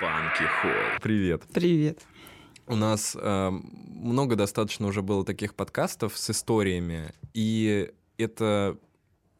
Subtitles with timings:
[0.00, 1.00] Панки Холл.
[1.02, 1.42] Привет.
[1.52, 2.06] Привет.
[2.68, 8.78] У нас э, много достаточно уже было таких подкастов с историями, и это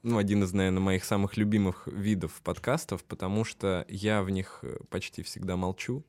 [0.02, 5.22] ну, один из, наверное, моих самых любимых видов подкастов, потому что я в них почти
[5.22, 6.04] всегда молчу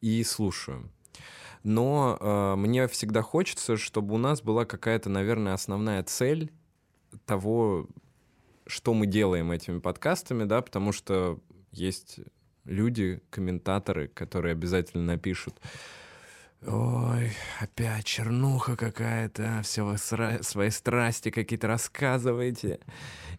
[0.00, 0.90] и слушаю.
[1.62, 6.50] Но э, мне всегда хочется, чтобы у нас была какая-то, наверное, основная цель
[7.26, 7.86] того,
[8.66, 11.38] что мы делаем этими подкастами, да, потому что
[11.70, 12.20] есть
[12.68, 15.54] люди, комментаторы, которые обязательно напишут,
[16.66, 22.80] Ой, опять чернуха какая-то, все вы сра- свои страсти какие-то рассказываете,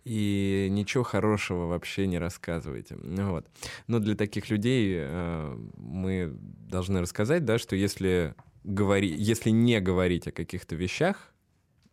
[0.05, 2.95] и ничего хорошего вообще не рассказываете.
[2.95, 3.45] Вот.
[3.87, 10.27] Но для таких людей э, мы должны рассказать, да, что если, говори, если не говорить
[10.29, 11.33] о каких-то вещах,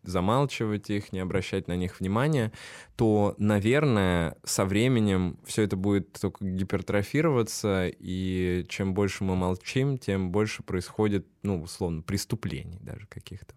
[0.07, 2.51] замалчивать их, не обращать на них внимания,
[2.95, 10.31] то, наверное, со временем все это будет только гипертрофироваться, и чем больше мы молчим, тем
[10.31, 13.53] больше происходит, ну, условно, преступлений даже каких-то.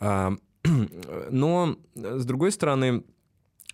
[0.00, 0.32] А,
[1.30, 3.04] но, с другой стороны,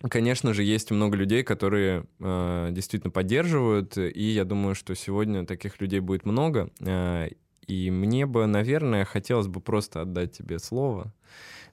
[0.09, 5.79] Конечно же, есть много людей, которые э, действительно поддерживают, и я думаю, что сегодня таких
[5.79, 6.71] людей будет много.
[6.79, 7.29] Э,
[7.67, 11.13] и мне бы, наверное, хотелось бы просто отдать тебе слово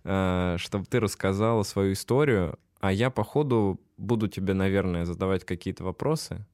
[0.02, 6.46] чтобы ты рассказала свою историю, а я по ходу буду тебе, наверное, задавать какие-то вопросы.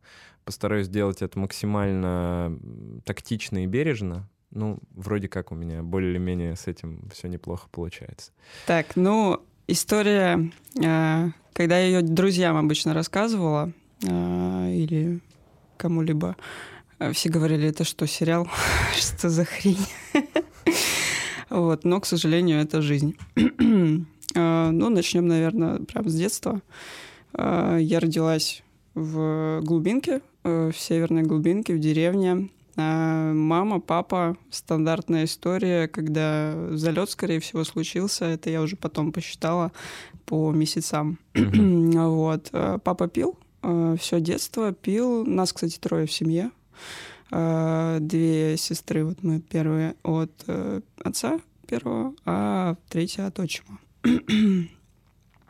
[0.45, 2.59] Постараюсь сделать это максимально
[3.05, 4.29] тактично и бережно.
[4.51, 8.33] Ну, вроде как у меня более-менее с этим все неплохо получается.
[8.67, 15.21] Так, ну, история, э, когда я ее друзьям обычно рассказывала, э, или
[15.77, 16.37] кому-либо,
[17.13, 18.49] все говорили, это что, сериал?
[18.97, 19.87] что за хрень?
[21.51, 23.17] Вот, но, к сожалению, это жизнь.
[24.37, 26.61] А, ну, начнем, наверное, прямо с детства.
[27.35, 28.65] А, я родилась
[28.95, 32.49] в глубинке, э, в северной глубинке, в деревне.
[32.77, 38.25] А, мама, папа, стандартная история, когда залет, скорее всего, случился.
[38.25, 39.71] Это я уже потом посчитала
[40.27, 41.19] по месяцам.
[41.35, 42.51] вот.
[42.51, 43.39] Папа пил
[43.99, 45.25] все детство, пил.
[45.25, 46.51] Нас, кстати, трое в семье.
[47.31, 53.79] А, две сестры, вот мы первые от э, отца первого, а третья от отчима.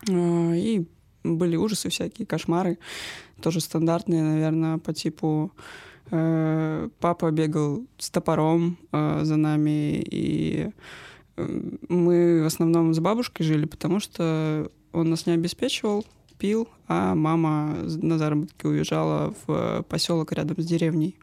[0.07, 0.85] А, и
[1.23, 2.79] были ужасы всякие, кошмары,
[3.41, 5.51] тоже стандартные, наверное, по типу
[6.11, 10.71] э, папа бегал с топором э, за нами, и
[11.37, 16.05] мы в основном с бабушкой жили, потому что он нас не обеспечивал,
[16.45, 21.17] пил, а мама на заработки уезжала в поселок рядом с деревней.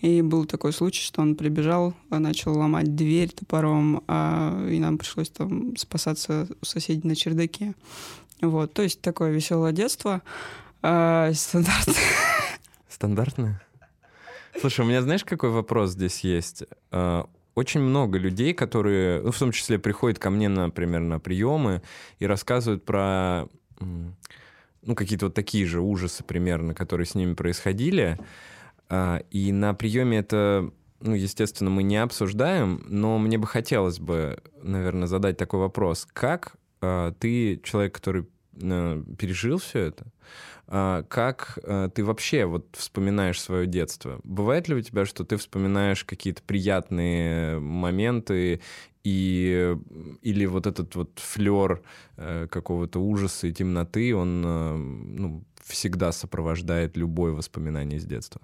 [0.00, 5.30] И был такой случай, что он прибежал, начал ломать дверь топором, а, и нам пришлось
[5.30, 7.74] там спасаться у соседей на чердаке.
[8.40, 10.22] Вот, то есть такое веселое детство.
[10.82, 11.94] А, стандартное.
[12.88, 13.62] Стандартное?
[14.60, 16.64] Слушай, у меня знаешь, какой вопрос здесь есть?
[16.90, 21.80] А, очень много людей, которые, ну, в том числе, приходят ко мне, например, на приемы
[22.18, 23.46] и рассказывают про
[24.82, 28.18] ну, какие-то вот такие же ужасы примерно, которые с ними происходили.
[28.88, 30.70] А, и на приеме это,
[31.00, 36.06] ну, естественно, мы не обсуждаем, но мне бы хотелось бы, наверное, задать такой вопрос.
[36.12, 38.26] Как а, ты, человек, который
[38.58, 40.06] пережил все это,
[41.08, 41.58] как
[41.94, 44.20] ты вообще вот вспоминаешь свое детство?
[44.24, 48.60] Бывает ли у тебя, что ты вспоминаешь какие-то приятные моменты
[49.04, 49.76] и
[50.22, 51.82] или вот этот вот флер
[52.16, 58.40] э, какого-то ужаса и темноты, он ну, всегда сопровождает любое воспоминание из детства?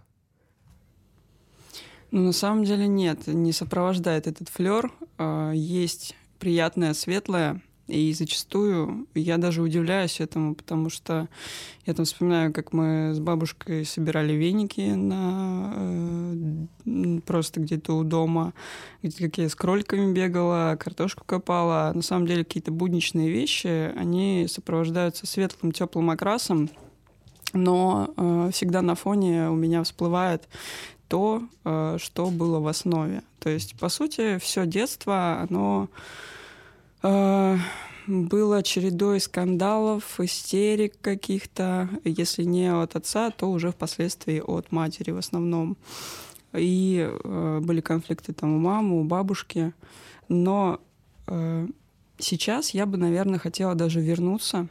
[2.11, 4.91] Ну, на самом деле нет, не сопровождает этот флер.
[5.19, 11.29] А, есть приятное, светлое, и зачастую я даже удивляюсь этому, потому что
[11.87, 15.73] я там вспоминаю, как мы с бабушкой собирали веники на
[16.85, 18.53] э, просто где-то у дома,
[19.03, 21.93] где как я с кроликами бегала, картошку копала.
[21.95, 26.69] На самом деле какие-то будничные вещи, они сопровождаются светлым, теплым окрасом,
[27.55, 30.47] но э, всегда на фоне у меня всплывает
[31.09, 33.23] то, э, что было в основе.
[33.41, 35.89] То есть, по сути, все детство, оно
[37.03, 45.19] было чередой скандалов, истерик каких-то, если не от отца, то уже впоследствии от матери в
[45.19, 45.77] основном.
[46.55, 49.75] И э, были конфликты там у мамы, у бабушки.
[50.29, 50.81] Но
[51.27, 51.69] э,
[52.19, 54.69] сейчас я бы, наверное, хотела даже вернуться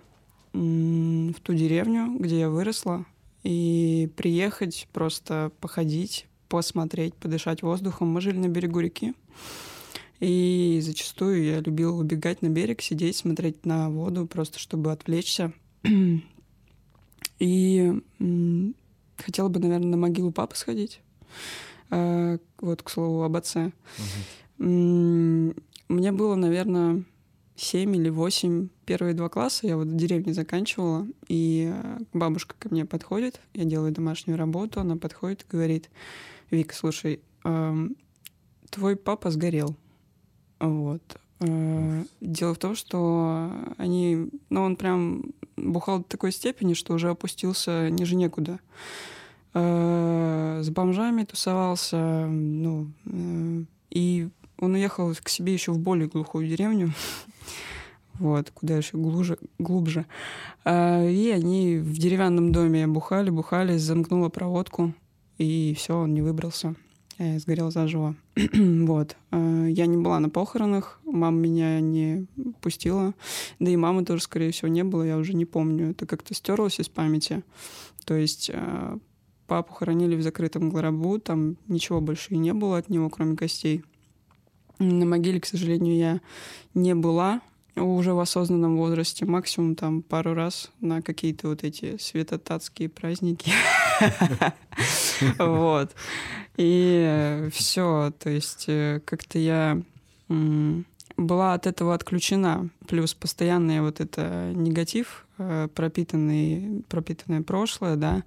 [0.53, 3.05] в ту деревню, где я выросла,
[3.43, 8.07] и приехать, просто походить, посмотреть, подышать воздухом.
[8.09, 9.13] Мы жили на берегу реки,
[10.19, 15.53] и зачастую я любила убегать на берег, сидеть, смотреть на воду, просто чтобы отвлечься.
[17.39, 17.93] И
[19.17, 21.01] хотела бы, наверное, на могилу папы сходить.
[21.91, 23.71] Э, вот, к слову, об отце.
[24.59, 25.53] М,
[25.87, 27.03] Мне было, наверное,
[27.55, 29.67] 7 или 8 первые два класса.
[29.67, 34.79] Я вот в деревне заканчивала, и э, бабушка ко мне подходит, я делаю домашнюю работу,
[34.79, 35.89] она подходит и говорит,
[36.49, 37.95] Вика, слушай, эм,
[38.69, 39.75] твой папа сгорел.
[40.59, 41.01] Вот.
[41.39, 45.25] Э, Дело в том, что они, ну, он прям
[45.55, 48.59] бухал до такой степени, что уже опустился ниже некуда.
[49.53, 56.47] Э, С бомжами тусовался, ну, э, и он уехал к себе еще в более глухую
[56.47, 56.91] деревню,
[58.15, 60.05] вот, куда еще глубже, глубже.
[60.65, 64.93] И они в деревянном доме бухали, бухали, замкнула проводку,
[65.37, 66.75] и все, он не выбрался.
[67.17, 68.15] Сгорел заживо.
[68.53, 69.15] вот.
[69.31, 72.27] Э, Я не была на похоронах, мама меня не
[72.61, 73.13] пустила.
[73.59, 75.91] Да и мамы тоже, скорее всего, не было, я уже не помню.
[75.91, 77.43] Это как-то стерлось из памяти.
[78.05, 78.97] То есть э,
[79.47, 83.83] папу хоронили в закрытом гробу, там ничего больше и не было от него, кроме костей.
[84.79, 86.21] На могиле, к сожалению, я
[86.75, 87.41] не была
[87.75, 93.51] уже в осознанном возрасте, максимум там пару раз на какие-то вот эти светотатские праздники.
[95.39, 95.95] Вот.
[96.57, 99.79] И все, то есть э, как-то я
[101.17, 102.69] была от этого отключена.
[102.87, 108.23] Плюс постоянный вот это негатив, э, пропитанный, пропитанное прошлое, да.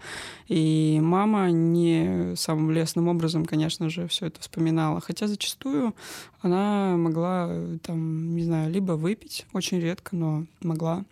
[0.48, 5.00] И мама не самым лестным образом, конечно же, все это вспоминала.
[5.00, 5.94] Хотя зачастую
[6.42, 11.04] она могла, э, там, не знаю, либо выпить, очень редко, но могла,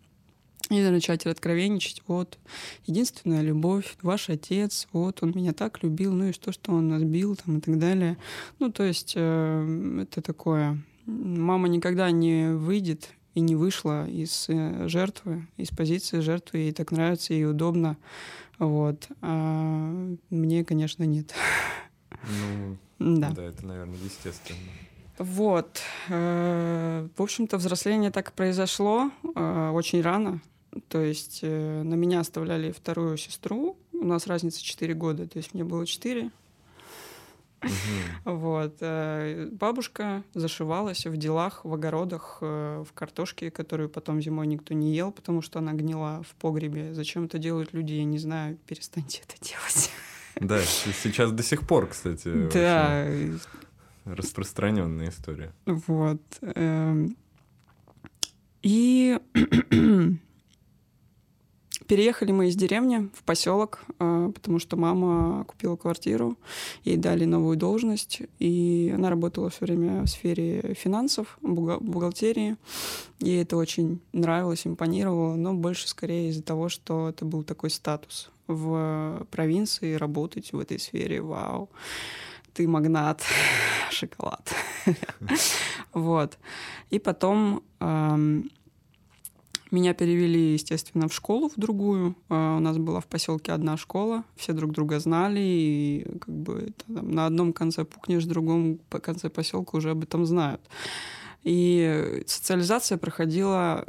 [0.70, 2.02] и начать откровенничать.
[2.06, 2.38] Вот,
[2.86, 7.02] единственная любовь, ваш отец, вот, он меня так любил, ну и что, что он нас
[7.02, 8.16] бил, там, и так далее.
[8.58, 10.78] Ну, то есть э, это такое...
[11.06, 16.90] Мама никогда не выйдет и не вышла из э, жертвы, из позиции жертвы, ей так
[16.92, 17.96] нравится, ей удобно.
[18.58, 19.08] Вот.
[19.22, 19.90] А
[20.30, 21.32] мне, конечно, нет.
[22.28, 23.30] Ну, Да.
[23.30, 24.58] да, это, наверное, естественно.
[25.18, 25.80] Вот.
[26.08, 30.40] Э, В общем-то, взросление так и произошло э, очень рано.
[30.88, 33.76] То есть э, на меня оставляли вторую сестру.
[33.92, 36.30] У нас разница 4 года, то есть мне было 4.
[37.60, 37.72] Мгм.
[38.24, 38.76] Вот.
[38.80, 44.94] э, Бабушка зашивалась в делах, в огородах, э, в картошке, которую потом зимой никто не
[44.94, 46.94] ел, потому что она гнила в погребе.
[46.94, 48.58] Зачем это делают люди, я не знаю.
[48.66, 49.90] Перестаньте это делать.
[50.40, 53.04] Да, сейчас до сих пор, кстати, Да,
[54.04, 55.52] распространенная история.
[55.66, 56.22] Вот.
[56.42, 57.16] эм.
[58.62, 59.18] И
[61.88, 66.36] переехали мы из деревни в поселок, э, потому что мама купила квартиру,
[66.84, 72.56] ей дали новую должность, и она работала все время в сфере финансов, бухгалтерии.
[73.20, 78.30] Ей это очень нравилось, импонировало, но больше скорее из-за того, что это был такой статус
[78.46, 81.22] в провинции работать в этой сфере.
[81.22, 81.70] Вау,
[82.52, 83.22] ты магнат,
[83.90, 84.54] шоколад.
[85.94, 86.38] Вот.
[86.90, 88.50] И потом эм,
[89.70, 92.16] меня перевели, естественно, в школу в другую.
[92.28, 96.72] Э, У нас была в поселке одна школа, все друг друга знали, и как бы
[96.86, 100.60] там на одном конце пукнешь, в другом конце поселка уже об этом знают.
[101.44, 103.86] И социализация проходила,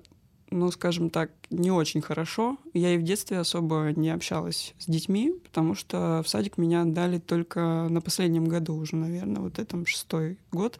[0.51, 2.57] ну, скажем так, не очень хорошо.
[2.73, 7.19] Я и в детстве особо не общалась с детьми, потому что в садик меня отдали
[7.19, 10.79] только на последнем году уже, наверное, вот этом шестой год.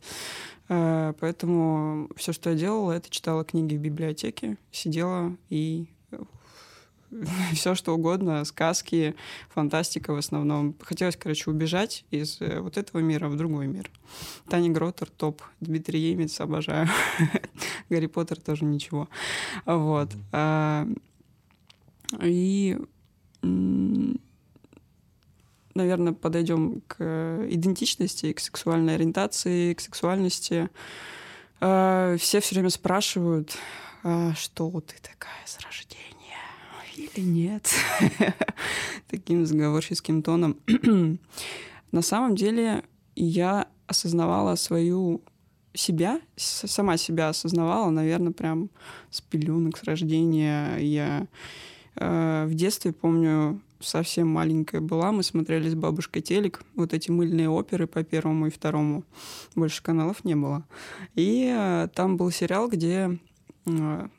[0.69, 5.87] Э, Поэтому все, что я делала, это читала книги в библиотеке, сидела и
[7.53, 9.15] все что угодно, сказки,
[9.49, 10.75] фантастика в основном.
[10.81, 13.89] Хотелось, короче, убежать из э, вот этого мира в другой мир.
[14.47, 16.87] Таня Гротер топ, Дмитрий Емец обожаю.
[17.89, 19.09] Гарри Поттер тоже ничего.
[19.65, 20.11] Вот.
[20.31, 20.87] А,
[22.21, 22.77] И,
[25.73, 30.69] наверное, подойдем к идентичности, к сексуальной ориентации, к сексуальности.
[31.59, 33.57] А, Все все время спрашивают,
[34.03, 36.18] а что ты такая с рождения
[36.99, 37.73] или нет?
[39.07, 40.57] Таким заговорческим тоном.
[41.91, 42.83] На самом деле
[43.15, 45.21] я осознавала свою
[45.73, 48.69] себя, сама себя осознавала, наверное, прям
[49.09, 50.77] с пеленок, с рождения.
[50.77, 51.27] Я
[51.95, 57.49] э, в детстве, помню, совсем маленькая была, мы смотрели с бабушкой телек, вот эти мыльные
[57.49, 59.03] оперы по первому и второму.
[59.55, 60.65] Больше каналов не было.
[61.15, 63.17] И э, там был сериал, где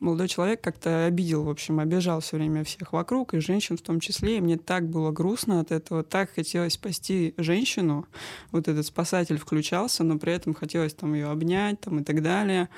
[0.00, 4.00] молодой человек как-то обидел, в общем, обижал все время всех вокруг, и женщин в том
[4.00, 4.38] числе.
[4.38, 8.06] И мне так было грустно от этого, так хотелось спасти женщину.
[8.52, 12.68] Вот этот спасатель включался, но при этом хотелось там ее обнять там, и так далее.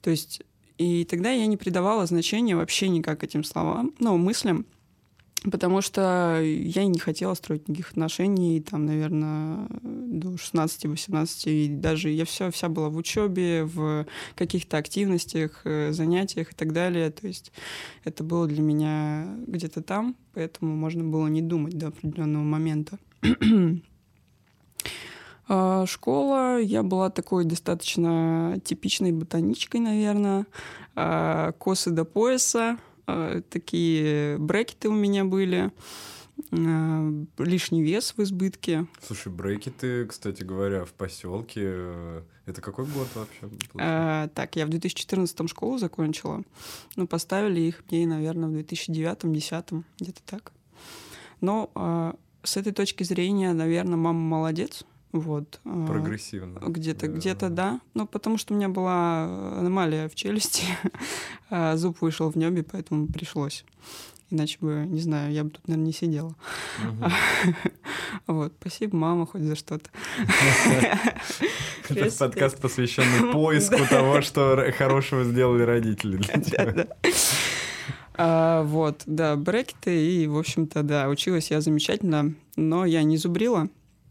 [0.00, 0.42] То есть
[0.78, 4.64] и тогда я не придавала значения вообще никак этим словам, ну, мыслям.
[5.44, 12.24] Потому что я не хотела строить никаких отношений, там, наверное, до 16-18, и даже я
[12.24, 17.10] все, вся была в учебе, в каких-то активностях, э, занятиях и так далее.
[17.10, 17.52] То есть
[18.02, 22.98] это было для меня где-то там, поэтому можно было не думать до определенного момента.
[25.50, 30.46] А, школа, я была такой достаточно типичной ботаничкой, наверное.
[30.94, 32.76] А, косы до пояса,
[33.50, 35.72] такие брекеты у меня были,
[36.50, 38.86] лишний вес в избытке.
[39.02, 43.48] Слушай, брекеты, кстати говоря, в поселке, э, это какой год вообще?
[43.78, 46.42] А, так, я в 2014 школу закончила.
[46.96, 50.52] Ну, поставили их мне, наверное, в 2009-2010, где-то так.
[51.40, 55.60] Но а, с этой точки зрения, наверное, мама молодец, вот.
[55.64, 56.58] А, Прогрессивно.
[56.60, 57.12] Где-то, да.
[57.12, 57.80] где-то, да.
[57.94, 59.24] Ну, потому что у меня была
[59.58, 60.64] аномалия в челюсти.
[61.50, 63.64] А зуб вышел в небе, поэтому пришлось.
[64.30, 66.34] Иначе бы, не знаю, я бы тут, наверное, не сидела.
[68.26, 68.52] Вот.
[68.60, 69.88] Спасибо, мама, хоть за что-то.
[71.88, 76.88] Этот подкаст посвященный поиску того, что хорошего сделали родители для тебя.
[78.14, 83.68] А, вот, да, брекеты, и, в общем-то, да, училась я замечательно, но я не зубрила,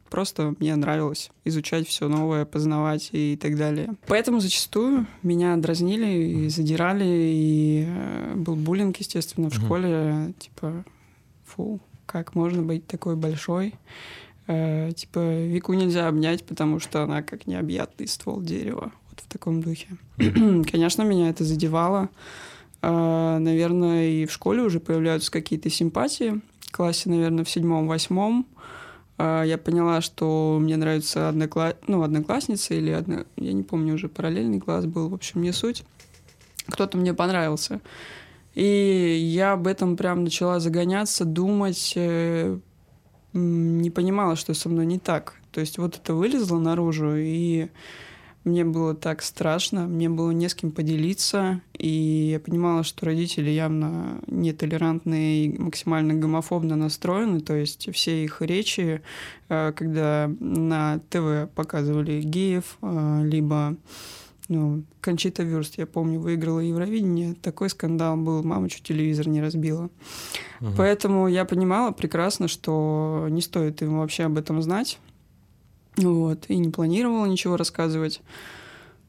[0.09, 3.95] Просто мне нравилось изучать все новое, познавать и так далее.
[4.07, 10.33] Поэтому зачастую меня дразнили и задирали, и э, был буллинг, естественно, в школе.
[10.39, 10.85] Типа,
[11.45, 13.75] фу, как можно быть такой большой?
[14.47, 18.91] Э, типа, Вику нельзя обнять, потому что она как необъятный ствол дерева.
[19.09, 19.87] Вот в таком духе.
[20.17, 22.09] Конечно, меня это задевало.
[22.81, 26.41] Э, наверное, и в школе уже появляются какие-то симпатии.
[26.61, 28.45] В классе, наверное, в седьмом-восьмом.
[29.17, 31.73] А, я поняла, что мне нравится однокла...
[31.87, 33.25] ну, одноклассница или одно...
[33.35, 35.83] я не помню уже, параллельный класс был, в общем, не суть.
[36.67, 37.81] Кто-то мне понравился.
[38.53, 42.57] И я об этом прям начала загоняться, думать, э,
[43.33, 45.35] не понимала, что со мной не так.
[45.51, 47.69] То есть вот это вылезло наружу, и
[48.47, 53.49] мне было так страшно, мне было не с кем поделиться, и я понимала, что родители
[53.49, 59.01] явно нетолерантные и максимально гомофобно настроены, то есть все их речи,
[59.49, 63.75] э, когда на ТВ показывали геев, э, либо
[64.49, 67.33] ну, Кончита Вюрст, я помню, выиграла Евровидение.
[67.33, 69.89] Такой скандал был, мама чуть телевизор не разбила.
[70.61, 70.71] Угу.
[70.77, 74.99] Поэтому я понимала прекрасно, что не стоит им вообще об этом знать.
[75.97, 78.21] Вот, и не планировала ничего рассказывать.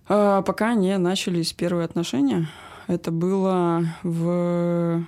[0.08, 2.48] А пока не начались первые отношения.
[2.86, 5.06] Это было в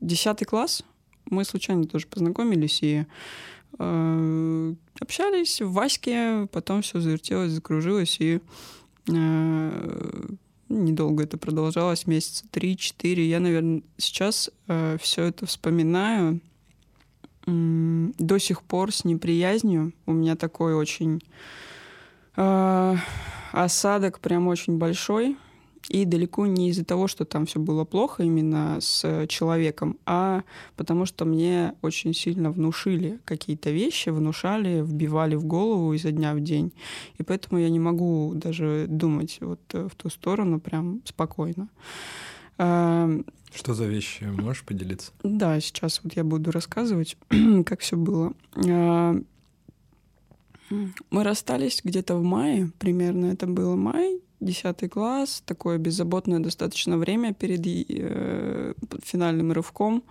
[0.00, 0.82] десятый класс.
[1.26, 3.04] Мы случайно тоже познакомились и
[3.78, 8.40] э, общались в Ваське, потом все завертелось, закружилось, и
[9.08, 10.30] э,
[10.68, 13.28] недолго это продолжалось, месяца три-четыре.
[13.28, 16.40] Я, наверное, сейчас э, все это вспоминаю
[17.46, 19.92] до сих пор с неприязнью.
[20.04, 21.22] У меня такой очень
[22.36, 22.96] э,
[23.52, 25.36] осадок прям очень большой.
[25.88, 30.42] И далеко не из-за того, что там все было плохо именно с человеком, а
[30.74, 36.40] потому что мне очень сильно внушили какие-то вещи, внушали, вбивали в голову изо дня в
[36.40, 36.72] день.
[37.18, 41.68] И поэтому я не могу даже думать вот в ту сторону прям спокойно.
[43.56, 44.24] Что за вещи?
[44.24, 45.12] Можешь поделиться?
[45.22, 47.16] Да, сейчас вот я буду рассказывать,
[47.66, 48.34] как все было.
[48.68, 49.16] А,
[51.10, 57.32] мы расстались где-то в мае, примерно это было май, 10 класс, такое беззаботное достаточно время
[57.32, 60.04] перед э, финальным рывком.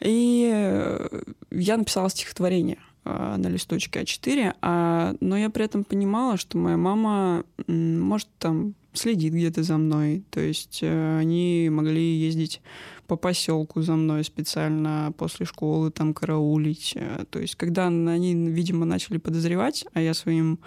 [0.00, 1.06] И
[1.50, 7.44] я написала стихотворение на листочке А4, а, но я при этом понимала, что моя мама
[7.66, 10.22] может там следит где-то за мной.
[10.30, 12.60] То есть э, они могли ездить
[13.06, 16.92] по поселку за мной специально после школы, там караулить.
[16.96, 20.58] Э, то есть когда они, видимо, начали подозревать, а я своим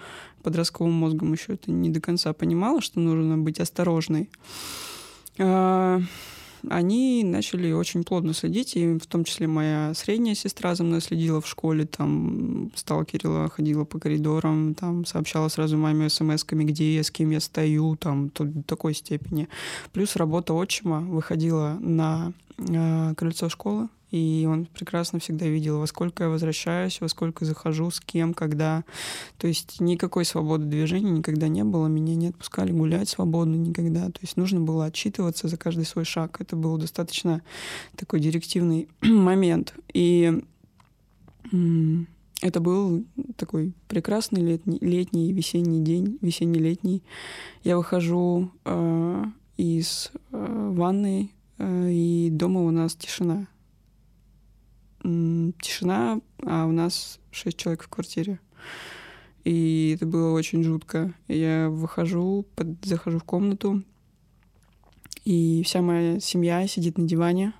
[0.42, 4.28] подростковым мозгом еще это не до конца понимала, что нужно быть осторожной,
[5.38, 6.00] э,
[6.70, 11.40] они начали очень плотно следить, и в том числе моя средняя сестра за мной следила
[11.40, 17.10] в школе, там сталкерила, ходила по коридорам, там сообщала сразу маме смс-ками, где я, с
[17.10, 19.48] кем я стою, там до такой степени.
[19.92, 26.22] Плюс работа отчима выходила на э, крыльцо школы, и он прекрасно всегда видел, во сколько
[26.22, 28.84] я возвращаюсь, во сколько захожу, с кем, когда.
[29.38, 34.06] То есть никакой свободы движения никогда не было, меня не отпускали гулять свободно никогда.
[34.06, 36.40] То есть нужно было отчитываться за каждый свой шаг.
[36.40, 37.42] Это был достаточно
[37.96, 39.74] такой директивный момент.
[39.92, 40.40] И
[42.40, 43.04] это был
[43.36, 47.02] такой прекрасный летний, летний весенний день, весенний-летний.
[47.64, 49.24] Я выхожу э,
[49.56, 53.48] из э, ванной, э, и дома у нас тишина
[55.60, 58.40] тишина, а у нас шесть человек в квартире.
[59.44, 61.12] И это было очень жутко.
[61.28, 63.82] Я выхожу, под, захожу в комнату,
[65.24, 67.52] и вся моя семья сидит на диване.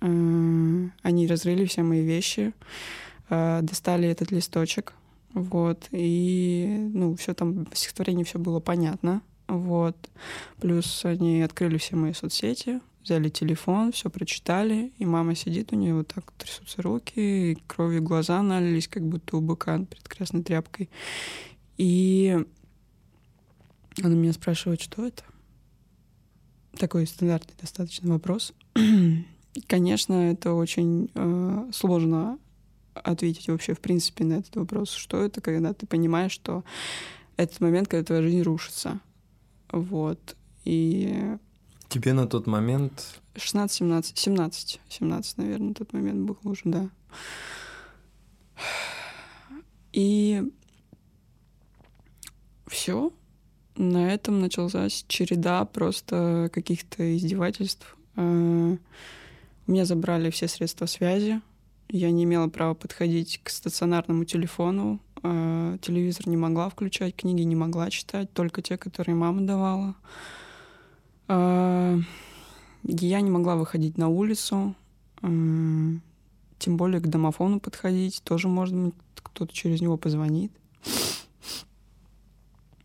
[0.00, 2.52] Э, они разрыли все мои вещи,
[3.30, 4.94] э, достали этот листочек,
[5.34, 9.96] вот, и, ну, все там, в стихотворении все было понятно, вот.
[10.60, 15.94] Плюс они открыли все мои соцсети, взяли телефон, все прочитали, и мама сидит, у нее
[15.94, 20.90] вот так трясутся руки, и кровью глаза налились, как будто у быка перед красной тряпкой.
[21.78, 22.38] И
[24.02, 25.22] она меня спрашивает, что это?
[26.76, 28.52] Такой стандартный достаточно вопрос.
[29.66, 32.38] Конечно, это очень э, сложно
[32.92, 34.90] ответить вообще, в принципе, на этот вопрос.
[34.92, 36.62] Что это, когда ты понимаешь, что
[37.36, 39.00] этот момент, когда твоя жизнь рушится.
[39.72, 40.36] Вот.
[40.64, 41.38] И...
[41.88, 43.20] Тебе на тот момент...
[43.36, 46.90] 16, 17, 17, 17, наверное, на тот момент был уже, да.
[49.92, 50.42] И
[52.66, 53.12] все.
[53.76, 57.96] На этом началась череда просто каких-то издевательств.
[58.16, 58.76] Э,
[59.66, 61.40] меня забрали все средства связи.
[61.88, 65.00] Я не имела права подходить к стационарному телефону.
[65.22, 69.94] Э, телевизор не могла включать, книги не могла читать, только те, которые мама давала.
[71.28, 71.98] Э,
[72.84, 74.74] я не могла выходить на улицу,
[75.20, 76.02] тем
[76.76, 78.22] более к домофону подходить.
[78.24, 80.52] Тоже, может быть, кто-то через него позвонит.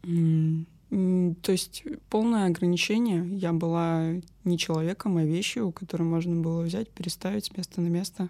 [0.04, 3.28] То есть полное ограничение.
[3.38, 8.30] Я была не человеком, а вещью, которую можно было взять, переставить с места на место,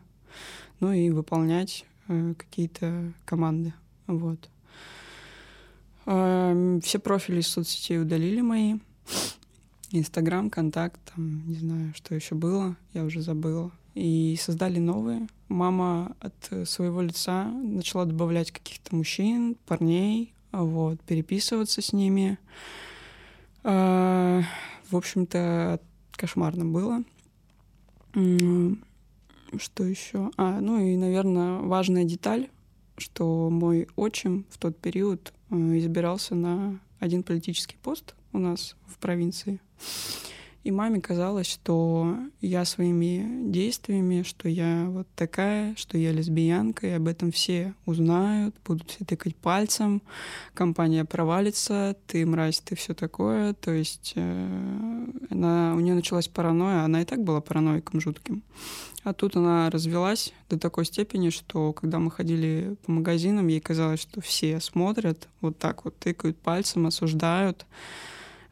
[0.80, 3.74] ну и выполнять э, какие-то команды.
[4.08, 4.50] Вот.
[6.06, 8.76] Э, все профили из соцсетей удалили мои.
[10.00, 13.72] Инстаграм, контакт, там, не знаю, что еще было, я уже забыла.
[13.94, 15.28] И создали новые.
[15.50, 22.40] Мама от своего лица начала добавлять каких-то мужчин, парней, вот, переписываться с ними.
[23.64, 24.42] А,
[24.90, 25.80] в общем-то,
[26.14, 27.04] кошмарно было.
[28.14, 30.32] Что еще?
[30.38, 32.50] А, ну и, наверное, важная деталь,
[32.98, 38.98] что мой отчим в тот период э, избирался на один политический пост у нас в
[38.98, 39.60] провинции.
[40.64, 46.92] И маме казалось, что я своими действиями, что я вот такая, что я лесбиянка, и
[46.92, 50.02] об этом все узнают, будут все тыкать пальцем,
[50.54, 53.54] компания провалится, ты мразь, ты все такое.
[53.56, 58.42] То есть э, она, у нее началась паранойя, она и так была параноиком жутким.
[59.04, 64.00] А тут она развелась до такой степени, что когда мы ходили по магазинам, ей казалось,
[64.00, 67.66] что все смотрят, вот так вот тыкают пальцем, осуждают.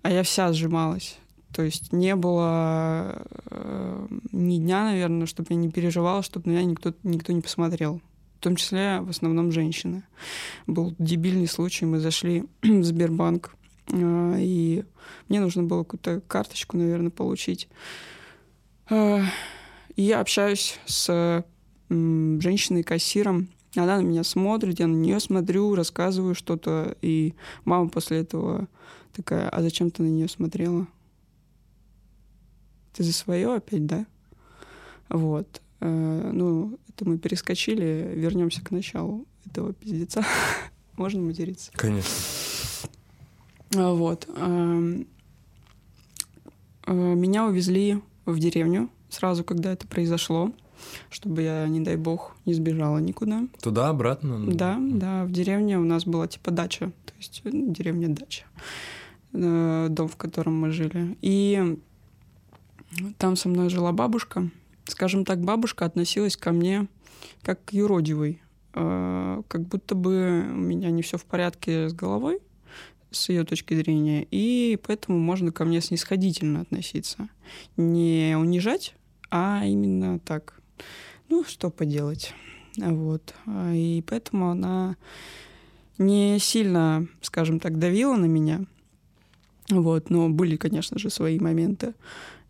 [0.02, 1.18] А я вся сжималась.
[1.54, 6.64] То есть не было э, ни дня, наверное, чтобы я не переживала, чтобы на меня
[6.64, 8.02] никто, никто не посмотрел.
[8.40, 10.04] В том числе в основном женщины.
[10.66, 13.56] Был дебильный случай, мы зашли в Сбербанк,
[13.92, 14.86] э, и
[15.28, 17.68] мне нужно было какую-то карточку, наверное, получить.
[18.90, 19.22] Э,
[19.96, 21.44] и я общаюсь с э,
[21.90, 27.34] женщиной-кассиром, она на меня смотрит, я на нее смотрю, рассказываю что-то, и
[27.64, 28.68] мама после этого
[29.13, 30.88] такая, а зачем ты на нее смотрела?
[32.93, 34.06] Ты за свое опять, да?
[35.10, 35.62] Вот.
[35.80, 40.24] Э, ну, это мы перескочили, вернемся к началу этого пиздеца.
[40.97, 41.71] Можно материться?
[41.74, 42.12] Конечно.
[43.76, 44.28] А, вот.
[44.36, 45.08] Эм,
[46.86, 50.52] э, меня увезли в деревню сразу, когда это произошло,
[51.10, 53.47] чтобы я, не дай бог, не сбежала никуда.
[53.62, 54.45] Туда, обратно?
[54.52, 55.26] Да, да.
[55.26, 58.60] В деревне у нас была типа дача, то есть деревня-дача, э,
[59.34, 61.17] дом, в котором мы жили.
[61.22, 61.78] И
[63.17, 64.50] там со мной жила бабушка.
[64.86, 66.88] Скажем так, бабушка относилась ко мне
[67.41, 68.41] как к юродивой.
[68.74, 72.39] Э, как будто бы у меня не все в порядке с головой,
[73.12, 77.30] с ее точки зрения, и поэтому можно ко мне снисходительно относиться.
[77.78, 78.96] Не унижать,
[79.30, 80.60] а именно так.
[81.30, 82.34] Ну, что поделать.
[82.78, 83.34] Вот.
[83.74, 84.96] И поэтому она
[85.98, 88.65] не сильно, скажем так, давила на меня.
[89.69, 91.93] Вот, но были, конечно же, свои моменты.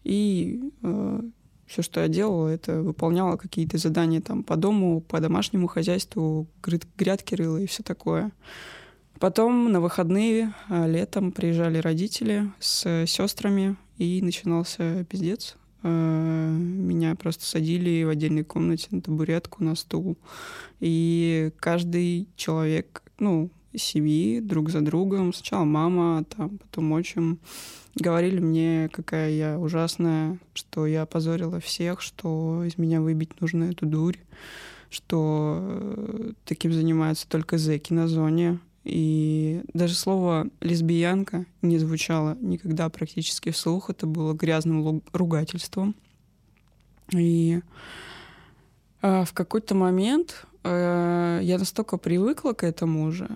[0.04, 1.22] И э,
[1.68, 6.48] все, что я делала, это выполняла какие-то задания там по дому, по домашнему хозяйству,
[6.98, 8.32] грядки рыла и все такое.
[9.20, 15.58] Потом на выходные э, летом приезжали родители с сестрами, и начинался пиздец.
[15.84, 20.18] Э, меня просто садили в отдельной комнате на табуретку, на стул.
[20.80, 25.34] И каждый человек, ну, семьи друг за другом.
[25.34, 27.40] Сначала мама, там, потом отчим.
[27.96, 33.86] Говорили мне, какая я ужасная, что я опозорила всех, что из меня выбить нужно эту
[33.86, 34.18] дурь.
[34.90, 38.60] что э, таким занимаются только зэки на зоне.
[38.84, 43.90] И даже слово «лесбиянка» не звучало никогда практически вслух.
[43.90, 45.96] Это было грязным ругательством.
[47.14, 47.62] И
[49.02, 53.30] э, в какой-то момент э, я настолько привыкла к этому уже,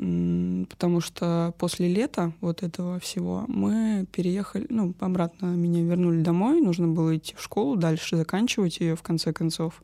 [0.00, 6.88] потому что после лета вот этого всего мы переехали, ну, обратно меня вернули домой, нужно
[6.88, 9.82] было идти в школу, дальше заканчивать ее в конце концов.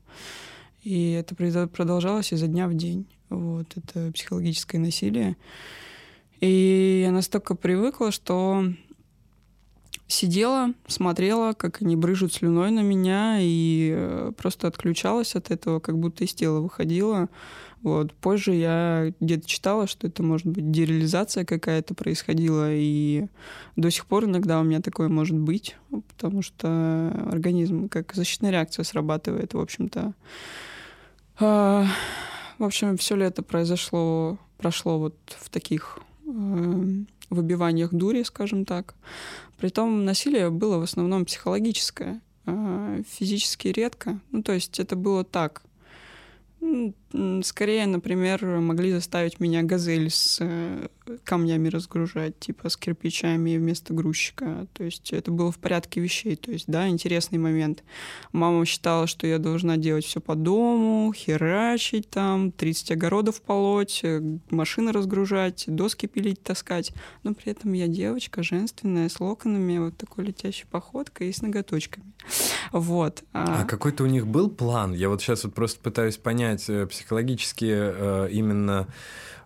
[0.82, 1.34] И это
[1.68, 3.06] продолжалось изо дня в день.
[3.28, 5.36] Вот, это психологическое насилие.
[6.40, 8.64] И я настолько привыкла, что
[10.08, 15.98] сидела, смотрела, как они брыжут слюной на меня, и э, просто отключалась от этого, как
[15.98, 17.28] будто из тела выходила.
[17.82, 18.12] Вот.
[18.14, 23.26] Позже я где-то читала, что это может быть дереализация какая-то происходила, и
[23.76, 28.84] до сих пор иногда у меня такое может быть, потому что организм как защитная реакция
[28.84, 30.14] срабатывает, в общем-то.
[31.38, 31.86] А,
[32.58, 36.84] в общем, все лето произошло, прошло вот в таких э,
[37.30, 38.94] выбиваниях дури, скажем так.
[39.58, 44.20] Притом насилие было в основном психологическое, э, физически редко.
[44.30, 45.62] Ну, то есть это было так.
[47.42, 50.88] Скорее, например, могли заставить меня газель с э,
[51.24, 54.66] камнями разгружать, типа с кирпичами вместо грузчика.
[54.74, 56.36] То есть это было в порядке вещей.
[56.36, 57.84] То есть, да, интересный момент.
[58.32, 64.20] Мама считала, что я должна делать все по дому, херачить там, 30 огородов полоть, э,
[64.50, 66.92] машины разгружать, доски пилить, таскать.
[67.22, 72.12] Но при этом я девочка женственная, с локонами, вот такой летящей походкой и с ноготочками.
[72.72, 73.24] Вот.
[73.32, 74.92] А, а какой-то у них был план?
[74.92, 78.86] Я вот сейчас вот просто пытаюсь понять э, психологически э, именно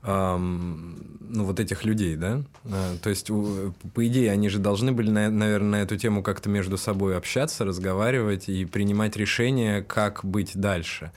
[0.03, 2.43] ну, вот этих людей, да?
[2.65, 6.79] Э, то есть, по идее, они же должны были, наверное, на эту тему как-то между
[6.79, 11.13] собой общаться, разговаривать и принимать решения, как быть дальше.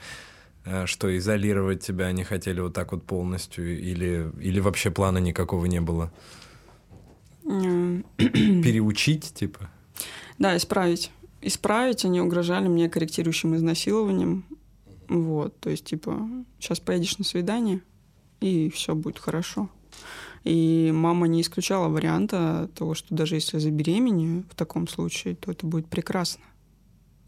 [0.84, 5.80] Что изолировать тебя они хотели вот так вот полностью, или, или вообще плана никакого не
[5.80, 6.12] было?
[7.42, 9.70] Переучить, типа?
[10.38, 11.10] Да, исправить
[11.44, 14.44] исправить, они угрожали мне корректирующим изнасилованием.
[15.08, 16.28] Вот, то есть, типа,
[16.58, 17.82] сейчас поедешь на свидание,
[18.40, 19.68] и все будет хорошо.
[20.44, 25.66] И мама не исключала варианта того, что даже если забеременею в таком случае, то это
[25.66, 26.44] будет прекрасно.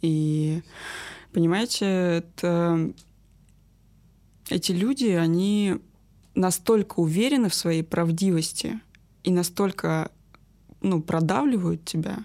[0.02, 0.62] И,
[1.32, 2.92] понимаете, это...
[4.50, 5.76] эти люди, они
[6.34, 8.80] настолько уверены в своей правдивости
[9.22, 10.10] и настолько
[10.82, 12.18] ну, продавливают тебя,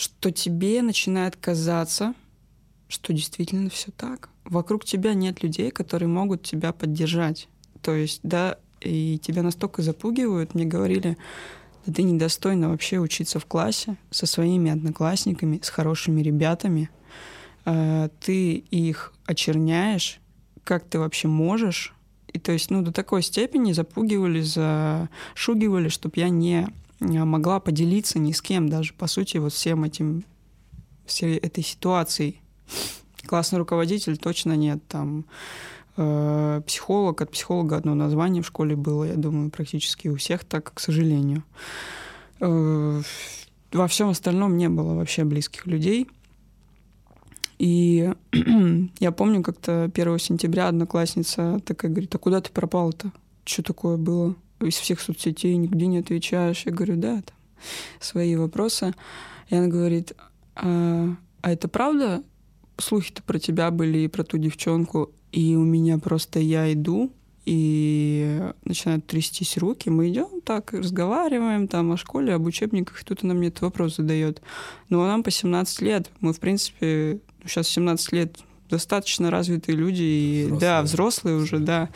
[0.00, 2.14] что тебе начинает казаться,
[2.88, 4.30] что действительно все так.
[4.44, 7.48] Вокруг тебя нет людей, которые могут тебя поддержать.
[7.82, 11.18] То есть, да, и тебя настолько запугивают, мне говорили,
[11.84, 16.88] да ты недостойна вообще учиться в классе со своими одноклассниками, с хорошими ребятами.
[17.66, 20.18] Э, ты их очерняешь,
[20.64, 21.94] как ты вообще можешь.
[22.32, 26.68] И то есть, ну, до такой степени запугивали, зашугивали, чтобы я не
[27.00, 30.24] могла поделиться ни с кем даже, по сути, вот всем этим,
[31.06, 32.40] всей этой ситуацией.
[33.26, 35.24] Классный руководитель точно нет, там
[35.96, 40.72] э, психолог, от психолога одно название в школе было, я думаю, практически у всех так,
[40.74, 41.42] к сожалению.
[42.40, 43.02] Э,
[43.72, 46.08] во всем остальном не было вообще близких людей.
[47.58, 48.12] И
[49.00, 53.12] я помню, как-то 1 сентября одноклассница такая говорит, а куда ты пропал-то?
[53.44, 54.34] Что такое было?
[54.60, 56.62] Из всех соцсетей нигде не отвечаешь.
[56.66, 57.36] Я говорю, да, там
[57.98, 58.94] свои вопросы.
[59.48, 60.12] И она говорит,
[60.54, 62.22] а, а это правда?
[62.78, 65.10] Слухи-то про тебя были и про ту девчонку.
[65.32, 67.12] И у меня просто я иду,
[67.44, 69.88] и начинают трястись руки.
[69.90, 74.42] Мы идем так, разговариваем там о школе, об учебниках, она мне этот вопрос задает.
[74.88, 76.10] Ну, а нам по 17 лет.
[76.20, 78.38] Мы, в принципе, сейчас 17 лет
[78.70, 80.60] достаточно развитые люди, и, взрослые.
[80.60, 81.88] да, взрослые уже, да.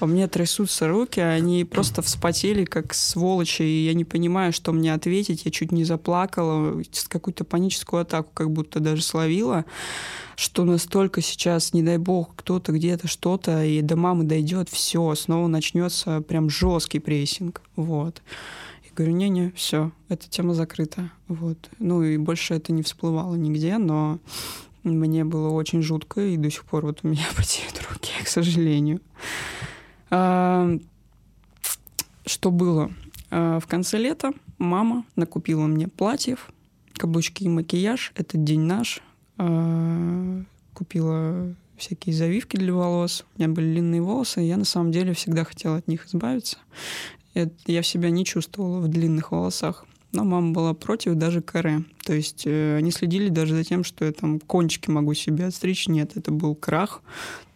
[0.00, 4.92] А мне трясутся руки, они просто вспотели, как сволочи, и я не понимаю, что мне
[4.94, 5.44] ответить.
[5.44, 9.64] Я чуть не заплакала, какую-то паническую атаку как будто даже словила,
[10.36, 15.46] что настолько сейчас, не дай бог, кто-то где-то что-то, и до мамы дойдет, все, снова
[15.48, 17.60] начнется прям жесткий прессинг.
[17.76, 18.22] Вот.
[18.96, 21.10] Говорю, не-не, все, эта тема закрыта.
[21.26, 21.58] Вот.
[21.80, 24.20] Ну и больше это не всплывало нигде, но
[24.84, 29.00] мне было очень жутко, и до сих пор вот у меня потеют руки, к сожалению.
[30.10, 30.70] А,
[32.26, 32.92] что было?
[33.30, 36.50] А, в конце лета мама накупила мне платьев,
[36.94, 38.12] каблучки и макияж.
[38.14, 39.02] Этот день наш.
[39.38, 40.42] А,
[40.74, 43.24] купила всякие завивки для волос.
[43.34, 46.58] У меня были длинные волосы, и я на самом деле всегда хотела от них избавиться.
[47.66, 49.86] Я себя не чувствовала в длинных волосах.
[50.14, 51.84] Но мама была против даже каре.
[52.04, 55.88] То есть э, они следили даже за тем, что я там кончики могу себе отстричь.
[55.88, 57.02] Нет, это был крах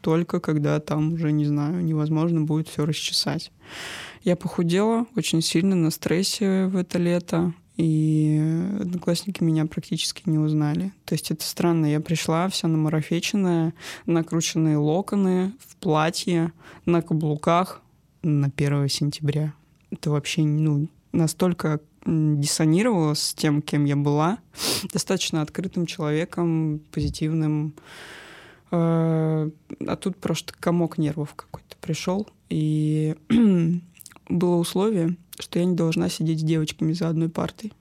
[0.00, 3.50] только когда там уже, не знаю, невозможно будет все расчесать.
[4.22, 8.40] Я похудела очень сильно на стрессе в это лето, и
[8.80, 10.92] одноклассники меня практически не узнали.
[11.04, 11.86] То есть это странно.
[11.86, 13.72] Я пришла вся намарафеченная,
[14.06, 16.52] накрученные локоны, в платье,
[16.86, 17.80] на каблуках
[18.22, 19.54] на 1 сентября.
[19.90, 24.38] Это вообще ну, настолько диссонировало с тем, кем я была.
[24.92, 27.74] Достаточно открытым человеком, позитивным.
[28.70, 29.50] Э,
[29.86, 32.26] а тут просто комок нервов какой-то пришел.
[32.48, 33.14] И
[34.28, 37.72] было условие, что я не должна сидеть с девочками за одной партой.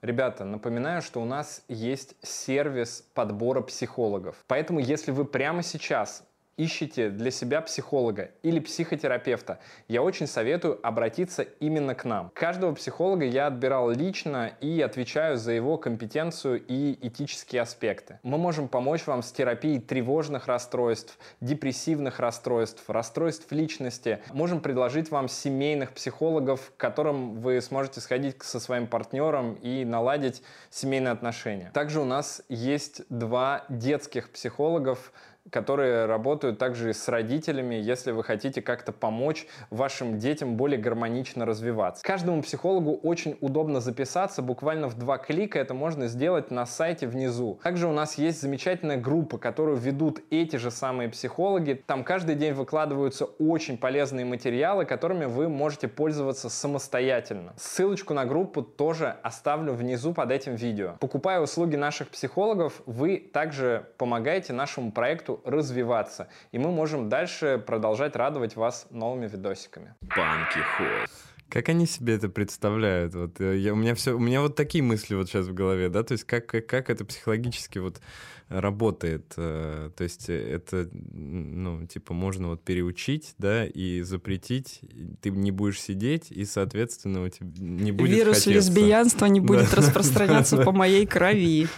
[0.00, 4.36] Ребята, напоминаю, что у нас есть сервис подбора психологов.
[4.46, 6.24] Поэтому, если вы прямо сейчас
[6.58, 12.30] ищете для себя психолога или психотерапевта, я очень советую обратиться именно к нам.
[12.34, 18.18] Каждого психолога я отбирал лично и отвечаю за его компетенцию и этические аспекты.
[18.22, 24.18] Мы можем помочь вам с терапией тревожных расстройств, депрессивных расстройств, расстройств личности.
[24.32, 30.42] Можем предложить вам семейных психологов, к которым вы сможете сходить со своим партнером и наладить
[30.70, 31.70] семейные отношения.
[31.72, 35.12] Также у нас есть два детских психологов,
[35.50, 42.02] которые работают также с родителями, если вы хотите как-то помочь вашим детям более гармонично развиваться.
[42.04, 47.58] Каждому психологу очень удобно записаться, буквально в два клика это можно сделать на сайте внизу.
[47.62, 51.82] Также у нас есть замечательная группа, которую ведут эти же самые психологи.
[51.86, 57.54] Там каждый день выкладываются очень полезные материалы, которыми вы можете пользоваться самостоятельно.
[57.56, 60.96] Ссылочку на группу тоже оставлю внизу под этим видео.
[61.00, 66.28] Покупая услуги наших психологов, вы также помогаете нашему проекту развиваться.
[66.52, 69.94] И мы можем дальше продолжать радовать вас новыми видосиками.
[70.00, 71.10] Банки ход.
[71.48, 73.14] Как они себе это представляют?
[73.14, 75.88] Вот э, я, у меня все, у меня вот такие мысли вот сейчас в голове,
[75.88, 78.02] да, то есть как как, как это психологически вот
[78.48, 79.34] работает.
[79.36, 84.80] Э, то есть это, ну, типа, можно вот переучить, да, и запретить,
[85.20, 88.50] ты не будешь сидеть, и, соответственно, у тебя не будет Вирус хотеться.
[88.50, 91.68] лесбиянства не будет распространяться по моей крови.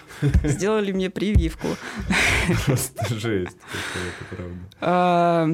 [0.44, 1.68] Сделали мне прививку.
[2.66, 4.58] Просто жесть это правда.
[4.80, 5.48] А,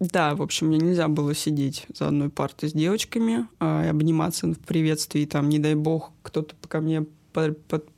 [0.00, 4.58] да, в общем, мне нельзя было сидеть за одной партой с девочками а, обниматься в
[4.58, 7.04] приветствии, там, не дай бог, кто-то ко мне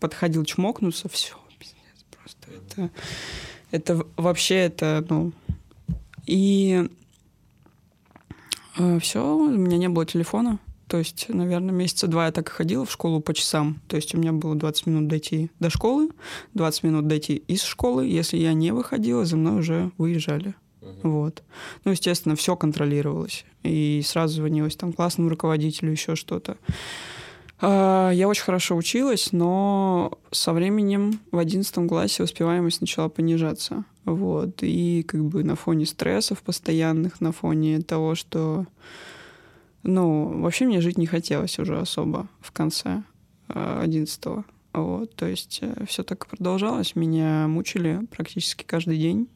[0.00, 1.36] подходил чмокнуться, все,
[2.46, 2.90] просто.
[3.70, 5.32] Это, это вообще это, ну...
[6.26, 6.88] И
[8.78, 10.58] э, все, у меня не было телефона.
[10.88, 13.80] То есть, наверное, месяца два я так и ходила в школу по часам.
[13.88, 16.10] То есть у меня было 20 минут дойти до школы,
[16.54, 18.06] 20 минут дойти из школы.
[18.06, 20.54] Если я не выходила, за мной уже выезжали.
[20.80, 20.96] Uh-huh.
[21.02, 21.42] Вот.
[21.84, 23.44] Ну, естественно, все контролировалось.
[23.64, 26.56] И сразу звонилось там классному руководителю, еще что-то.
[27.60, 33.84] А, я очень хорошо училась, но со временем в одиннадцатом классе успеваемость начала понижаться.
[34.04, 34.62] Вот.
[34.62, 38.66] И как бы на фоне стрессов постоянных, на фоне того, что...
[39.82, 43.02] Ну, вообще мне жить не хотелось уже особо в конце
[43.48, 44.44] а, одиннадцатого.
[44.72, 46.96] Вот, то есть э, все так и продолжалось.
[46.96, 49.26] Меня мучили практически каждый день.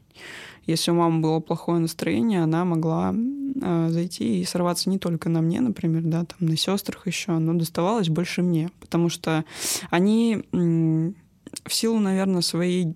[0.70, 5.40] Если у мамы было плохое настроение, она могла э, зайти и сорваться не только на
[5.40, 9.44] мне, например, да, там на сестрах еще, но доставалось больше мне, потому что
[9.90, 12.94] они в силу, наверное, своей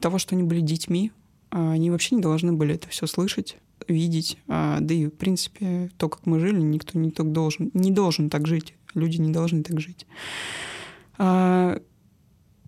[0.00, 1.12] того, что они были детьми,
[1.50, 3.56] э, они вообще не должны были это все слышать
[3.88, 7.90] видеть, а, да и в принципе то, как мы жили, никто не так должен, не
[7.90, 10.06] должен так жить, люди не должны так жить.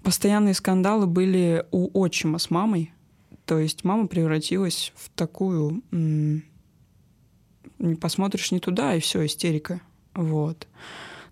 [0.02, 2.92] Постоянные скандалы были у отчима с мамой,
[3.46, 5.83] то есть мама превратилась в такую...
[7.78, 9.80] Не посмотришь не туда, и все, истерика.
[10.14, 10.68] Вот.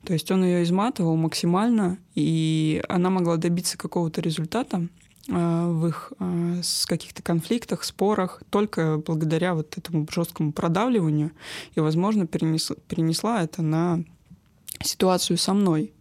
[0.05, 4.89] То есть он ее изматывал максимально, и она могла добиться какого-то результата
[5.29, 11.31] э, в их э, каких-то конфликтах, спорах только благодаря вот этому жесткому продавливанию,
[11.77, 14.03] и, возможно, перенесла, перенесла это на
[14.83, 15.93] ситуацию со мной.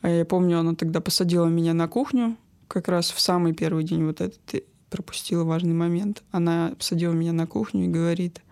[0.00, 4.04] А я помню, она тогда посадила меня на кухню, как раз в самый первый день
[4.04, 6.22] вот этот пропустила важный момент.
[6.30, 8.42] Она посадила меня на кухню и говорит,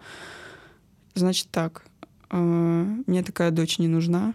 [1.14, 1.84] значит так,
[2.30, 2.36] э,
[3.06, 4.34] мне такая дочь не нужна.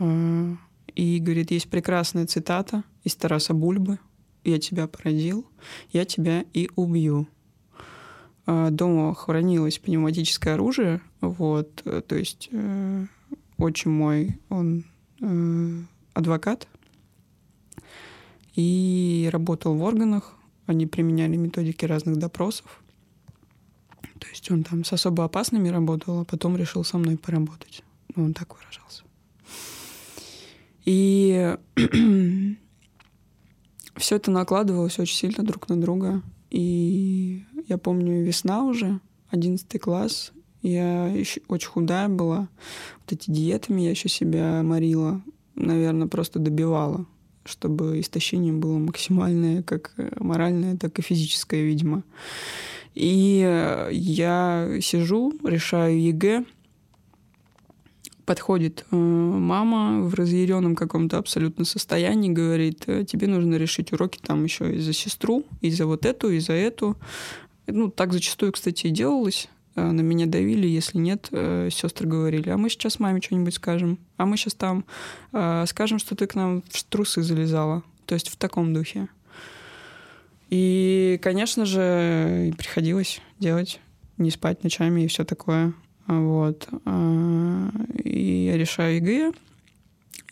[0.00, 0.56] Э,
[0.94, 4.00] и говорит, есть прекрасная цитата из Тараса Бульбы.
[4.44, 5.46] «Я тебя породил,
[5.92, 7.28] я тебя и убью».
[8.46, 13.06] Э, дома хранилось пневматическое оружие, вот, то есть э,
[13.58, 14.84] отчим мой, он
[15.20, 15.82] э,
[16.14, 16.66] адвокат,
[18.54, 20.34] и работал в органах,
[20.68, 22.82] они применяли методики разных допросов.
[24.18, 27.82] То есть он там с особо опасными работал, а потом решил со мной поработать.
[28.14, 29.04] Ну, он так выражался.
[30.84, 31.56] И
[33.96, 36.22] все это накладывалось очень сильно друг на друга.
[36.50, 39.00] И я помню, весна уже,
[39.30, 42.48] одиннадцатый класс, я еще очень худая была.
[43.00, 45.22] Вот эти диетами я еще себя морила.
[45.54, 47.06] Наверное, просто добивала,
[47.48, 52.02] чтобы истощение было максимальное, как моральное, так и физическое, видимо.
[52.94, 53.38] И
[53.90, 56.44] я сижу, решаю ЕГЭ,
[58.28, 64.44] подходит э, мама в разъяренном каком-то абсолютно состоянии, говорит, «Э, тебе нужно решить уроки там
[64.44, 66.98] еще и за сестру, и за вот эту, и за эту.
[67.66, 69.48] Ну, так зачастую, кстати, и делалось.
[69.78, 74.26] Э, на меня давили, если нет, сестры говорили, а мы сейчас маме что-нибудь скажем, а
[74.26, 74.84] мы сейчас там
[75.66, 77.82] скажем, что ты к нам в трусы залезала.
[78.06, 79.08] То есть в таком духе.
[80.50, 83.80] И, конечно же, приходилось делать,
[84.16, 85.74] не спать ночами и все такое.
[86.06, 86.68] Вот.
[86.86, 87.68] А,
[88.02, 89.32] и я решаю ЕГЭ,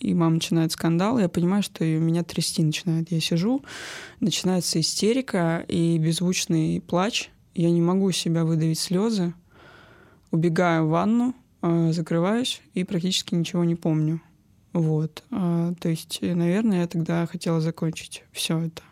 [0.00, 3.12] и мама начинает скандал, я понимаю, что у меня трясти начинает.
[3.12, 3.62] Я сижу,
[4.20, 7.30] начинается истерика и беззвучный плач.
[7.56, 9.32] Я не могу себя выдавить слезы.
[10.30, 14.20] Убегаю в ванну, а, закрываюсь и практически ничего не помню.
[14.74, 15.24] Вот.
[15.30, 18.82] А, то есть, наверное, я тогда хотела закончить все это.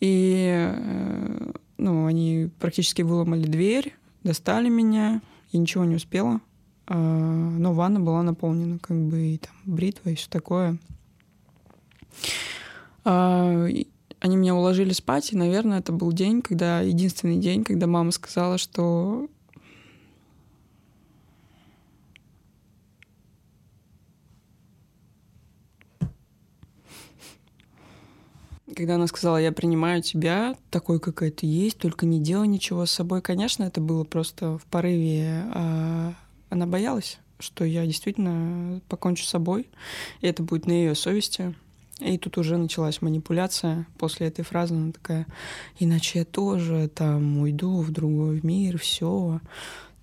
[0.00, 6.42] И э, ну, они практически выломали дверь, достали меня, я ничего не успела,
[6.86, 10.78] а, но ванна была наполнена, как бы, и там бритва, и все такое.
[14.20, 18.58] Они меня уложили спать, и, наверное, это был день, когда единственный день, когда мама сказала,
[18.58, 19.28] что
[28.78, 32.92] когда она сказала, я принимаю тебя такой, какая ты есть, только не делай ничего с
[32.92, 35.44] собой, конечно, это было просто в порыве.
[35.52, 36.14] А
[36.48, 39.68] она боялась, что я действительно покончу с собой,
[40.20, 41.56] и это будет на ее совести.
[42.00, 43.86] И тут уже началась манипуляция.
[43.98, 45.26] После этой фразы она такая,
[45.78, 49.40] иначе я тоже там уйду в другой мир, все.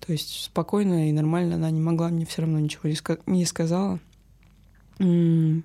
[0.00, 2.88] То есть спокойно и нормально она не могла мне все равно ничего
[3.26, 3.98] не сказала.
[4.98, 5.62] И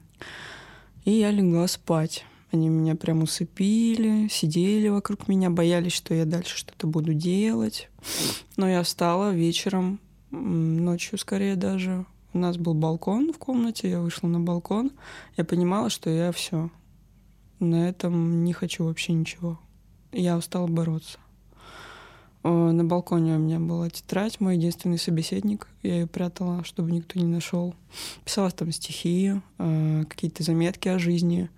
[1.06, 2.26] я легла спать.
[2.52, 7.90] Они меня прям усыпили, сидели вокруг меня, боялись, что я дальше что-то буду делать.
[8.58, 10.00] Но я встала вечером,
[10.32, 12.06] ночью скорее даже.
[12.34, 14.92] У нас был балкон в комнате, я вышла на балкон.
[15.36, 16.70] Я понимала, что я все.
[17.60, 19.60] На этом не хочу вообще ничего.
[20.12, 21.20] Я устала бороться.
[22.44, 25.68] На балконе у меня была тетрадь, мой единственный собеседник.
[25.84, 27.76] Я ее прятала, чтобы никто не нашел.
[28.26, 31.50] Писала там стихи, а, какие-то заметки о жизни.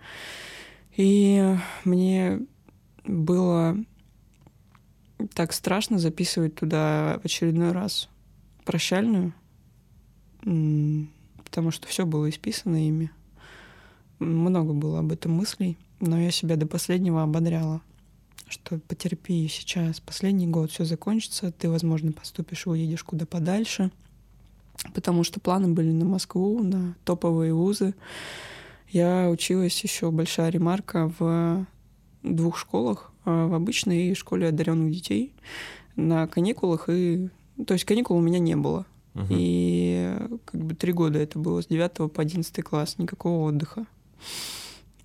[0.98, 1.56] И
[1.86, 2.42] мне
[3.06, 3.78] было
[5.34, 8.10] так страшно записывать туда в очередной раз
[8.66, 9.34] прощальную,
[10.44, 13.12] потому что все было исписано ими.
[14.20, 17.82] Много было об этом мыслей, но я себя до последнего ободряла,
[18.48, 23.92] что потерпи сейчас, последний год, все закончится, ты, возможно, поступишь и уедешь куда подальше,
[24.94, 27.96] потому что планы были на Москву, на топовые вузы.
[28.90, 31.66] Я училась еще большая ремарка в
[32.22, 35.34] двух школах, а, в обычной и школе одаренных детей
[35.96, 37.30] на каникулах и
[37.68, 38.86] то есть каникул у меня не было.
[39.16, 39.28] Угу.
[39.30, 43.86] И как бы три года это было с 9 по 11 класс, никакого отдыха.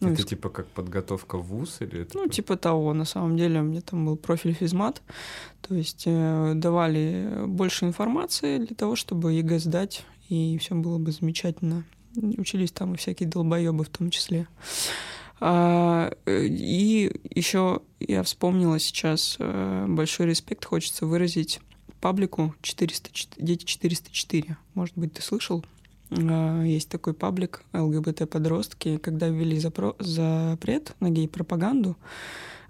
[0.00, 0.24] Ну, это и...
[0.24, 2.16] типа как подготовка в ВУЗ или это?
[2.16, 2.94] Ну, типа того.
[2.94, 5.02] На самом деле у меня там был профиль физмат.
[5.60, 11.10] То есть э, давали больше информации для того, чтобы ЕГЭ сдать, и все было бы
[11.10, 11.84] замечательно.
[12.16, 14.46] Учились там и всякие долбоебы в том числе.
[15.40, 21.60] А, и еще я вспомнила сейчас э, большой респект хочется выразить
[22.00, 24.56] паблику 400, дети 404.
[24.74, 25.64] Может быть, ты слышал?
[26.10, 28.98] А, есть такой паблик ЛГБТ-подростки.
[28.98, 31.96] Когда ввели запрет на гей-пропаганду,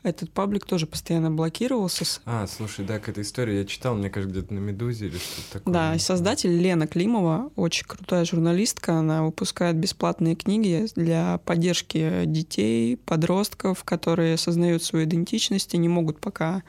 [0.09, 2.05] этот паблик тоже постоянно блокировался.
[2.25, 5.59] А, слушай, да, к этой истории я читал, мне кажется, где-то на «Медузе» или что-то
[5.59, 5.75] такое.
[5.75, 12.97] Да, и создатель Лена Климова, очень крутая журналистка, она выпускает бесплатные книги для поддержки детей,
[12.97, 16.63] подростков, которые осознают свою идентичность и не могут пока,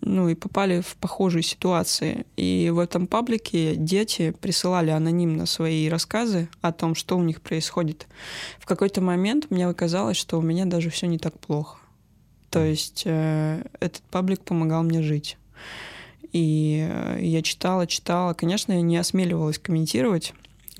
[0.00, 2.26] ну, и попали в похожие ситуации.
[2.36, 8.06] И в этом паблике дети присылали анонимно свои рассказы о том, что у них происходит.
[8.58, 11.79] В какой-то момент мне казалось, что у меня даже все не так плохо.
[12.50, 15.36] То есть э, этот паблик помогал мне жить.
[16.32, 18.34] И э, я читала, читала.
[18.34, 20.34] Конечно, я не осмеливалась комментировать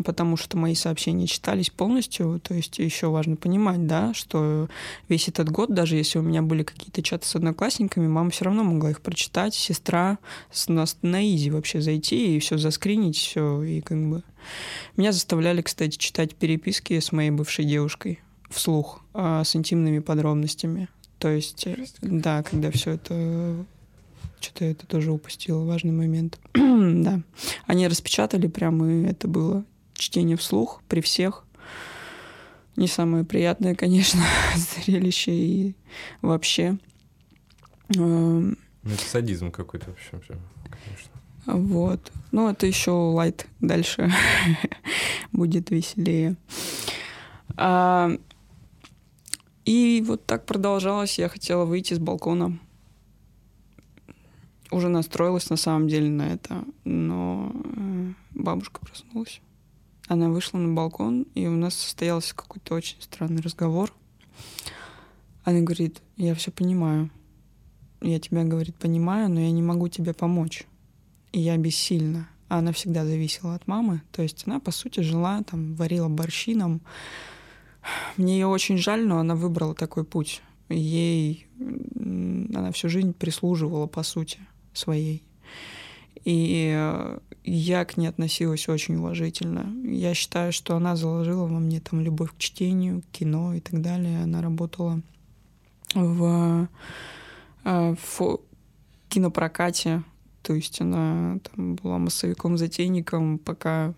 [0.05, 2.41] потому что мои сообщения читались полностью.
[2.43, 4.69] То есть еще важно понимать, да, что
[5.09, 8.65] весь этот год, даже если у меня были какие-то чаты с одноклассниками, мама все равно
[8.65, 10.19] могла их прочитать, сестра
[10.51, 14.23] с нас на изи вообще зайти и все заскринить, все, и как бы...
[14.97, 20.89] Меня заставляли, кстати, читать переписки с моей бывшей девушкой вслух а, с интимными подробностями.
[21.21, 23.65] То есть, э, да, когда все это
[24.41, 26.41] что-то это тоже упустила, важный момент.
[26.55, 27.21] да.
[27.67, 31.45] Они распечатали прямо, и это было чтение вслух при всех.
[32.77, 34.23] Не самое приятное, конечно,
[34.57, 35.75] зрелище и
[36.23, 36.79] вообще.
[37.97, 41.11] Эм, ну, это садизм какой-то, в общем, конечно.
[41.45, 42.11] Вот.
[42.33, 43.47] Ну, это еще лайт.
[43.61, 44.11] Дальше
[45.33, 46.37] будет веселее.
[47.57, 48.17] А,
[49.71, 51.17] и вот так продолжалось.
[51.17, 52.59] Я хотела выйти с балкона.
[54.73, 59.41] Уже настроилась на самом деле на это, но э, бабушка проснулась.
[60.09, 63.93] Она вышла на балкон, и у нас состоялся какой-то очень странный разговор.
[65.45, 67.09] Она говорит, я все понимаю.
[68.01, 70.67] Я тебя, говорит, понимаю, но я не могу тебе помочь.
[71.31, 72.29] И я бессильна.
[72.49, 74.03] Она всегда зависела от мамы.
[74.11, 76.81] То есть она, по сути, жила, там, варила борщи нам.
[78.17, 80.43] Мне ее очень жаль, но она выбрала такой путь.
[80.69, 84.39] Ей она всю жизнь прислуживала, по сути,
[84.73, 85.23] своей.
[86.25, 89.73] И э, я к ней относилась очень уважительно.
[89.85, 94.23] Я считаю, что она заложила во мне там любовь к чтению, кино и так далее.
[94.23, 95.01] Она работала
[95.95, 96.69] в,
[97.65, 98.41] э, в
[99.09, 100.03] кинопрокате,
[100.43, 103.95] то есть она там была массовиком-затейником, пока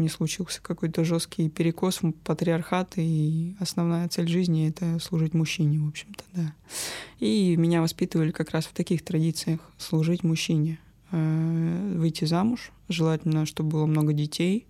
[0.00, 5.88] не случился какой-то жесткий перекос в патриархат, и основная цель жизни— это служить мужчине, в
[5.88, 6.54] общем-то, да.
[7.18, 10.78] И меня воспитывали как раз в таких традициях— служить мужчине—
[11.12, 14.66] Э, выйти замуж, желательно, чтобы было много детей,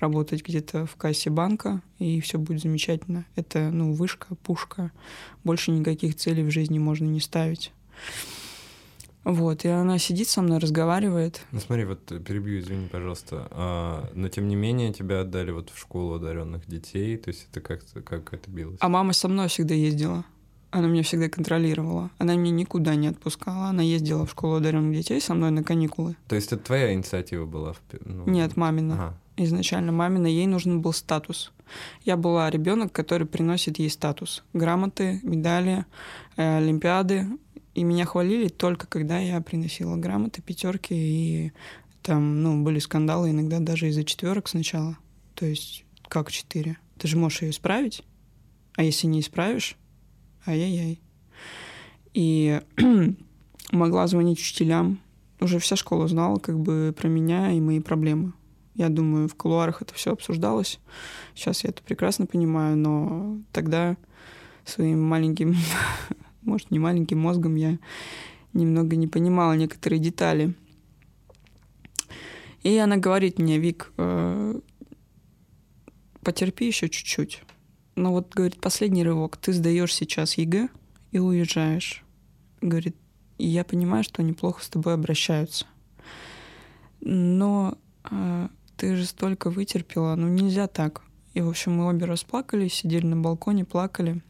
[0.00, 3.24] работать где-то в кассе банка, и все будет замечательно.
[3.36, 4.90] Это, ну, вышка, пушка.
[5.44, 7.72] Больше никаких целей в жизни можно не ставить.
[9.24, 11.40] Вот, и она сидит со мной, разговаривает.
[11.50, 13.48] Ну смотри, вот перебью, извини, пожалуйста.
[13.50, 17.60] А, но тем не менее тебя отдали вот в школу одаренных детей, то есть это
[17.60, 18.76] как, как это билось?
[18.80, 20.24] А мама со мной всегда ездила.
[20.74, 22.10] Она меня всегда контролировала.
[22.18, 23.66] Она меня никуда не отпускала.
[23.66, 26.16] Она ездила в школу одаренных детей со мной на каникулы.
[26.26, 27.74] То есть это твоя инициатива была?
[28.04, 28.24] Ну...
[28.26, 28.94] Нет, мамина.
[28.94, 29.18] Ага.
[29.36, 30.26] Изначально мамина.
[30.26, 31.52] Ей нужен был статус.
[32.04, 34.42] Я была ребенок, который приносит ей статус.
[34.52, 35.86] Грамоты, медали,
[36.36, 37.28] э, олимпиады.
[37.74, 40.94] И меня хвалили только когда я приносила грамоты, пятерки.
[40.94, 41.52] И
[42.02, 44.96] там, ну, были скандалы иногда даже из-за четверок сначала.
[45.34, 46.78] То есть как четыре?
[46.98, 48.02] Ты же можешь ее исправить.
[48.76, 49.76] А если не исправишь,
[50.46, 51.00] ай-яй-яй.
[52.12, 52.60] И
[53.72, 55.00] могла звонить учителям.
[55.40, 58.32] Уже вся школа знала как бы про меня и мои проблемы.
[58.74, 60.80] Я думаю, в кулуарах это все обсуждалось.
[61.34, 63.96] Сейчас я это прекрасно понимаю, но тогда
[64.64, 65.54] своим маленьким,
[66.44, 67.78] может, не маленьким мозгом я
[68.52, 70.54] немного не понимала некоторые детали.
[72.62, 74.60] И она говорит мне, Вик, э,
[76.22, 77.42] потерпи еще чуть-чуть.
[77.96, 79.36] Но вот, говорит, последний рывок.
[79.36, 80.68] Ты сдаешь сейчас ЕГЭ
[81.12, 82.02] и уезжаешь.
[82.60, 82.96] Говорит,
[83.38, 85.66] и я понимаю, что они плохо с тобой обращаются.
[87.00, 87.76] Но
[88.10, 91.02] э, ты же столько вытерпела, ну нельзя так.
[91.34, 94.22] И, в общем, мы обе расплакались, сидели на балконе, плакали.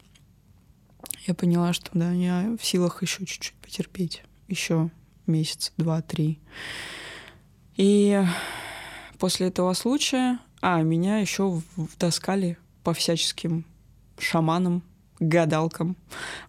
[1.25, 4.23] Я поняла, что да, я в силах еще чуть-чуть потерпеть.
[4.47, 4.91] Еще
[5.25, 6.39] месяц, два, три.
[7.75, 8.23] И
[9.17, 11.61] после этого случая, а, меня еще
[11.91, 13.65] втаскали по всяческим
[14.19, 14.83] шаманам,
[15.19, 15.97] гадалкам.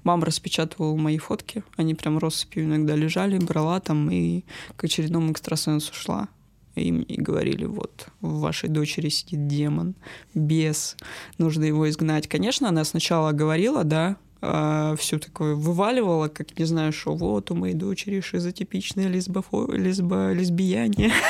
[0.04, 4.44] Мама распечатывала мои фотки, они прям россыпью иногда лежали, брала там и
[4.76, 6.28] к очередному экстрасенсу шла.
[6.74, 9.94] И мне говорили, вот, в вашей дочери сидит демон,
[10.34, 10.96] бес,
[11.38, 12.28] нужно его изгнать.
[12.28, 14.18] Конечно, она сначала говорила, да,
[14.48, 19.70] а, все такое вываливала, как не знаю, что вот у моей дочери шизотипичная лесбофо...
[19.72, 20.32] лесбо...
[20.32, 21.12] лесбияние.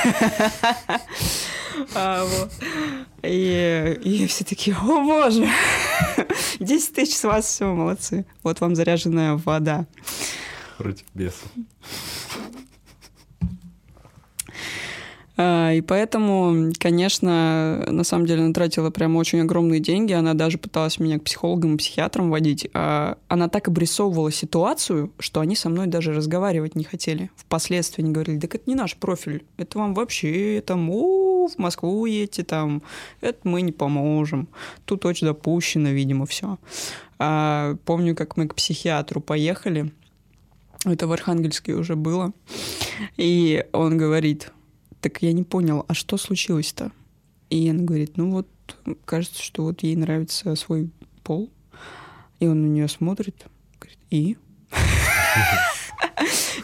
[1.94, 2.26] А,
[3.22, 5.46] и все такие, о боже,
[6.58, 8.24] 10 тысяч с вас, все, молодцы.
[8.42, 9.86] Вот вам заряженная вода.
[10.78, 11.46] Против беса.
[11.54, 11.60] А,
[15.38, 20.12] и поэтому, конечно, на самом деле она тратила прям очень огромные деньги.
[20.12, 22.68] Она даже пыталась меня к психологам и психиатрам водить.
[22.72, 27.30] А она так обрисовывала ситуацию, что они со мной даже разговаривать не хотели.
[27.36, 32.06] Впоследствии они говорили, так это не наш профиль, это вам вообще, там, о, в Москву
[32.06, 32.82] едете, там,
[33.20, 34.48] это мы не поможем.
[34.86, 36.58] Тут очень допущено, видимо, все.
[37.18, 39.92] А, помню, как мы к психиатру поехали,
[40.84, 42.32] это в Архангельске уже было,
[43.16, 44.52] и он говорит,
[45.00, 46.92] так я не понял, а что случилось-то?
[47.50, 48.48] И она говорит, ну вот,
[49.04, 50.90] кажется, что вот ей нравится свой
[51.22, 51.50] пол.
[52.40, 53.46] И он на нее смотрит,
[53.78, 54.36] говорит, и?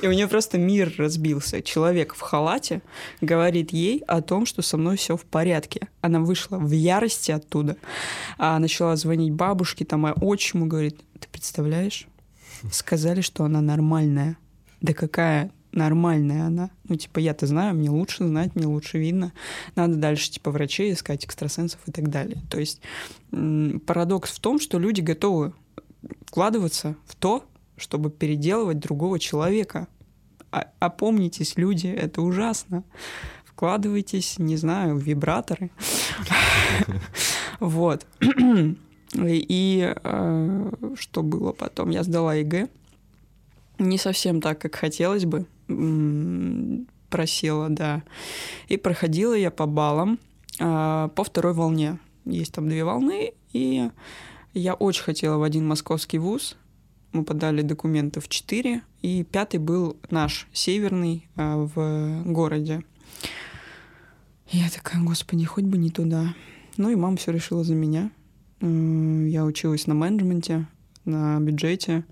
[0.02, 1.62] И у нее просто мир разбился.
[1.62, 2.82] Человек в халате
[3.20, 5.88] говорит ей о том, что со мной все в порядке.
[6.00, 7.76] Она вышла в ярости оттуда,
[8.36, 12.08] а начала звонить бабушке, там, а отчиму говорит, ты представляешь?
[12.72, 14.36] Сказали, что она нормальная.
[14.80, 16.70] Да какая нормальная она.
[16.88, 19.32] Ну, типа, я-то знаю, мне лучше знать, мне лучше видно.
[19.74, 22.40] Надо дальше, типа, врачей искать, экстрасенсов и так далее.
[22.50, 22.80] То есть
[23.30, 25.52] парадокс в том, что люди готовы
[26.26, 27.44] вкладываться в то,
[27.76, 29.88] чтобы переделывать другого человека.
[30.50, 32.84] А, опомнитесь, люди, это ужасно.
[33.44, 35.70] Вкладывайтесь, не знаю, в вибраторы.
[37.60, 38.04] Вот.
[39.14, 41.90] И э, что было потом?
[41.90, 42.68] Я сдала ЕГЭ.
[43.78, 45.46] Не совсем так, как хотелось бы.
[47.08, 48.02] Просила, да.
[48.68, 50.18] И проходила я по баллам
[50.58, 51.98] э, по второй волне.
[52.24, 53.90] Есть там две волны, и
[54.54, 56.56] я очень хотела в один московский вуз.
[57.12, 62.82] Мы подали документы в четыре, и пятый был наш, северный, э, в городе.
[64.48, 66.34] Я такая, господи, хоть бы не туда.
[66.76, 68.10] Ну и мама все решила за меня.
[68.60, 70.66] Я училась на менеджменте,
[71.04, 72.04] на бюджете.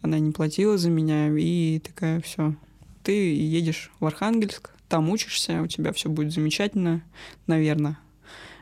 [0.00, 2.54] Она не платила за меня, и такая, все,
[3.02, 7.02] ты едешь в Архангельск, там учишься, у тебя все будет замечательно,
[7.46, 7.98] наверное.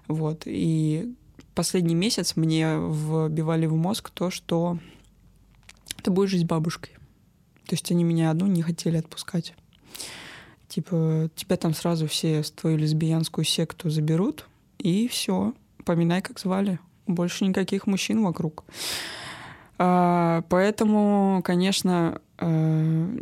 [0.07, 0.43] Вот.
[0.47, 1.15] И
[1.55, 4.79] последний месяц мне вбивали в мозг то, что
[6.03, 6.95] ты будешь жить с бабушкой.
[7.67, 9.55] То есть они меня одну не хотели отпускать.
[10.69, 14.47] Типа, тебя там сразу все с твою лесбиянскую секту заберут,
[14.79, 15.53] и все,
[15.85, 16.79] поминай, как звали.
[17.07, 18.65] Больше никаких мужчин вокруг.
[19.79, 23.17] А, поэтому, конечно, а,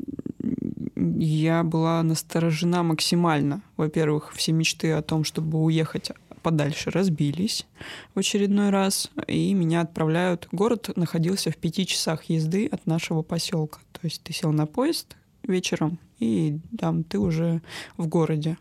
[1.19, 3.63] я была насторожена максимально.
[3.77, 6.11] Во-первых, все мечты о том, чтобы уехать
[6.43, 7.67] подальше разбились
[8.15, 10.49] в очередной раз, и меня отправляют.
[10.53, 13.81] Город находился в пяти часах езды от нашего поселка.
[13.93, 17.61] То есть ты сел на поезд вечером, и там ты уже
[17.97, 18.57] в городе.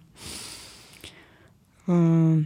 [1.87, 2.41] Э,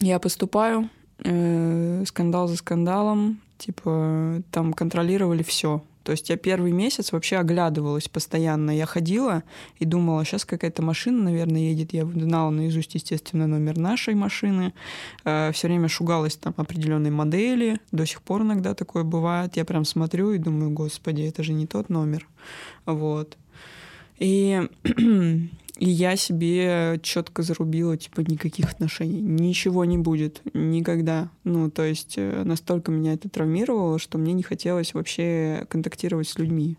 [0.00, 0.88] я поступаю,
[1.24, 5.82] э, скандал за скандалом, типа там контролировали все.
[6.06, 8.70] То есть я первый месяц вообще оглядывалась постоянно.
[8.70, 9.42] Я ходила
[9.80, 11.92] и думала, сейчас какая-то машина, наверное, едет.
[11.92, 14.72] Я знала наизусть, естественно, номер нашей машины.
[15.24, 17.80] Э, все время шугалась там определенной модели.
[17.90, 19.56] До сих пор иногда такое бывает.
[19.56, 22.28] Я прям смотрю и думаю, господи, это же не тот номер.
[22.84, 23.36] Вот.
[24.20, 24.62] И
[25.78, 29.20] И я себе четко зарубила, типа, никаких отношений.
[29.20, 30.40] Ничего не будет.
[30.54, 31.28] Никогда.
[31.44, 36.38] Ну, то есть э, настолько меня это травмировало, что мне не хотелось вообще контактировать с
[36.38, 36.78] людьми.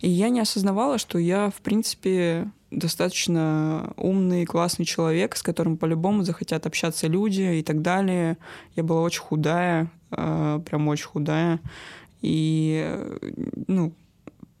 [0.00, 6.22] И я не осознавала, что я, в принципе, достаточно умный, классный человек, с которым по-любому
[6.22, 8.38] захотят общаться люди и так далее.
[8.76, 11.60] Я была очень худая, э, прям очень худая.
[12.22, 13.32] И, э,
[13.66, 13.92] ну,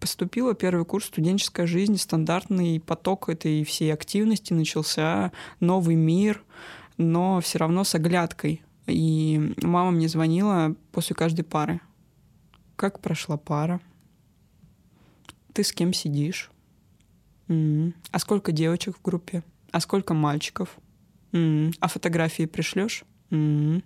[0.06, 6.44] поступила, первый курс студенческая жизнь, стандартный поток этой всей активности начался, новый мир,
[6.96, 8.62] но все равно с оглядкой.
[8.86, 11.80] И мама мне звонила после каждой пары.
[12.76, 13.80] Как прошла пара?
[15.52, 16.52] Ты с кем сидишь?
[17.48, 19.42] м А сколько девочек в группе?
[19.72, 20.76] А сколько мальчиков?
[21.32, 23.02] м А фотографии пришлешь?
[23.30, 23.82] м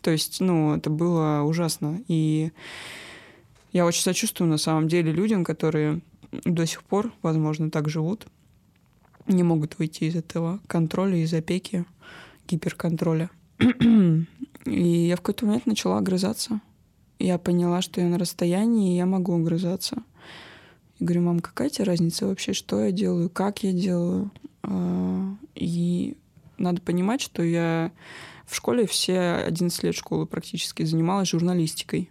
[0.00, 2.00] То есть, ну, это было ужасно.
[2.08, 2.52] И
[3.72, 6.00] я очень сочувствую на самом деле людям, которые
[6.30, 8.26] до сих пор, возможно, так живут,
[9.26, 11.84] не могут выйти из этого контроля, из опеки,
[12.48, 13.30] гиперконтроля.
[14.64, 16.60] И я в какой-то момент начала огрызаться.
[17.18, 20.02] Я поняла, что я на расстоянии, и я могу огрызаться.
[20.98, 24.30] И говорю, мам, какая тебе разница вообще, что я делаю, как я делаю?
[24.62, 26.16] А, и
[26.58, 27.92] надо понимать, что я
[28.46, 32.10] в школе все 11 лет школы практически занималась журналистикой.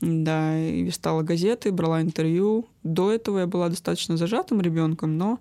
[0.00, 2.68] Да, и листала газеты, брала интервью.
[2.84, 5.40] До этого я была достаточно зажатым ребенком, но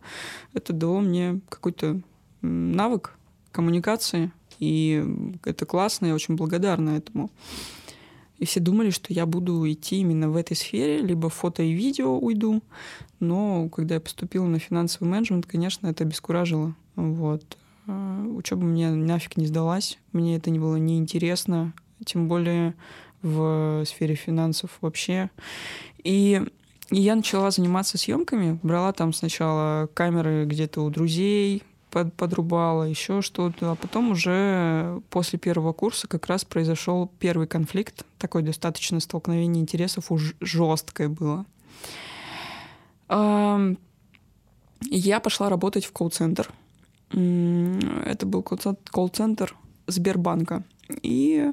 [0.54, 2.02] это дало мне какой-то
[2.42, 3.14] навык
[3.52, 5.04] коммуникации, и
[5.46, 7.30] это классно, я очень благодарна этому.
[8.40, 12.18] И все думали, что я буду идти именно в этой сфере, либо фото и видео
[12.18, 12.62] уйду.
[13.20, 16.76] Но когда я поступила на финансовый менеджмент, конечно, это обескуражило.
[16.96, 17.58] Вот.
[17.88, 19.98] А, учеба мне нафиг не сдалась.
[20.12, 21.74] Мне это не было неинтересно.
[22.06, 22.76] Тем более
[23.28, 25.30] в сфере финансов вообще.
[26.04, 26.42] И
[26.90, 33.72] я начала заниматься съемками, брала там сначала камеры где-то у друзей, под, подрубала, еще что-то.
[33.72, 40.12] А потом уже после первого курса как раз произошел первый конфликт, такой достаточно столкновение интересов
[40.12, 41.46] уж жесткое было.
[44.90, 46.52] Я пошла работать в колл-центр
[47.10, 49.56] Это был колл-центр
[49.88, 50.64] Сбербанка.
[51.02, 51.52] И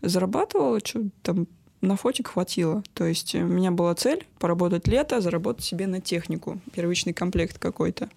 [0.00, 1.46] зарабатывала, что там
[1.80, 2.82] на фотик хватило.
[2.94, 8.08] То есть у меня была цель поработать лето, заработать себе на технику, первичный комплект какой-то.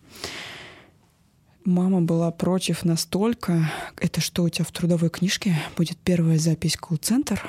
[1.66, 3.72] Мама была против настолько.
[3.98, 7.42] Это что, у тебя в трудовой книжке будет первая запись колл-центр?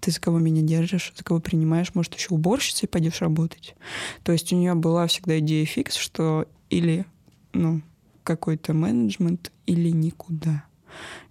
[0.00, 3.76] Ты за кого меня держишь, за кого принимаешь, может, еще уборщицей пойдешь работать.
[4.24, 7.06] То есть у нее была всегда идея фикс, что или
[7.52, 7.82] ну,
[8.24, 10.64] какой-то менеджмент, или никуда.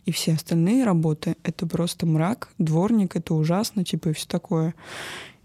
[0.06, 4.74] И все остальные работы— это просто мрак, дворник— это ужасно, типа, и все такое.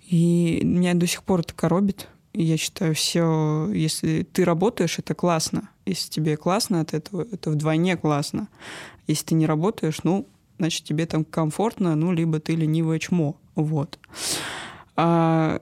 [0.09, 2.09] И меня до сих пор это коробит.
[2.33, 5.71] Я считаю, все, если ты работаешь, это классно.
[5.85, 8.49] Если тебе классно от этого, это вдвойне классно.
[9.07, 10.27] Если ты не работаешь, ну,
[10.59, 13.37] значит, тебе там комфортно, ну, либо ты ленивое чмо.
[13.55, 13.99] Вот.
[14.97, 15.61] А,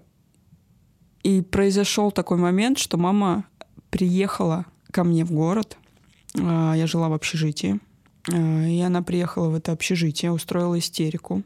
[1.23, 3.45] и произошел такой момент, что мама
[3.91, 5.77] приехала ко мне в город.
[6.41, 7.81] А, я жила в общежитии.
[8.33, 11.43] А, и она приехала в это общежитие, устроила истерику.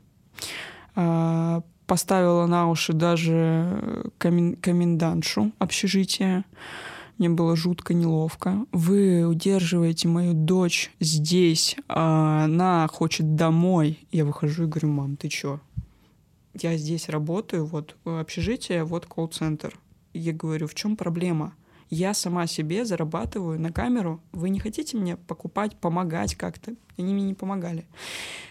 [0.94, 6.44] А, поставила на уши даже комен комендантшу общежития.
[7.16, 8.64] Мне было жутко неловко.
[8.70, 14.06] Вы удерживаете мою дочь здесь, а она хочет домой.
[14.12, 15.60] Я выхожу и говорю, мам, ты чё?
[16.54, 19.76] Я здесь работаю, вот общежитие, вот колл-центр.
[20.14, 21.54] Я говорю, в чем проблема?
[21.90, 24.20] Я сама себе зарабатываю на камеру.
[24.32, 26.74] Вы не хотите мне покупать, помогать как-то?
[26.96, 27.86] Они мне не помогали.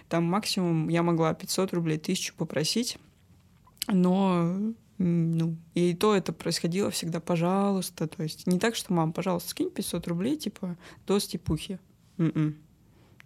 [0.10, 2.98] Там максимум я могла 500 рублей, 1000 попросить,
[3.88, 4.58] но
[4.98, 8.08] ну, и то это происходило всегда, пожалуйста.
[8.08, 10.76] То есть не так, что мам, пожалуйста, скинь 500 рублей, типа,
[11.06, 11.80] до степухи.
[12.18, 12.58] М-м.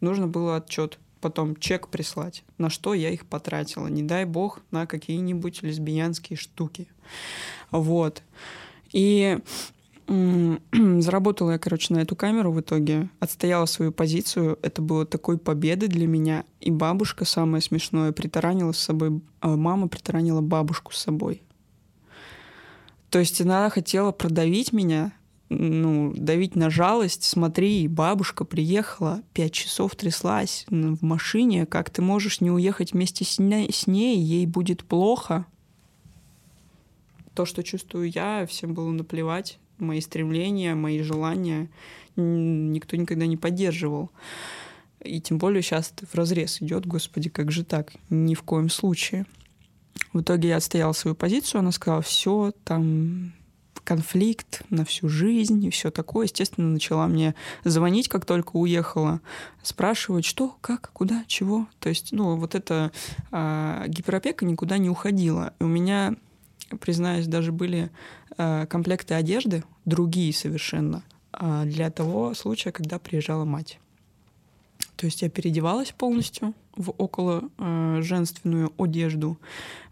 [0.01, 3.87] Нужно было отчет, потом чек прислать, на что я их потратила.
[3.87, 6.87] Не дай бог на какие-нибудь лесбиянские штуки.
[7.69, 8.21] Вот.
[8.91, 9.39] И
[10.71, 14.59] Заработала я, короче, на эту камеру в итоге, отстояла свою позицию.
[14.61, 16.43] Это было такой победой для меня.
[16.59, 19.21] И бабушка, самое смешное, притаранила с собой...
[19.39, 21.43] А мама притаранила бабушку с собой.
[23.09, 25.13] То есть она хотела продавить меня,
[25.49, 27.23] ну, давить на жалость.
[27.23, 31.65] Смотри, бабушка приехала, пять часов тряслась в машине.
[31.65, 33.71] Как ты можешь не уехать вместе с ней?
[33.71, 35.45] С ней ей будет плохо.
[37.33, 41.69] То, что чувствую я, всем было наплевать мои стремления, мои желания
[42.15, 44.11] никто никогда не поддерживал.
[45.03, 47.93] И тем более сейчас в разрез идет, господи, как же так?
[48.09, 49.25] Ни в коем случае.
[50.13, 53.33] В итоге я отстояла свою позицию, она сказала, все, там
[53.83, 56.25] конфликт на всю жизнь и все такое.
[56.25, 59.21] Естественно, начала мне звонить, как только уехала,
[59.63, 61.67] спрашивать, что, как, куда, чего.
[61.79, 62.91] То есть, ну, вот эта
[63.31, 65.53] э, гиперопека никуда не уходила.
[65.59, 66.15] И у меня
[66.79, 67.89] признаюсь, даже были
[68.69, 73.79] комплекты одежды, другие совершенно, э, для того случая, когда приезжала мать.
[74.95, 79.37] То есть я переодевалась полностью в около э, женственную одежду.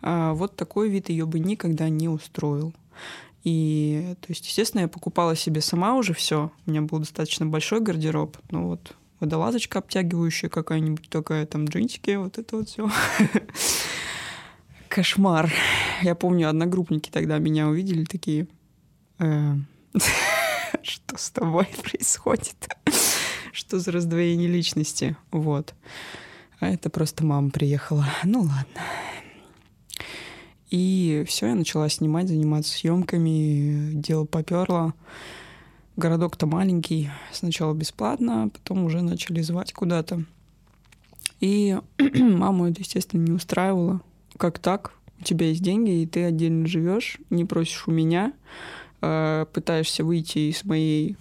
[0.02, 2.74] Э, вот такой вид ее бы никогда не устроил.
[3.43, 6.52] И, то есть, естественно, я покупала себе сама уже все.
[6.66, 8.38] У меня был достаточно большой гардероб.
[8.52, 12.89] Ну вот, водолазочка обтягивающая какая-нибудь такая, там джинсики, вот это вот все.
[15.00, 15.50] Кошмар.
[16.02, 18.50] Я помню, одногруппники тогда меня увидели такие...
[19.18, 19.54] «Э,
[20.84, 22.68] что с тобой происходит?
[23.54, 25.16] Что за раздвоение личности?
[25.32, 25.74] Вот.
[26.60, 28.06] А это просто мама приехала.
[28.26, 28.82] Ну ладно.
[30.70, 34.93] И все, я начала снимать, заниматься съемками, дело поперло.
[35.95, 40.26] Городок-то маленький, сначала бесплатно, потом уже начали звать куда-то.
[41.39, 41.80] И
[42.20, 44.02] маму это, естественно, не устраивало
[44.40, 44.94] как так?
[45.20, 48.34] У тебя есть деньги, и ты отдельно живешь, не просишь у меня,
[49.02, 51.18] э, пытаешься выйти из моей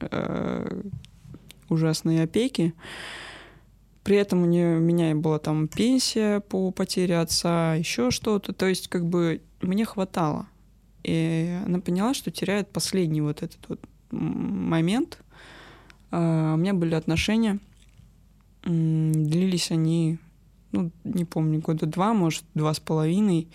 [0.00, 0.82] э,
[1.68, 2.72] ужасной опеки.
[4.02, 8.52] При этом у, нее, у меня была там пенсия по потере отца, еще что-то.
[8.52, 10.46] То есть как бы мне хватало.
[11.02, 15.18] И она поняла, что теряет последний вот этот вот момент.
[16.10, 17.58] Uh, у меня были отношения,
[18.62, 20.18] длились они
[20.74, 23.48] ну, не помню, года два, может, два с половиной.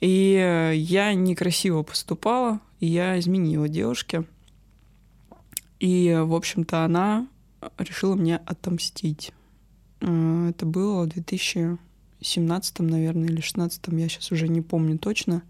[0.00, 4.24] И э, я некрасиво поступала, и я изменила девушке.
[5.80, 7.28] И, в общем-то, она
[7.76, 9.32] решила мне отомстить.
[10.00, 15.42] Э, это было в 2017, наверное, или 16, я сейчас уже не помню точно.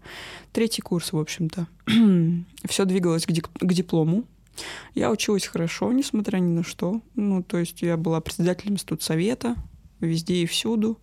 [0.51, 1.67] Третий курс, в общем-то.
[2.65, 4.25] Все двигалось к, дик- к диплому.
[4.93, 7.01] Я училась хорошо, несмотря ни на что.
[7.15, 9.55] Ну, то есть я была председателем студсовета,
[9.99, 10.99] везде и всюду.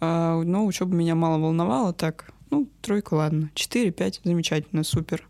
[0.00, 2.32] А, но учеба меня мало волновала так.
[2.50, 3.50] Ну, тройка, ладно.
[3.54, 5.26] Четыре, пять, замечательно, супер.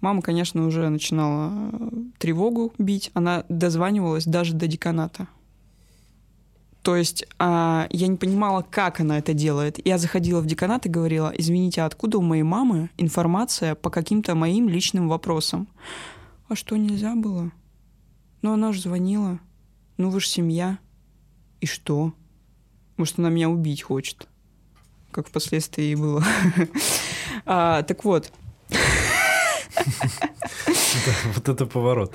[0.00, 3.10] Мама, конечно, уже начинала э, тревогу бить.
[3.14, 5.26] Она дозванивалась даже до деканата.
[6.82, 9.84] То есть а, я не понимала, как она это делает.
[9.86, 14.34] Я заходила в деканат и говорила, извините, а откуда у моей мамы информация по каким-то
[14.34, 15.68] моим личным вопросам?
[16.48, 17.50] А что, нельзя было?
[18.40, 19.40] Ну, она же звонила.
[19.96, 20.78] Ну, вы же семья.
[21.60, 22.14] И что?
[22.98, 24.28] Может, она меня убить хочет?
[25.10, 26.22] Как впоследствии было.
[27.46, 28.30] а, так вот.
[31.34, 32.12] Вот это поворот.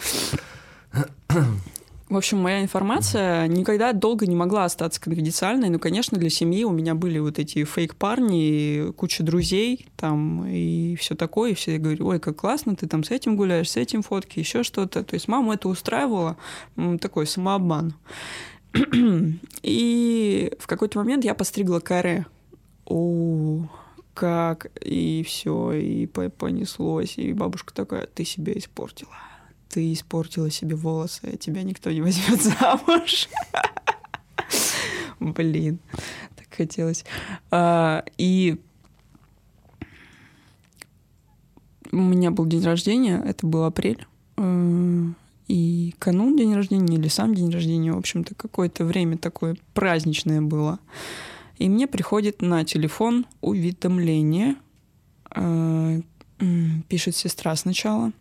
[2.14, 5.70] В общем, моя информация никогда долго не могла остаться конфиденциальной.
[5.70, 11.16] Но, конечно, для семьи у меня были вот эти фейк-парни, куча друзей там и все
[11.16, 11.52] такое.
[11.52, 14.62] И все говорили, ой, как классно, ты там с этим гуляешь, с этим фотки, еще
[14.62, 15.04] что-то.
[15.04, 16.38] То есть маму это устраивало,
[17.02, 17.96] такой самообман.
[19.62, 22.26] И в какой-то момент я постригла каре.
[22.86, 23.68] О,
[24.14, 29.14] как, и все, и понеслось, и бабушка такая, ты себя испортила
[29.74, 33.28] ты испортила себе волосы, а тебя никто не возьмет замуж.
[35.20, 35.80] Блин,
[36.36, 37.06] так хотелось.
[37.50, 38.62] А, и
[41.92, 44.06] у меня был день рождения, это был апрель.
[45.48, 50.80] И канун день рождения или сам день рождения, в общем-то, какое-то время такое праздничное было.
[51.58, 54.56] И мне приходит на телефон уведомление.
[55.36, 56.02] Э,
[56.88, 58.12] пишет сестра сначала.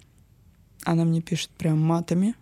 [0.84, 2.34] Она мне пишет прям матами.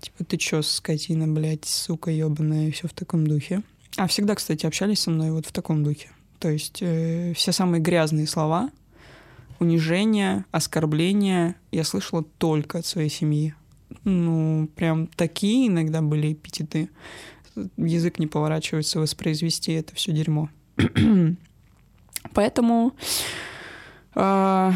[0.00, 3.62] Типа, ты чё, скотина, блядь, сука ебаная, и все в таком духе.
[3.96, 6.10] А всегда, кстати, общались со мной вот в таком духе.
[6.38, 8.70] То есть э, все самые грязные слова,
[9.58, 13.54] унижения, оскорбления я слышала только от своей семьи.
[14.04, 16.90] Ну, прям такие иногда были эпитеты.
[17.76, 20.50] Язык не поворачивается воспроизвести это все дерьмо.
[22.34, 22.94] Поэтому
[24.14, 24.72] э,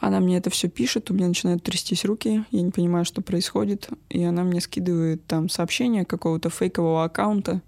[0.00, 3.88] она мне это все пишет, у меня начинают трястись руки, я не понимаю, что происходит,
[4.10, 7.62] и она мне скидывает там сообщение какого-то фейкового аккаунта,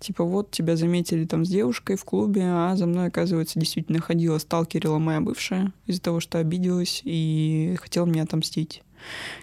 [0.00, 4.38] типа вот тебя заметили там с девушкой в клубе, а за мной, оказывается, действительно ходила,
[4.38, 8.82] сталкерила моя бывшая из-за того, что обиделась и хотела мне отомстить.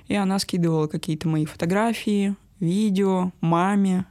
[0.07, 4.05] И она скидывала какие-то мои фотографии, видео маме,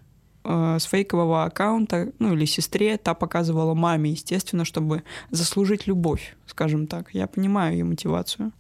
[0.45, 6.87] э, с фейкового аккаунта, ну или сестре, та показывала маме, естественно, чтобы заслужить любовь, скажем
[6.87, 7.15] так.
[7.15, 8.53] Я понимаю ее мотивацию,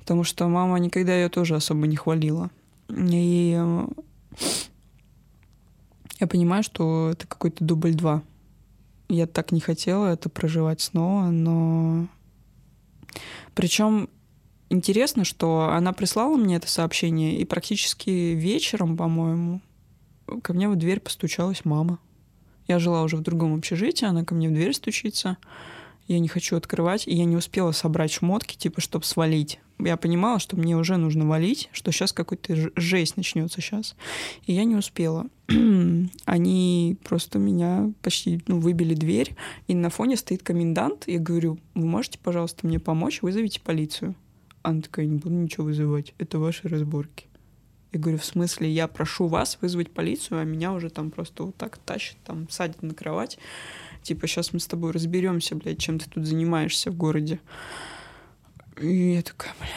[0.00, 2.50] потому что мама никогда ее тоже особо не хвалила.
[2.88, 3.86] И э,
[6.20, 8.22] я понимаю, что это какой-то дубль два.
[9.08, 12.06] Я так не хотела это проживать снова, но...
[13.54, 14.08] Причем
[14.70, 19.60] интересно, что она прислала мне это сообщение, и практически вечером, по-моему,
[20.42, 21.98] ко мне в дверь постучалась мама.
[22.66, 25.36] Я жила уже в другом общежитии, она ко мне в дверь стучится.
[26.06, 29.60] Я не хочу открывать, и я не успела собрать шмотки, типа, чтобы свалить.
[29.78, 33.94] Я понимала, что мне уже нужно валить, что сейчас какой-то жесть начнется сейчас.
[34.46, 35.26] И я не успела.
[36.24, 39.36] Они просто меня почти ну, выбили дверь,
[39.68, 41.04] и на фоне стоит комендант.
[41.06, 43.22] Я говорю, вы можете, пожалуйста, мне помочь?
[43.22, 44.14] Вызовите полицию.
[44.62, 47.26] Она такая, не буду ничего вызывать, это ваши разборки.
[47.92, 51.56] Я говорю, в смысле, я прошу вас вызвать полицию, а меня уже там просто вот
[51.56, 53.38] так тащит, там садит на кровать.
[54.02, 57.40] Типа, сейчас мы с тобой разберемся, блядь, чем ты тут занимаешься в городе.
[58.80, 59.68] И я такая, бля.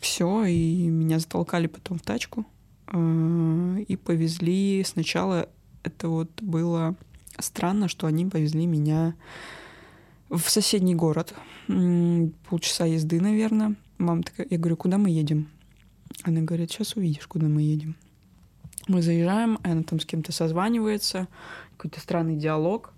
[0.00, 2.46] Все, и меня затолкали потом в тачку.
[2.92, 5.48] Э, и повезли сначала,
[5.82, 6.94] это вот было
[7.38, 9.14] странно, что они повезли меня
[10.28, 11.34] в соседний город.
[11.66, 13.74] Полчаса езды, наверное.
[13.98, 15.48] Мама такая, я говорю, куда мы едем?
[16.22, 17.96] Она говорит, сейчас увидишь, куда мы едем.
[18.88, 21.26] Мы заезжаем, она там с кем-то созванивается,
[21.76, 22.92] какой-то странный диалог.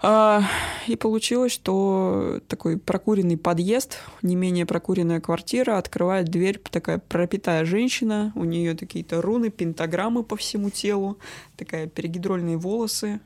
[0.00, 0.42] А,
[0.86, 8.32] и получилось, что такой прокуренный подъезд, не менее прокуренная квартира, открывает дверь такая пропитая женщина,
[8.36, 11.18] у нее какие-то руны, пентаграммы по всему телу,
[11.56, 13.20] такая перегидрольные волосы.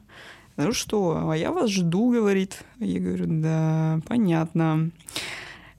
[0.56, 2.62] Ну что, а я вас жду, говорит.
[2.78, 4.90] Я говорю, да, понятно.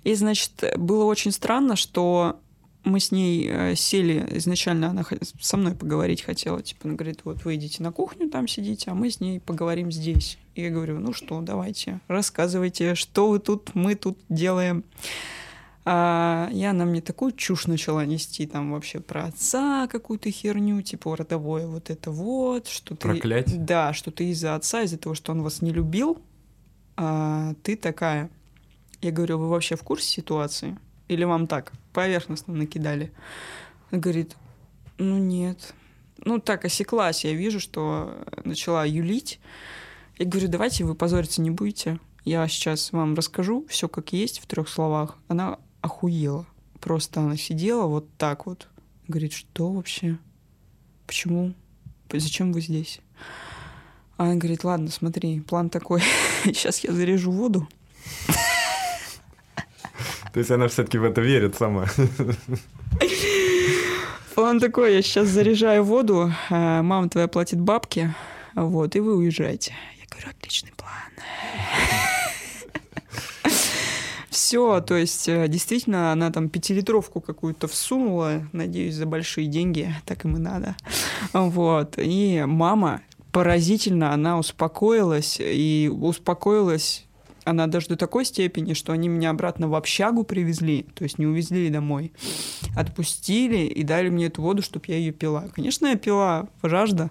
[0.03, 2.39] И, значит, было очень странно, что
[2.84, 5.05] мы с ней э, сели, изначально она
[5.39, 8.93] со мной поговорить хотела, типа, она говорит, вот вы идите на кухню, там сидите, а
[8.93, 10.38] мы с ней поговорим здесь.
[10.55, 14.84] И я говорю, ну что, давайте, рассказывайте, что вы тут, мы тут делаем.
[15.86, 21.15] А, и она мне такую чушь начала нести, там вообще про отца какую-то херню, типа
[21.17, 23.01] родовое вот это вот, что ты...
[23.01, 23.65] Проклять?
[23.65, 26.21] Да, что ты из-за отца, из-за того, что он вас не любил,
[26.95, 28.29] а ты такая.
[29.01, 30.77] Я говорю, вы вообще в курсе ситуации?
[31.09, 33.11] Или вам так, поверхностно накидали?
[33.91, 34.38] Он говорит,
[34.97, 35.73] ну нет.
[36.19, 39.41] Ну так осеклась, я вижу, что начала юлить.
[40.17, 41.99] Я говорю, давайте вы позориться не будете.
[42.23, 45.17] Я сейчас вам расскажу все как есть в трех словах.
[45.27, 46.47] Она охуела.
[46.79, 48.67] Просто она сидела вот так вот.
[49.07, 50.17] Говорит, что вообще?
[51.05, 51.53] Почему?
[52.11, 52.99] Зачем вы здесь?
[54.17, 56.01] А она говорит, ладно, смотри, план такой.
[56.45, 57.67] Сейчас я заряжу воду.
[60.34, 61.88] То есть она все-таки в это верит сама.
[64.36, 68.15] План такой, я сейчас заряжаю воду, а мама твоя платит бабки,
[68.55, 69.75] вот, и вы уезжаете.
[69.99, 72.12] Я говорю, отличный план.
[74.53, 80.25] Все, то есть э, действительно она там пятилитровку какую-то всунула, надеюсь, за большие деньги, так
[80.25, 80.75] им и надо.
[81.33, 83.01] Вот, и мама
[83.31, 87.07] поразительно, она успокоилась, и успокоилась
[87.45, 91.25] она даже до такой степени, что они меня обратно в общагу привезли, то есть не
[91.25, 92.13] увезли домой,
[92.75, 95.45] отпустили и дали мне эту воду, чтобы я ее пила.
[95.55, 97.09] Конечно, я пила, жажда.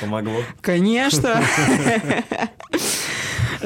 [0.00, 0.42] Помогло?
[0.60, 1.40] Конечно.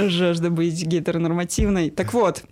[0.09, 1.91] Жажда быть гетеронормативной.
[1.91, 2.45] Так вот,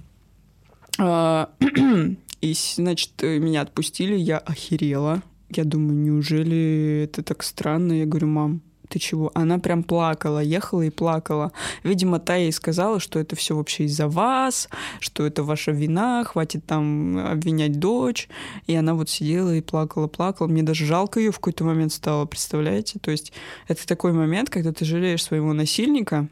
[0.99, 1.51] а,
[2.41, 5.23] и, значит, меня отпустили, я охерела.
[5.51, 7.93] Я думаю, неужели это так странно?
[7.93, 9.31] Я говорю, мам, ты чего?
[9.35, 11.53] Она прям плакала, ехала и плакала.
[11.85, 14.69] Видимо, та ей сказала, что это все вообще из-за вас,
[15.01, 18.29] что это ваша вина, хватит там обвинять дочь.
[18.67, 20.49] И она вот сидела и плакала, плакала.
[20.49, 22.99] Мне даже жалко ее в какой-то момент стало, представляете?
[22.99, 23.33] То есть
[23.69, 26.29] это такой момент, когда ты жалеешь своего насильника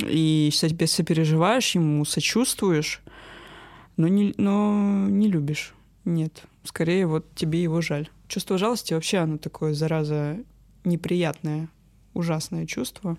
[0.00, 3.02] и себе сопереживаешь ему, сочувствуешь,
[3.96, 5.74] но не, но не любишь.
[6.04, 6.44] Нет.
[6.64, 8.08] Скорее, вот тебе его жаль.
[8.28, 10.38] Чувство жалости вообще оно такое, зараза,
[10.84, 11.68] неприятное
[12.14, 13.16] ужасное чувство,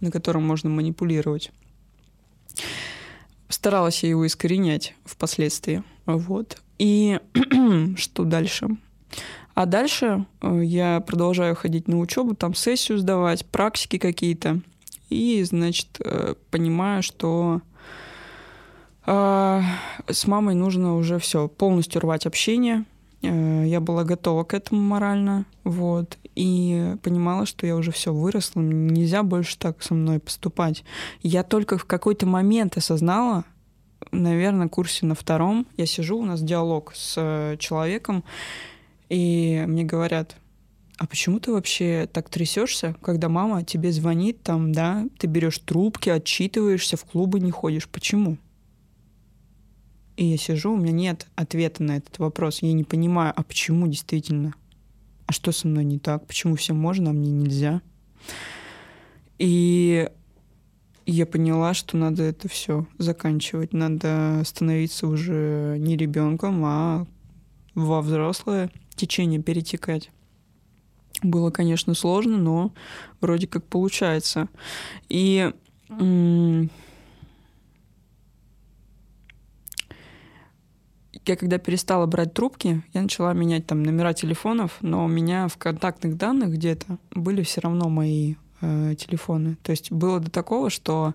[0.00, 1.52] на котором можно манипулировать.
[3.48, 5.84] Старалась я его искоренять впоследствии.
[6.06, 6.62] Вот.
[6.78, 7.20] И
[7.96, 8.68] что дальше?
[9.54, 14.60] А дальше э, я продолжаю ходить на учебу, там сессию сдавать, практики какие-то.
[15.14, 17.60] И, значит, э, понимаю, что
[19.06, 19.62] э,
[20.08, 22.84] с мамой нужно уже все полностью рвать общение,
[23.24, 28.60] Э, я была готова к этому морально, вот, и понимала, что я уже все выросла,
[28.60, 30.84] нельзя больше так со мной поступать.
[31.22, 33.44] Я только в какой-то момент осознала,
[34.10, 38.24] наверное, курсе на втором, я сижу, у нас диалог с э, человеком,
[39.08, 40.36] и мне говорят,
[40.96, 46.08] а почему ты вообще так трясешься, когда мама тебе звонит, там, да, ты берешь трубки,
[46.08, 47.88] отчитываешься, в клубы не ходишь?
[47.88, 48.38] Почему?
[50.16, 52.62] И я сижу, у меня нет ответа на этот вопрос.
[52.62, 54.54] Я не понимаю, а почему действительно?
[55.26, 56.26] А что со мной не так?
[56.26, 57.82] Почему всем можно, а мне нельзя?
[59.38, 60.08] И
[61.06, 63.72] я поняла, что надо это все заканчивать.
[63.72, 67.06] Надо становиться уже не ребенком, а
[67.74, 70.10] во взрослое течение перетекать.
[71.22, 72.72] Было, конечно, сложно, но
[73.20, 74.48] вроде как получается.
[75.08, 75.52] И
[81.26, 85.56] я когда перестала брать трубки, я начала менять там номера телефонов, но у меня в
[85.56, 89.56] контактных данных где-то были все равно мои э, телефоны.
[89.62, 91.14] То есть было до такого, что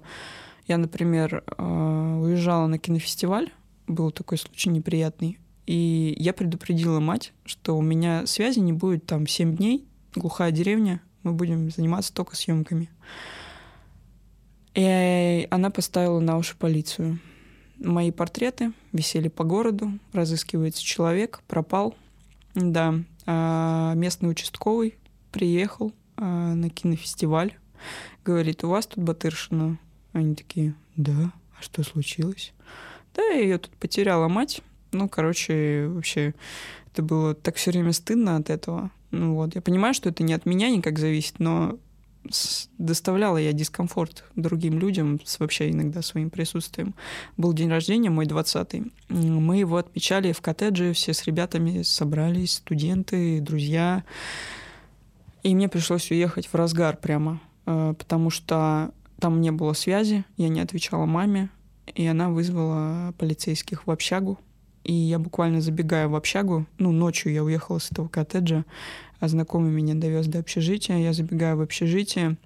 [0.68, 3.52] я, например, э, уезжала на кинофестиваль,
[3.88, 9.28] был такой случай неприятный, и я предупредила мать, что у меня связи не будет там
[9.28, 9.86] 7 дней,
[10.16, 12.90] глухая деревня, мы будем заниматься только съемками.
[14.74, 17.20] И она поставила на уши полицию.
[17.78, 21.96] Мои портреты висели по городу, разыскивается человек, пропал.
[22.56, 22.96] Да,
[23.26, 24.96] а местный участковый
[25.32, 27.54] приехал а, на кинофестиваль,
[28.26, 29.78] говорит, у вас тут Батыршина?
[30.14, 32.54] Они такие, да, а что случилось?
[33.16, 34.62] Да, ее тут потеряла мать.
[34.92, 36.34] Ну, короче, вообще,
[36.92, 38.92] это было так все время стыдно от этого.
[39.12, 41.78] Ну вот, я понимаю, что это не от меня никак зависит, но
[42.78, 46.94] доставляла я дискомфорт другим людям с вообще иногда своим присутствием.
[47.38, 48.92] Был день рождения мой 20-й.
[49.10, 54.04] Мы его отмечали в коттедже, все с ребятами собрались, студенты, друзья.
[55.44, 60.50] И мне пришлось уехать в разгар прямо, э, потому что там не было связи, я
[60.50, 61.50] не отвечала маме,
[61.96, 64.38] и она вызвала полицейских в общагу.
[64.90, 68.66] И я буквально забегаю в общагу, ну, ночью я уехала с этого коттеджа,
[69.20, 70.98] а знакомый меня довез до общежития.
[70.98, 72.38] Я забегаю в общежитие,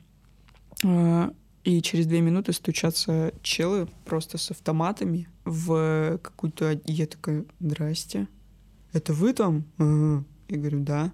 [0.84, 1.34] а,
[1.64, 6.82] и через две минуты стучатся челы просто с автоматами в какую-то...
[6.84, 8.28] Я такая, здрасте.
[8.92, 9.64] Это вы там?
[9.78, 10.26] Ага.
[10.50, 11.14] Я говорю, да.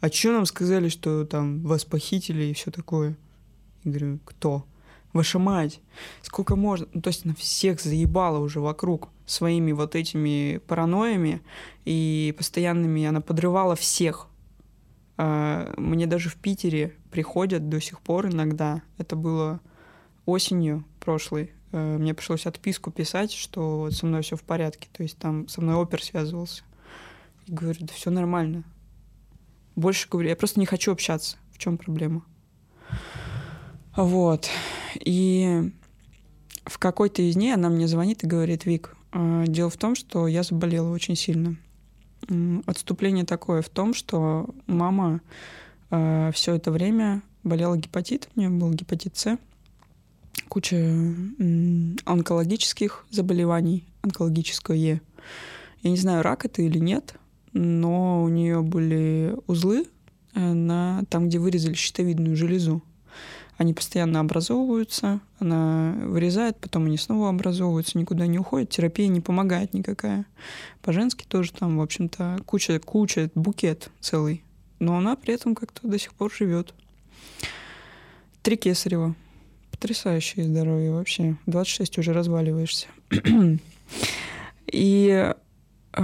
[0.00, 3.16] А что нам сказали, что там вас похитили и все такое?
[3.84, 4.64] Я говорю, кто?
[5.12, 5.80] Ваша мать.
[6.22, 6.88] Сколько можно?
[6.94, 11.42] Ну, то есть она всех заебала уже вокруг своими вот этими паранойями
[11.84, 13.04] и постоянными.
[13.04, 14.28] Она подрывала всех
[15.18, 18.82] А, мне даже в Питере приходят до сих пор иногда.
[18.98, 19.60] Это было
[20.26, 21.50] осенью прошлой.
[21.72, 24.88] А, мне пришлось отписку писать, что со мной все в порядке.
[24.92, 26.62] То есть там со мной опер связывался.
[27.46, 28.62] И говорю, да все нормально.
[29.74, 31.36] Больше говорю, я просто не хочу общаться.
[31.52, 32.24] В чем проблема?
[33.96, 34.48] Вот.
[34.94, 35.72] И
[36.64, 40.42] в какой-то из дней она мне звонит и говорит, Вик, дело в том, что я
[40.42, 41.56] заболела очень сильно.
[42.66, 45.20] Отступление такое в том, что мама
[45.90, 49.38] э, все это время болела гепатитом, у нее был гепатит С,
[50.48, 50.76] куча
[52.04, 55.00] онкологических заболеваний, онкологическое.
[55.82, 57.14] Я не знаю, рак это или нет,
[57.52, 59.86] но у нее были узлы
[60.34, 62.82] э, на там, где вырезали щитовидную железу.
[63.58, 69.74] Они постоянно образовываются, она вырезает, потом они снова образовываются, никуда не уходят, терапия не помогает
[69.74, 70.26] никакая.
[70.80, 74.44] По-женски тоже там, в общем-то, куча, куча, букет целый.
[74.78, 76.72] Но она при этом как-то до сих пор живет.
[78.42, 79.16] Три кесарева.
[79.72, 81.36] Потрясающее здоровье вообще.
[81.46, 82.86] 26 уже разваливаешься.
[84.70, 85.34] И
[85.92, 86.02] а,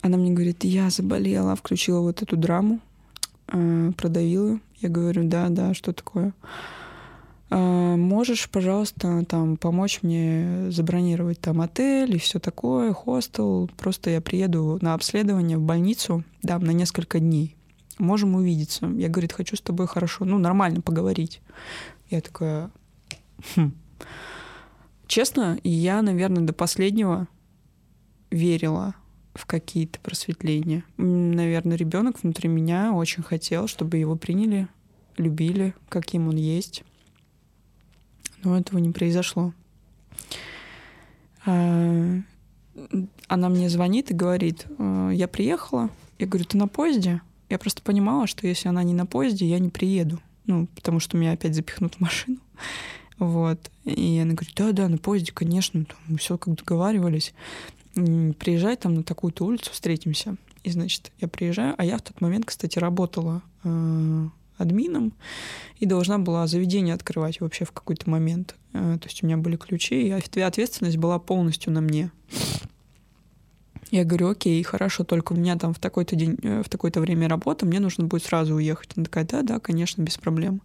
[0.00, 2.80] она мне говорит, я заболела, включила вот эту драму,
[3.48, 4.58] а, продавила.
[4.78, 6.32] Я говорю, да, да, что такое?
[7.56, 13.70] А, можешь, пожалуйста, там помочь мне забронировать там отель и все такое, хостел.
[13.76, 17.54] Просто я приеду на обследование в больницу, да, на несколько дней.
[18.00, 18.86] Можем увидеться.
[18.86, 21.42] Я, говорит, хочу с тобой хорошо, ну, нормально поговорить.
[22.10, 22.72] Я такая,
[23.54, 23.72] хм.
[25.06, 27.28] Честно, я, наверное, до последнего
[28.32, 28.96] верила
[29.32, 30.82] в какие-то просветления.
[30.96, 34.66] Наверное, ребенок внутри меня очень хотел, чтобы его приняли,
[35.16, 36.82] любили, каким он есть
[38.44, 39.52] но этого не произошло.
[41.46, 42.20] А,
[43.28, 45.90] она мне звонит и говорит, «Э, я приехала.
[46.18, 47.20] Я говорю, ты на поезде?
[47.48, 50.20] Я просто понимала, что если она не на поезде, я не приеду.
[50.46, 52.38] Ну, потому что меня опять запихнут в машину.
[53.16, 53.70] Вот.
[53.84, 57.32] И она говорит, да, да, на поезде, конечно, там, все как договаривались.
[57.94, 60.34] Приезжай там на такую-то улицу, встретимся.
[60.64, 65.12] И, значит, я приезжаю, а я в тот момент, кстати, работала э, админом
[65.78, 68.56] и должна была заведение открывать вообще в какой-то момент.
[68.72, 72.10] Э, то есть у меня были ключи, и ответственность была полностью на мне.
[73.90, 77.28] Я говорю, окей, хорошо, только у меня там в такой-то день, э, в такое-то время
[77.28, 78.90] работа, мне нужно будет сразу уехать.
[78.96, 80.62] Она такая, да, да, конечно, без проблем.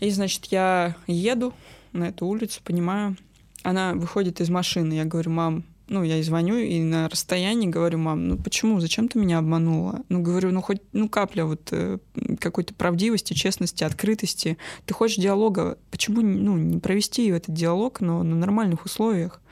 [0.00, 1.54] И, значит, я еду
[1.92, 3.16] на эту улицу, понимаю,
[3.62, 4.92] она выходит из машины.
[4.94, 9.08] Я говорю, мам, ну, я и звоню, и на расстоянии говорю, мам, ну почему, зачем
[9.08, 10.02] ты меня обманула?
[10.08, 11.98] Ну, говорю, ну, хоть, ну, капля вот э,
[12.40, 14.56] какой-то правдивости, честности, открытости.
[14.86, 19.42] Ты хочешь диалога, почему, ну, не провести этот диалог, но на нормальных условиях?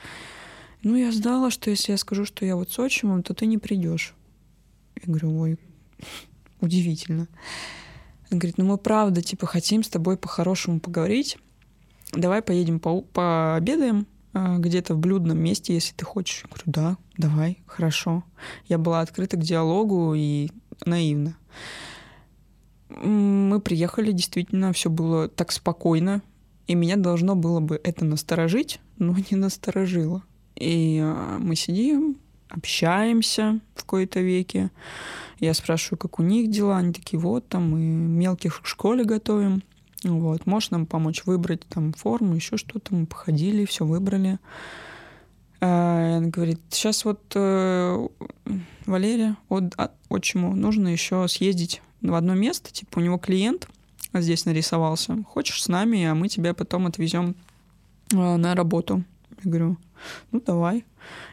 [0.82, 3.58] Ну, я сдала, что если я скажу, что я вот с отчимом, то ты не
[3.58, 4.14] придешь.
[4.96, 5.58] Я говорю, ой,
[6.60, 7.28] удивительно.
[8.30, 11.36] Он говорит, ну мы правда, типа, хотим с тобой по-хорошему поговорить.
[12.12, 16.42] Давай поедем по пообедаем, где-то в блюдном месте, если ты хочешь.
[16.44, 18.24] Я говорю, да, давай, хорошо.
[18.66, 20.50] Я была открыта к диалогу и
[20.84, 21.36] наивна.
[22.88, 26.22] Мы приехали, действительно, все было так спокойно,
[26.66, 30.22] и меня должно было бы это насторожить, но не насторожило.
[30.56, 32.18] И а, мы сидим,
[32.48, 34.70] общаемся в кои-то веке.
[35.40, 36.78] Я спрашиваю, как у них дела.
[36.78, 39.62] Они такие, вот, там мы мелких к школе готовим.
[40.04, 42.94] Вот, можешь нам помочь выбрать там форму, еще что-то.
[42.94, 44.38] Мы походили, все выбрали.
[45.60, 48.08] А, она говорит, сейчас вот э,
[48.84, 53.68] Валерия от, от отчиму нужно еще съездить в одно место, типа у него клиент
[54.12, 55.22] здесь нарисовался.
[55.22, 57.36] Хочешь с нами, а мы тебя потом отвезем
[58.12, 59.04] э, на работу.
[59.44, 59.76] Я говорю,
[60.32, 60.84] ну давай.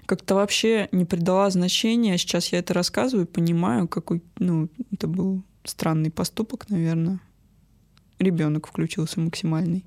[0.05, 2.17] Как-то вообще не придала значения.
[2.19, 7.19] Сейчас я это рассказываю, понимаю, какой, ну, это был странный поступок, наверное
[8.19, 9.85] ребенок включился максимальный.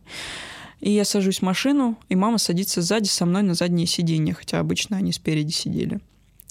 [0.80, 4.58] И я сажусь в машину, и мама садится сзади со мной на заднее сиденье, хотя
[4.58, 6.00] обычно они спереди сидели.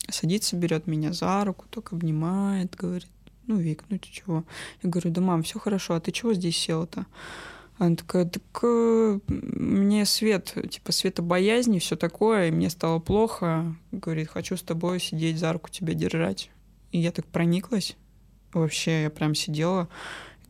[0.10, 3.10] Садится, берет меня за руку, только обнимает, говорит,
[3.48, 4.46] ну, Вик, ну ты чего?
[4.82, 7.06] Я говорю, да, мам, все хорошо, а ты чего здесь села-то?
[7.78, 13.76] Она такая, так э, мне свет, типа светобоязни, все такое, и мне стало плохо.
[13.92, 16.52] Говорит, хочу с тобой сидеть, за руку тебя держать.
[16.92, 17.98] И я так прониклась.
[18.54, 19.90] Вообще, я прям сидела,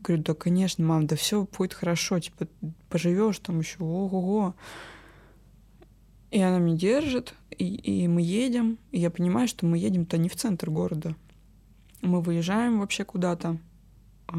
[0.02, 2.48] Говорю, да, конечно, мам, да все будет хорошо, типа,
[2.88, 4.54] поживешь там еще, ого-го.
[6.30, 10.28] И она меня держит, и, и мы едем, и я понимаю, что мы едем-то не
[10.28, 11.14] в центр города.
[12.00, 13.58] Мы выезжаем вообще куда-то.
[14.28, 14.36] А,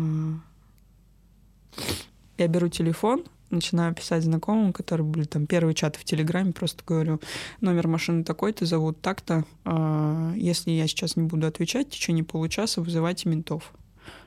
[2.38, 7.22] я беру телефон, начинаю писать знакомым, которые были там первые чаты в Телеграме, просто говорю,
[7.62, 9.46] номер машины такой-то, зовут так-то.
[9.64, 13.72] А, если я сейчас не буду отвечать в течение получаса, вызывайте ментов.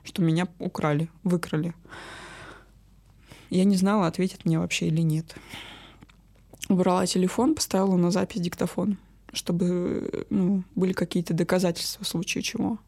[0.04, 1.74] Что меня украли, выкрали.
[3.50, 5.34] Я не знала, ответит мне вообще или нет.
[6.68, 8.98] Убрала телефон, поставила на запись диктофон,
[9.32, 12.78] чтобы ну, были какие-то доказательства в случае чего.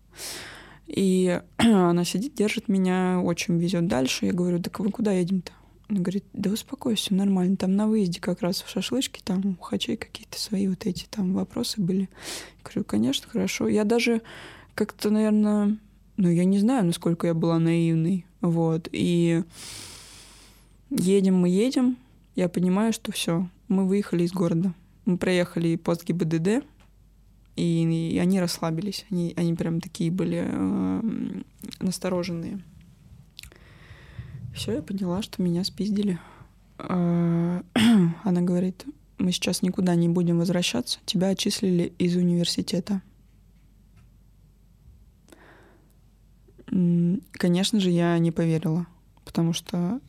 [0.86, 4.26] И она сидит, держит меня, очень везет дальше.
[4.26, 5.53] Я говорю, так вы куда едем-то?
[5.89, 7.57] Она говорит, да успокойся, нормально.
[7.57, 11.32] Там на выезде как раз в шашлычке, там у хачей какие-то свои вот эти там
[11.32, 12.11] вопросы были.
[12.59, 13.68] Я говорю, конечно, хорошо.
[13.68, 14.20] Я даже
[14.74, 15.78] как-то, наверное,
[16.18, 18.26] ну, я не знаю, насколько я была наивной.
[18.40, 18.88] Вот.
[18.90, 19.44] И
[20.90, 21.96] едем мы едем,
[22.34, 24.74] я понимаю, что все, мы выехали из города.
[25.04, 26.64] Мы проехали пост ГИБДД,
[27.54, 29.06] и, и они расслабились.
[29.10, 31.02] Они, они прям такие были э,
[31.78, 32.62] настороженные.
[34.54, 36.18] Все, я поняла, что меня спиздили.
[36.78, 37.62] Э,
[38.24, 38.84] она говорит,
[39.18, 43.02] мы сейчас никуда не будем возвращаться, тебя отчислили из университета.
[46.70, 48.86] Конечно же, я не поверила,
[49.24, 50.00] потому что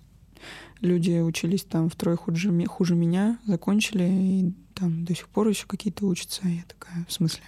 [0.82, 6.06] люди учились там втрое хуже, хуже меня, закончили и там до сих пор еще какие-то
[6.06, 6.48] учатся.
[6.48, 7.44] Я такая, в смысле?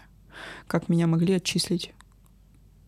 [0.67, 1.93] Как меня могли отчислить?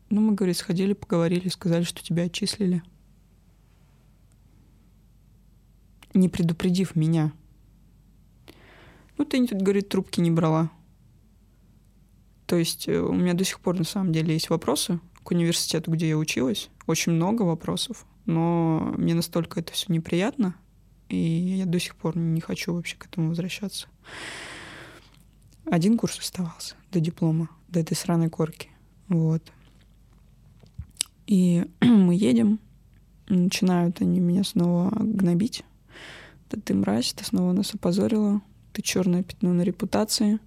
[0.09, 2.83] Ну, мы, говорит, сходили, поговорили, сказали, что тебя отчислили.
[6.13, 7.33] Не предупредив меня.
[9.17, 10.69] Ну, ты, говорит, трубки не брала.
[12.45, 15.91] То есть э, у меня до сих пор, на самом деле, есть вопросы к университету,
[15.91, 16.69] где я училась.
[16.87, 18.05] Очень много вопросов.
[18.25, 20.55] Но мне настолько это все неприятно,
[21.09, 23.87] и я до сих пор не хочу вообще к этому возвращаться.
[25.65, 28.69] Один курс оставался до диплома, до этой сраной корки.
[29.07, 29.43] Вот.
[31.27, 32.59] И мы едем,
[33.27, 35.63] начинают они меня снова гнобить.
[36.49, 38.41] Да ты мразь, ты снова нас опозорила,
[38.73, 40.39] ты черное пятно на репутации.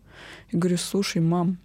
[0.51, 1.59] Я говорю, слушай, мам,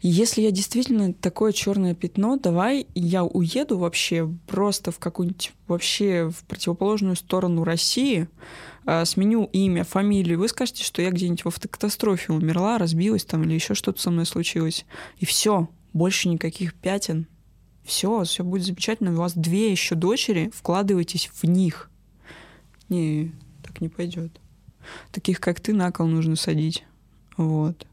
[0.00, 6.44] если я действительно такое черное пятно, давай я уеду вообще просто в какую-нибудь вообще в
[6.44, 8.28] противоположную сторону России,
[8.86, 10.38] э, сменю имя, фамилию.
[10.38, 14.26] Вы скажете, что я где-нибудь в автокатастрофе умерла, разбилась там или еще что-то со мной
[14.26, 14.86] случилось.
[15.18, 17.26] И все, больше никаких пятен.
[17.84, 19.12] Все, все будет замечательно.
[19.12, 21.90] У вас две еще дочери, вкладывайтесь в них.
[22.88, 23.32] Не,
[23.64, 24.40] так не пойдет.
[25.10, 26.84] Таких, как ты, на кол нужно садить.
[27.36, 27.86] Вот.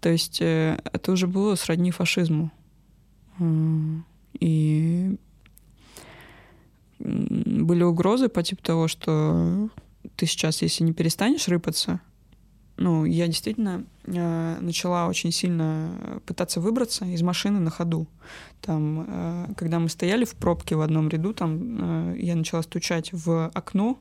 [0.00, 2.50] То есть э, это уже было сродни фашизму.
[4.40, 5.16] И
[6.98, 9.68] были угрозы по типу того, что
[10.16, 12.00] ты сейчас, если не перестанешь рыпаться,
[12.78, 18.06] ну, я действительно э, начала очень сильно пытаться выбраться из машины на ходу.
[18.60, 23.14] Там, э, когда мы стояли в пробке в одном ряду, там э, я начала стучать
[23.14, 23.98] в окно,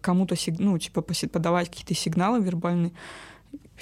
[0.00, 0.58] кому-то, сиг...
[0.58, 2.92] ну, типа, подавать какие-то сигналы вербальные.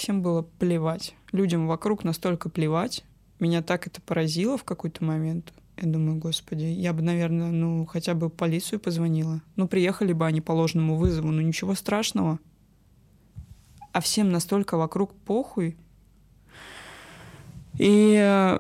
[0.01, 1.14] Всем было плевать.
[1.30, 3.05] Людям вокруг настолько плевать.
[3.38, 5.53] Меня так это поразило в какой-то момент.
[5.76, 9.42] Я думаю, господи, я бы, наверное, ну, хотя бы полицию позвонила.
[9.57, 12.38] Ну, приехали бы они по ложному вызову, ну, ничего страшного.
[13.92, 15.76] А всем настолько вокруг похуй.
[17.76, 18.57] И,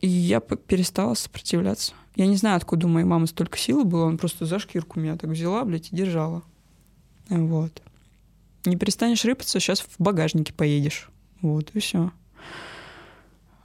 [0.00, 1.94] и я перестала сопротивляться.
[2.16, 4.06] Я не знаю, откуда у моей мамы столько силы было.
[4.06, 6.42] Он просто за шкирку меня так взяла, блядь, и держала.
[7.28, 7.80] Вот.
[8.64, 11.10] Не перестанешь рыпаться, сейчас в багажнике поедешь.
[11.42, 12.10] Вот, и все.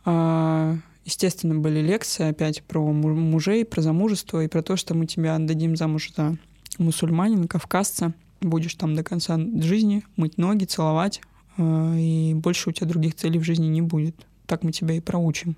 [0.03, 0.75] А,
[1.05, 5.75] естественно, были лекции опять про мужей, про замужество и про то, что мы тебя отдадим
[5.75, 6.37] замуж за
[6.77, 8.13] мусульманина, кавказца.
[8.41, 11.21] Будешь там до конца жизни мыть ноги, целовать,
[11.57, 14.15] а, и больше у тебя других целей в жизни не будет.
[14.45, 15.55] Так мы тебя и проучим.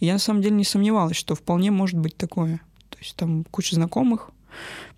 [0.00, 2.60] Я на самом деле не сомневалась, что вполне может быть такое.
[2.88, 4.30] То есть там куча знакомых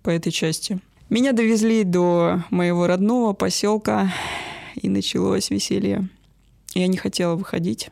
[0.03, 0.79] по этой части.
[1.09, 4.11] Меня довезли до моего родного поселка,
[4.75, 6.09] и началось веселье.
[6.73, 7.89] Я не хотела выходить.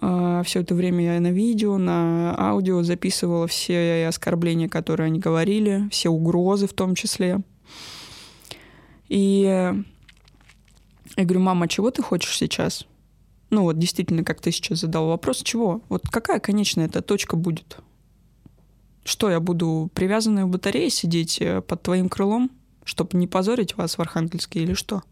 [0.00, 5.86] А, все это время я на видео, на аудио записывала все оскорбления, которые они говорили,
[5.90, 7.40] все угрозы в том числе.
[9.08, 12.86] И я говорю, мама, чего ты хочешь сейчас?
[13.50, 15.82] Ну вот действительно, как ты сейчас задал вопрос, чего?
[15.90, 17.76] Вот какая конечная эта точка будет?
[19.06, 22.50] Что, я буду привязанной в батарее сидеть э, под твоим крылом,
[22.82, 25.04] чтобы не позорить вас в Архангельске или что?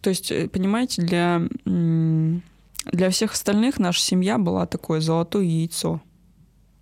[0.00, 6.02] То есть, э, понимаете, для, для всех остальных наша семья была такое золотое яйцо.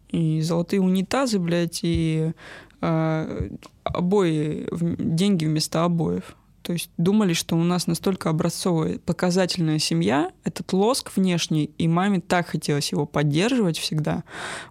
[0.09, 2.33] И золотые унитазы, блядь, и
[2.81, 3.51] э,
[3.83, 6.35] обои, деньги вместо обоев.
[6.65, 12.23] То есть думали, что у нас настолько образцовая, показательная семья, этот лоск внешний, и маме
[12.23, 14.25] так хотелось его поддерживать всегда.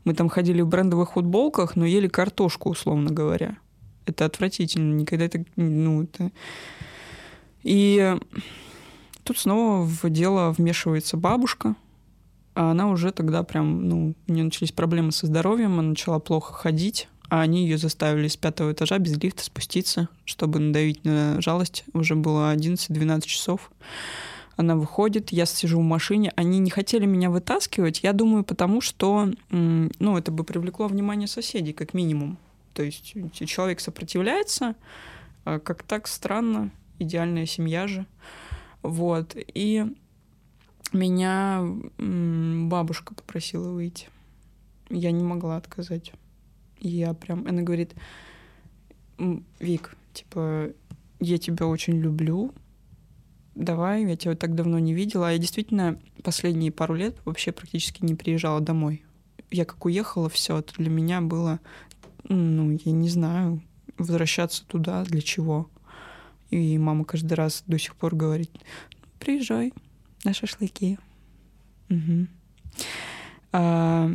[0.04, 3.58] Мы там ходили в брендовых футболках, но ели картошку, условно говоря.
[4.08, 4.96] Это отвратительно.
[4.96, 5.46] Никогда это...
[5.56, 6.32] Ну, это...
[7.62, 8.18] И
[9.24, 11.76] тут снова в дело вмешивается бабушка,
[12.56, 16.54] а она уже тогда прям, ну, у нее начались проблемы со здоровьем, она начала плохо
[16.54, 21.84] ходить, а они ее заставили с пятого этажа без лифта спуститься, чтобы надавить на жалость.
[21.92, 23.72] Уже было 11-12 часов.
[24.56, 26.32] Она выходит, я сижу в машине.
[26.36, 31.74] Они не хотели меня вытаскивать, я думаю, потому что, ну, это бы привлекло внимание соседей,
[31.74, 32.38] как минимум.
[32.76, 33.16] То есть
[33.48, 34.76] человек сопротивляется,
[35.44, 36.70] а как так странно,
[37.00, 38.06] идеальная семья же.
[38.84, 39.36] Вот.
[39.36, 39.88] И
[40.92, 41.66] меня
[41.98, 44.08] бабушка попросила выйти.
[44.92, 46.14] Я не могла отказать.
[46.84, 47.48] Я прям...
[47.48, 47.96] Она говорит,
[49.60, 50.74] Вик, типа,
[51.22, 52.54] я тебя очень люблю,
[53.56, 55.30] давай, я тебя так давно не видела.
[55.30, 59.04] А я действительно последние пару лет вообще практически не приезжала домой.
[59.50, 61.62] Я как уехала, все, это для меня было,
[62.28, 63.62] ну, я не знаю,
[63.98, 65.70] возвращаться туда для чего.
[66.50, 68.52] И мама каждый раз до сих пор говорит,
[69.20, 69.74] приезжай
[70.26, 71.00] на шашлыки.
[71.90, 72.28] Угу.
[73.54, 74.12] А...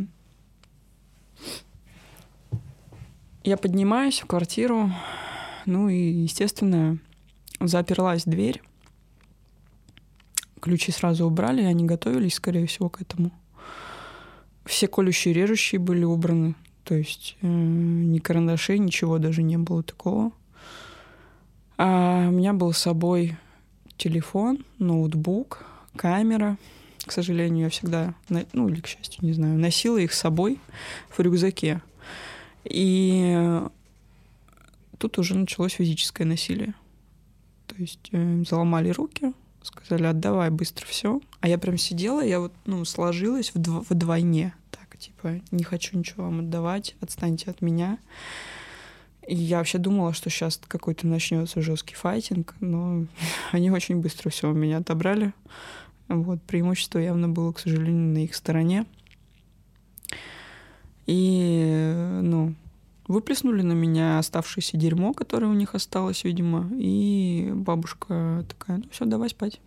[3.43, 4.91] Я поднимаюсь в квартиру,
[5.65, 6.97] ну и, естественно,
[7.61, 8.61] заперлась дверь.
[10.59, 13.31] Ключи сразу убрали, они готовились, скорее всего, к этому.
[14.65, 16.55] Все колющие режущие были убраны.
[16.83, 20.31] То есть э, ни карандашей, ничего даже не было такого.
[21.77, 23.37] А у меня был с собой
[23.95, 25.63] телефон, ноутбук,
[25.95, 26.57] камера.
[27.05, 30.59] К сожалению, я всегда, ну или к счастью, не знаю, носила их с собой
[31.09, 31.81] в рюкзаке.
[32.69, 33.61] И
[34.97, 36.73] тут уже началось физическое насилие.
[37.67, 39.33] То есть э, заломали руки,
[39.63, 41.21] сказали, отдавай быстро все.
[41.41, 44.53] А я прям сидела, я вот, ну, сложилась вдво- вдвойне.
[44.71, 47.97] Так, типа, не хочу ничего вам отдавать, отстаньте от меня.
[49.27, 53.05] И я вообще думала, что сейчас какой-то начнется жесткий файтинг, но
[53.51, 55.33] они очень быстро все у меня отобрали.
[56.07, 58.85] Вот, преимущество явно было, к сожалению, на их стороне.
[61.11, 62.53] И, ну,
[63.07, 66.69] выплеснули на меня оставшееся дерьмо, которое у них осталось, видимо.
[66.73, 69.59] И бабушка такая, ну все, давай спать.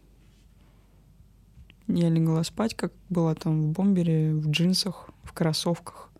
[1.89, 6.11] Я легла спать, как была там в бомбере, в джинсах, в кроссовках.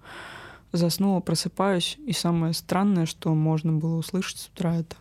[0.73, 4.97] Заснула, просыпаюсь, и самое странное, что можно было услышать с утра, это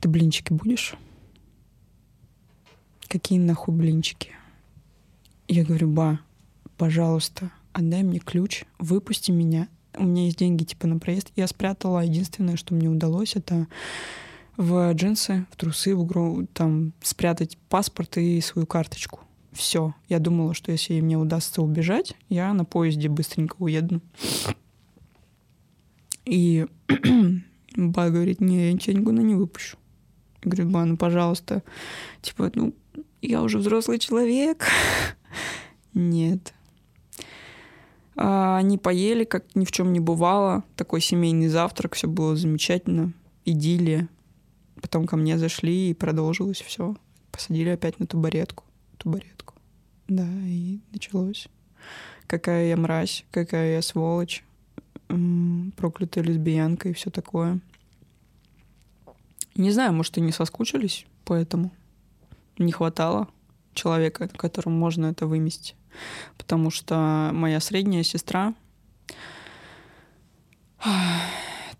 [0.00, 0.94] «Ты блинчики будешь?»
[3.08, 4.30] «Какие нахуй блинчики?»
[5.48, 6.20] Я говорю, «Ба,
[6.78, 11.32] пожалуйста, отдай мне ключ, выпусти меня, у меня есть деньги типа на проезд.
[11.36, 12.00] Я спрятала.
[12.00, 13.66] Единственное, что мне удалось, это
[14.56, 19.20] в джинсы, в трусы, в угру, там спрятать паспорт и свою карточку.
[19.52, 19.94] Все.
[20.08, 24.00] Я думала, что если мне удастся убежать, я на поезде быстренько уеду.
[26.24, 26.66] И
[27.76, 29.78] Ба говорит, не, я ничего никуда не выпущу.
[30.44, 31.62] Я говорю, Ба, ну, пожалуйста.
[32.22, 32.74] Типа, ну,
[33.22, 34.66] я уже взрослый человек.
[35.94, 36.52] Нет.
[38.20, 40.64] А, они поели, как ни в чем не бывало.
[40.74, 43.12] Такой семейный завтрак, все было замечательно.
[43.44, 44.08] Идиллия.
[44.82, 46.96] Потом ко мне зашли и продолжилось все.
[47.30, 48.64] Посадили опять на табуретку.
[48.98, 49.54] Табуретку.
[50.08, 51.46] Да, и началось.
[52.26, 54.44] Какая я мразь, какая я сволочь,
[55.76, 57.60] проклятая лесбиянка и все такое.
[59.54, 61.70] Не знаю, может, и не соскучились поэтому.
[62.58, 63.28] Не хватало
[63.78, 65.74] человека, которому можно это выместить
[66.36, 68.54] потому что моя средняя сестра,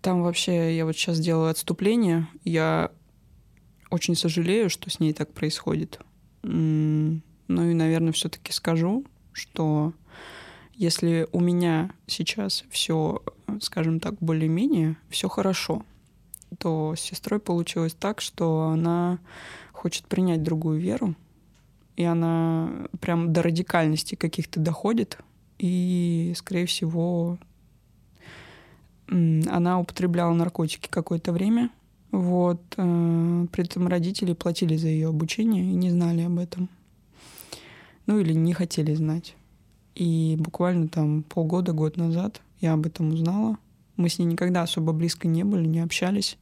[0.01, 2.91] там вообще я вот сейчас делаю отступление, я
[3.89, 5.99] очень сожалею, что с ней так происходит.
[6.43, 9.93] Ну и, наверное, все-таки скажу, что
[10.75, 13.21] если у меня сейчас все,
[13.59, 15.83] скажем так, более-менее, все хорошо,
[16.59, 19.19] то с сестрой получилось так, что она
[19.73, 21.15] хочет принять другую веру,
[21.99, 25.17] и она прям до радикальности каких-то доходит,
[25.57, 27.37] и, скорее всего,
[29.07, 31.71] она употребляла наркотики какое-то время,
[32.11, 32.61] вот.
[32.77, 36.69] Э, при этом родители платили за ее обучение и не знали об этом.
[38.05, 39.35] Ну или не хотели знать.
[39.93, 43.57] И буквально там полгода, год назад я об этом узнала.
[43.97, 46.37] Мы с ней никогда особо близко не были, не общались.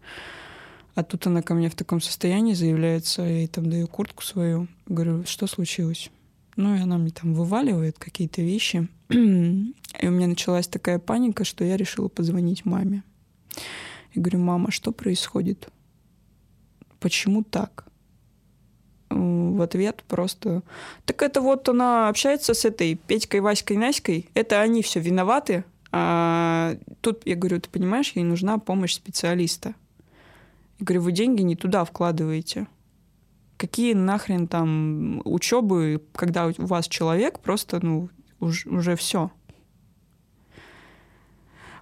[0.98, 4.68] А тут она ко мне в таком состоянии заявляется, я ей там даю куртку свою.
[4.88, 6.10] Говорю, что случилось?
[6.56, 8.88] Ну, и она мне там вываливает какие-то вещи.
[9.10, 13.04] и у меня началась такая паника, что я решила позвонить маме.
[14.16, 15.70] Я говорю, мама, что происходит?
[17.00, 17.86] Почему так?
[19.12, 20.64] В ответ просто...
[21.06, 24.32] Так это вот она общается с этой Петькой, Васькой, Наськой.
[24.34, 25.64] Это они все виноваты.
[25.92, 29.76] А тут я говорю, ты понимаешь, ей нужна помощь специалиста.
[30.80, 32.68] Я говорю, вы деньги не туда вкладываете.
[33.58, 38.10] Какие нахрен там учебы, когда у вас человек просто, ну,
[38.40, 39.32] уже, уже все.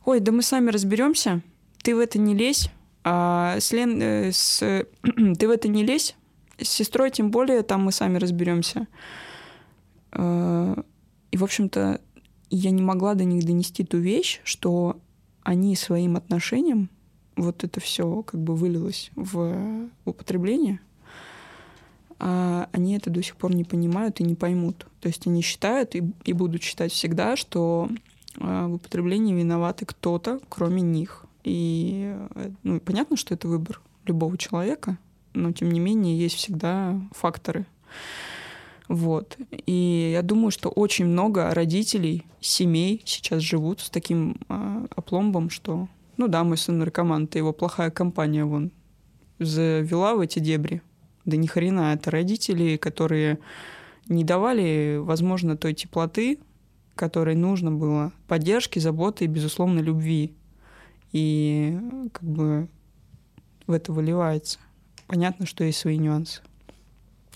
[0.06, 1.42] Ой, да мы сами разберемся.
[1.84, 2.70] Ты в это не лезь.
[3.04, 4.60] А с Лен, э, с,
[5.02, 6.16] ты в это не лезь.
[6.58, 8.88] С сестрой тем более, там мы сами разберемся.
[10.12, 10.76] Э,
[11.32, 12.00] и, в общем-то,
[12.50, 15.02] я не могла до них донести ту вещь, что
[15.44, 16.90] они своим отношением,
[17.36, 20.80] вот это все как бы вылилось в употребление,
[22.20, 24.88] а они это до сих пор не понимают и не поймут.
[25.02, 27.90] То есть они считают и, и будут считать всегда, что
[28.40, 31.26] а, в употреблении виноваты кто-то, кроме них.
[31.44, 34.98] И э, ну, понятно, что это выбор любого человека,
[35.34, 37.66] но тем не менее есть всегда факторы.
[38.88, 39.38] Вот.
[39.66, 45.88] И я думаю, что очень много родителей, семей сейчас живут с таким э, опломбом, что,
[46.18, 48.72] ну да, мой сын наркоман, это его плохая компания вон
[49.40, 50.82] завела в эти дебри.
[51.26, 53.40] Да ни хрена, это родители, которые
[54.08, 56.40] не давали, возможно, той теплоты,
[56.96, 60.36] которой нужно было, поддержки, заботы и, безусловно, любви.
[61.12, 61.78] И
[62.14, 62.70] как бы
[63.68, 64.60] в это выливается.
[65.08, 66.42] Понятно, что есть свои нюансы.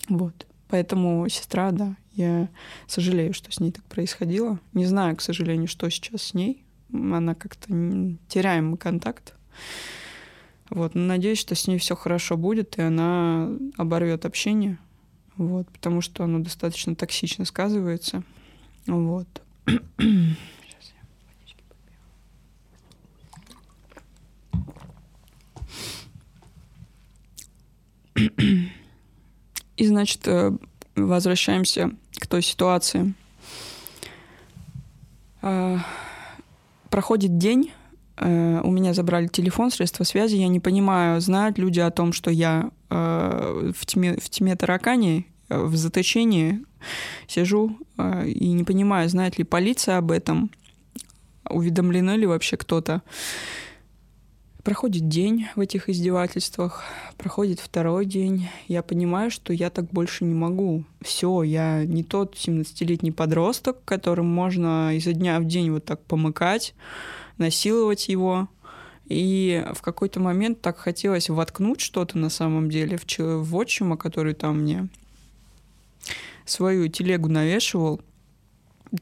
[0.08, 0.46] Вот.
[0.68, 2.48] Поэтому сестра, да, я
[2.86, 4.60] сожалею, что с ней так происходило.
[4.72, 6.64] Не знаю, к сожалению, что сейчас с ней.
[6.92, 7.68] Она как-то
[8.28, 9.34] теряем контакт.
[10.70, 14.78] Вот, но надеюсь, что с ней все хорошо будет, и она оборвет общение.
[15.36, 18.22] Вот, потому что оно достаточно токсично сказывается.
[18.86, 19.26] Вот.
[29.76, 30.52] И, значит, э,
[30.94, 33.14] возвращаемся к той ситуации.
[36.90, 37.72] Э, проходит день,
[38.16, 42.30] э, у меня забрали телефон, средства связи, я не понимаю, знают люди о том, что
[42.30, 46.58] я в тьме, в тьме таракани, в заточении
[47.28, 47.78] сижу
[48.26, 50.50] и не понимаю, знает ли полиция об этом,
[51.48, 53.02] уведомлено ли вообще кто-то.
[54.62, 56.84] Проходит день в этих издевательствах,
[57.16, 58.48] проходит второй день.
[58.68, 60.84] Я понимаю, что я так больше не могу.
[61.00, 66.74] Все, я не тот 17-летний подросток, которым можно изо дня в день вот так помыкать,
[67.38, 68.48] насиловать его.
[69.06, 74.34] И в какой-то момент так хотелось воткнуть что-то на самом деле в, в отчима, который
[74.34, 74.88] там мне
[76.44, 78.00] свою телегу навешивал.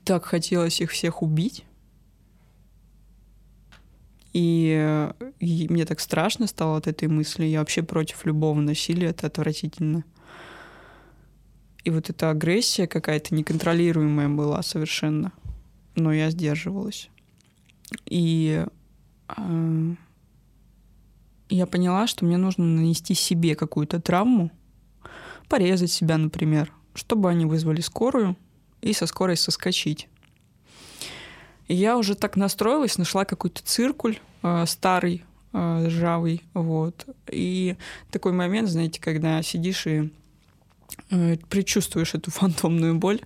[0.05, 1.65] Так хотелось их всех убить.
[4.33, 5.11] И,
[5.41, 7.45] и мне так страшно стало от этой мысли.
[7.45, 10.05] Я вообще против любого насилия, это отвратительно.
[11.85, 15.33] И вот эта агрессия какая-то неконтролируемая была совершенно.
[15.95, 17.09] Но я сдерживалась.
[18.05, 18.67] И
[19.37, 19.95] э,
[21.49, 24.51] я поняла, что мне нужно нанести себе какую-то травму,
[25.49, 28.37] порезать себя, например, чтобы они вызвали скорую
[28.83, 30.09] и со скорой соскочить.
[31.69, 37.07] И я уже так настроилась, нашла какой-то циркуль, Э, старый, э, ржавый, вот.
[37.31, 37.77] И
[38.11, 40.11] такой момент, знаете, когда сидишь и
[41.11, 43.21] э, предчувствуешь эту фантомную боль,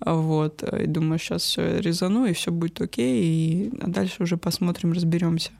[0.00, 4.92] вот, и думаешь, сейчас все резану, и все будет окей, и а дальше уже посмотрим,
[4.92, 5.52] разберемся.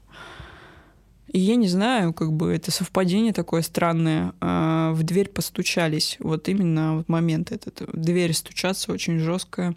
[1.29, 4.33] И я не знаю, как бы это совпадение такое странное.
[4.41, 6.17] В дверь постучались.
[6.21, 7.81] Вот именно вот момент этот.
[7.81, 9.75] В дверь стучаться очень жестко.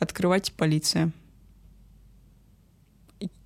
[0.00, 1.12] Открывайте полиция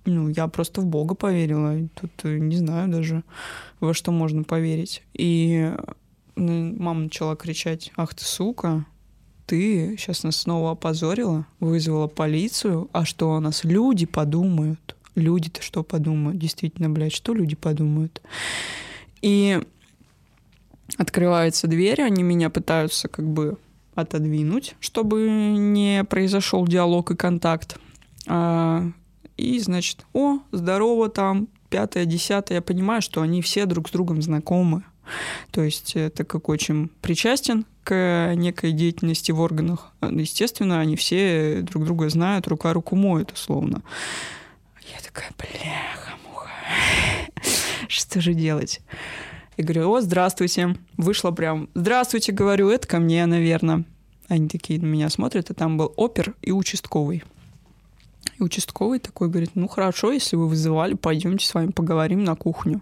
[0.05, 1.87] ну, я просто в Бога поверила.
[1.99, 3.23] Тут э, не знаю даже,
[3.79, 5.03] во что можно поверить.
[5.13, 5.71] И
[6.35, 8.85] ну, мама начала кричать, ах ты сука,
[9.45, 14.95] ты сейчас нас снова опозорила, вызвала полицию, а что о нас люди подумают?
[15.15, 16.39] Люди-то что подумают?
[16.39, 18.21] Действительно, блядь, что люди подумают?
[19.21, 19.61] И
[20.97, 23.57] открывается дверь, они меня пытаются как бы
[23.95, 27.77] отодвинуть, чтобы не произошел диалог и контакт.
[28.27, 28.91] А
[29.37, 32.57] и, значит, о, здорово там, пятое, десятое.
[32.57, 34.83] Я понимаю, что они все друг с другом знакомы.
[35.51, 39.91] То есть это как отчим причастен к некой деятельности в органах.
[40.01, 43.81] Естественно, они все друг друга знают, рука руку моют, условно.
[44.81, 46.49] Я такая, бляха-муха,
[47.87, 48.81] что же делать?
[49.57, 50.77] Я говорю, о, здравствуйте.
[50.97, 53.83] Вышла прям, здравствуйте, говорю, это ко мне, наверное.
[54.27, 57.23] Они такие на меня смотрят, и там был опер и участковый.
[58.39, 62.81] И участковый такой говорит, ну хорошо, если вы вызывали, пойдемте с вами поговорим на кухню.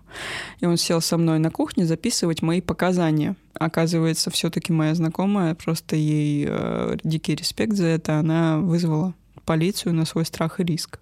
[0.60, 3.36] И он сел со мной на кухне записывать мои показания.
[3.54, 9.14] Оказывается, все-таки моя знакомая, просто ей э, дикий респект за это, она вызвала
[9.46, 11.00] полицию на свой страх и риск.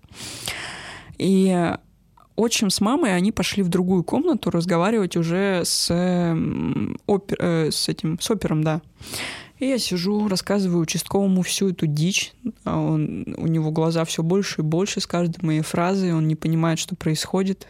[1.18, 1.76] И
[2.36, 5.92] отчим с мамой, они пошли в другую комнату разговаривать уже с,
[7.06, 8.82] опер, э, с этим, с опером, да.
[9.60, 12.34] И я сижу, рассказываю участковому всю эту дичь.
[12.64, 16.14] А он, у него глаза все больше и больше с каждой моей фразой.
[16.14, 17.68] Он не понимает, что происходит.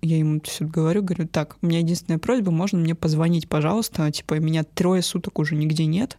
[0.00, 4.10] Я ему все говорю, говорю, так, у меня единственная просьба, можно мне позвонить, пожалуйста?
[4.12, 6.18] Типа, меня трое суток уже нигде нет.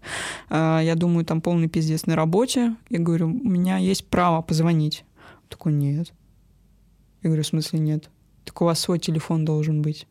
[0.50, 2.76] А, я думаю, там полный пиздец на работе.
[2.90, 5.06] Я говорю, у меня есть право позвонить.
[5.44, 6.12] Он такой, нет.
[7.24, 8.10] Я говорю, в смысле нет?
[8.44, 10.08] Так у вас свой телефон должен быть.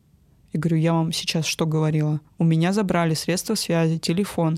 [0.51, 2.21] Я говорю, я вам сейчас что говорила?
[2.37, 4.57] У меня забрали средства связи, телефон.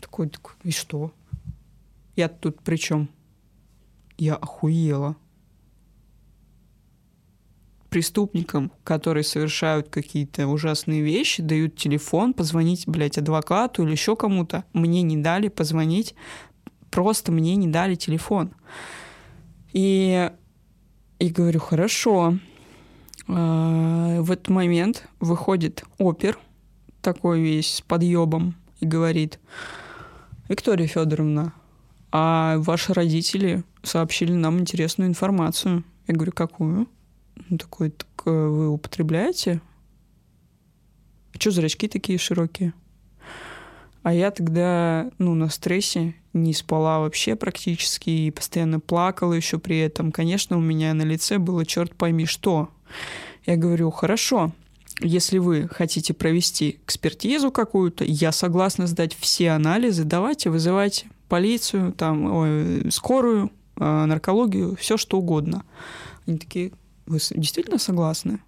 [0.00, 1.12] Такой, такой, и что?
[2.14, 3.08] Я тут при чем?
[4.16, 5.16] Я охуела.
[7.90, 14.64] Преступникам, которые совершают какие-то ужасные вещи, дают телефон, позвонить, блядь, адвокату или еще кому-то.
[14.72, 16.14] Мне не дали позвонить,
[16.90, 18.52] просто мне не дали телефон.
[19.72, 20.30] И,
[21.18, 22.38] и говорю, хорошо,
[23.26, 26.38] в этот момент выходит опер,
[27.00, 29.38] такой весь с подъебом, и говорит,
[30.48, 31.54] Виктория Федоровна,
[32.12, 35.84] а ваши родители сообщили нам интересную информацию.
[36.06, 36.88] Я говорю, какую?
[37.50, 39.60] Он такой, так э, вы употребляете?
[41.34, 42.74] А что зрачки такие широкие?
[44.02, 49.78] А я тогда, ну, на стрессе не спала вообще практически и постоянно плакала еще при
[49.78, 50.12] этом.
[50.12, 52.68] Конечно, у меня на лице было черт пойми что.
[53.46, 54.52] Я говорю, хорошо,
[55.00, 62.32] если вы хотите провести экспертизу какую-то, я согласна сдать все анализы, давайте вызывайте полицию, там,
[62.32, 65.64] ой, скорую, э, наркологию, все что угодно.
[66.26, 66.72] Они такие,
[67.06, 68.40] вы действительно согласны?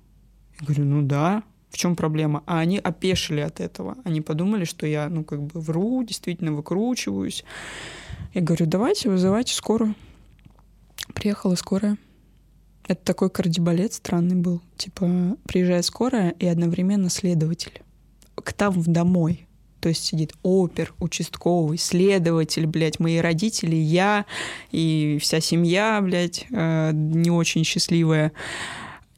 [0.61, 2.43] Я говорю, ну да, в чем проблема?
[2.47, 3.97] А они опешили от этого.
[4.05, 7.45] Они подумали, что я, ну, как бы вру, действительно выкручиваюсь.
[8.33, 9.95] Я говорю, давайте вызывайте скорую.
[11.13, 11.99] Приехала скорая.
[12.89, 14.63] Это такой кардибалет странный был.
[14.77, 17.83] Типа, приезжает скорая и одновременно следователь.
[18.37, 19.47] К там домой.
[19.81, 24.25] То есть сидит опер, участковый, следователь, блядь, мои родители, я
[24.73, 28.33] и вся семья, блядь, э, не очень счастливая.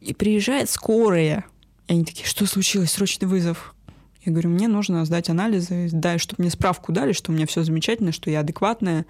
[0.00, 1.44] И приезжает скорая.
[1.86, 3.74] И они такие, что случилось, срочный вызов.
[4.24, 7.62] Я говорю, мне нужно сдать анализы, дай, чтобы мне справку дали, что у меня все
[7.62, 9.06] замечательно, что я адекватная.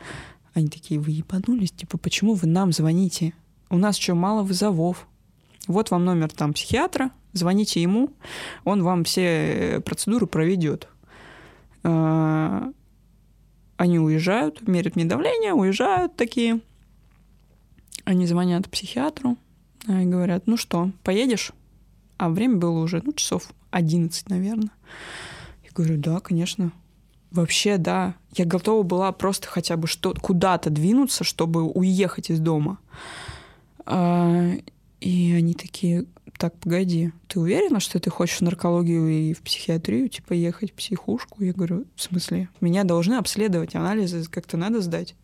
[0.55, 1.73] Они такие, вы ебанулись?
[1.73, 3.33] Типа, почему вы нам звоните?
[3.71, 5.07] У нас что, мало вызовов.
[5.67, 8.11] Вот вам номер там психиатра, звоните ему,
[8.65, 10.89] он вам все э, процедуры проведет.
[11.83, 12.71] А,
[13.77, 16.61] они уезжают, мерят мне давление, уезжают такие.
[18.05, 19.37] Они звонят психиатру
[19.87, 21.53] и говорят, ну что, поедешь?
[22.17, 24.71] А время было уже, ну, часов 11, наверное.
[25.63, 26.73] Я говорю, да, конечно.
[27.31, 28.15] Вообще, да.
[28.35, 32.79] Я готова была просто хотя бы что куда-то двинуться, чтобы уехать из дома.
[33.91, 34.53] А,
[35.01, 36.05] и они такие,
[36.37, 40.75] так, погоди, ты уверена, что ты хочешь в наркологию и в психиатрию, типа, ехать в
[40.75, 41.43] психушку?
[41.43, 42.51] Я говорю, в смысле?
[42.61, 45.15] Меня должны обследовать, анализы как-то надо сдать.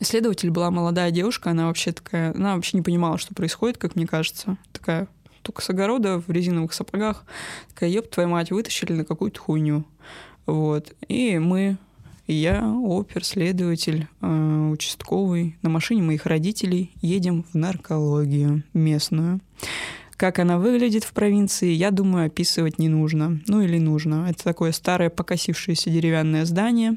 [0.00, 4.08] Исследователь была молодая девушка, она вообще такая, она вообще не понимала, что происходит, как мне
[4.08, 4.56] кажется.
[4.72, 5.06] Такая,
[5.42, 7.24] только с огорода в резиновых сапогах.
[7.68, 9.86] Такая, ёб твою мать, вытащили на какую-то хуйню.
[10.46, 10.92] Вот.
[11.06, 11.78] И мы
[12.32, 19.40] я, опер, следователь, э, участковый, на машине моих родителей едем в наркологию местную.
[20.16, 23.40] Как она выглядит в провинции, я думаю, описывать не нужно.
[23.46, 24.28] Ну или нужно.
[24.30, 26.96] Это такое старое покосившееся деревянное здание.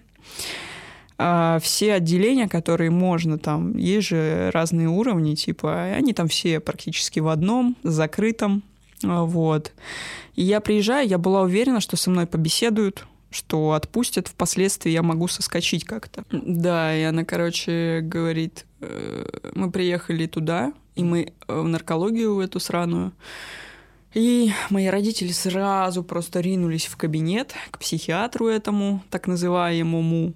[1.17, 7.19] А все отделения, которые можно там, есть же разные уровни, типа, они там все практически
[7.19, 8.63] в одном, закрытом,
[9.01, 9.71] вот.
[10.35, 13.05] И я приезжаю, я была уверена, что со мной побеседуют,
[13.35, 16.23] что отпустят, впоследствии я могу соскочить как-то.
[16.31, 22.39] Да, и она, короче, говорит, э, мы приехали туда, и мы э, в наркологию в
[22.39, 23.11] эту сраную,
[24.13, 30.33] и мои родители сразу просто ринулись в кабинет к психиатру этому, так называемому.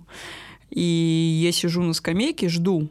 [0.69, 2.89] И я сижу на скамейке, жду,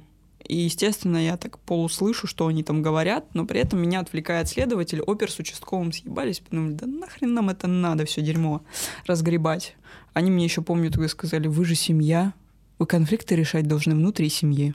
[0.49, 5.03] и, естественно, я так полуслышу, что они там говорят, но при этом меня отвлекает следователь,
[5.03, 8.63] опер с участковым съебались, подумали, да нахрен нам это надо, все дерьмо
[9.07, 9.77] разгребать.
[10.19, 12.35] Они мне еще, помню, тогда сказали, вы же семья,
[12.81, 14.75] вы конфликты решать должны внутри семьи.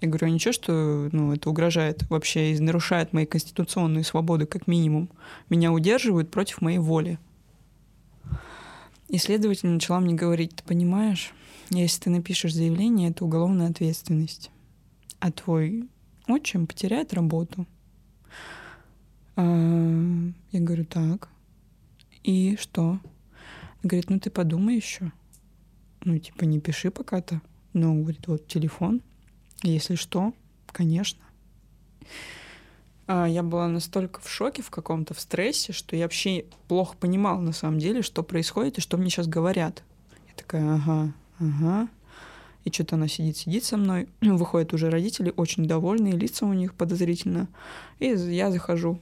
[0.00, 4.66] Я говорю, а ничего, что ну, это угрожает вообще и нарушает мои конституционные свободы, как
[4.66, 5.08] минимум.
[5.48, 7.20] Меня удерживают против моей воли.
[9.08, 11.32] Исследователь начала мне говорить, ты понимаешь,
[11.70, 14.50] если ты напишешь заявление, это уголовная ответственность.
[15.20, 15.88] А твой
[16.26, 17.68] отчим потеряет работу.
[19.36, 19.44] А,
[20.50, 21.28] я говорю, так.
[22.24, 22.98] И что?
[23.82, 25.12] Говорит, ну ты подумай еще.
[26.04, 27.40] Ну, типа, не пиши пока-то.
[27.72, 29.02] Ну, говорит, вот телефон.
[29.62, 30.32] Если что,
[30.72, 31.20] конечно.
[33.06, 37.40] А, я была настолько в шоке, в каком-то в стрессе, что я вообще плохо понимала
[37.40, 39.82] на самом деле, что происходит и что мне сейчас говорят.
[40.28, 41.88] Я такая, ага, ага.
[42.64, 44.08] И что-то она сидит, сидит со мной.
[44.20, 47.48] Выходят уже родители, очень довольные, лица у них подозрительно.
[47.98, 49.00] И я захожу.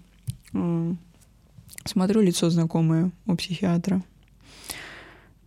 [1.85, 4.03] Смотрю, лицо знакомое у психиатра.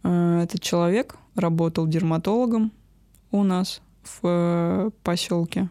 [0.04, 2.72] А, этот человек работал дерматологом
[3.32, 5.70] у нас в э, поселке,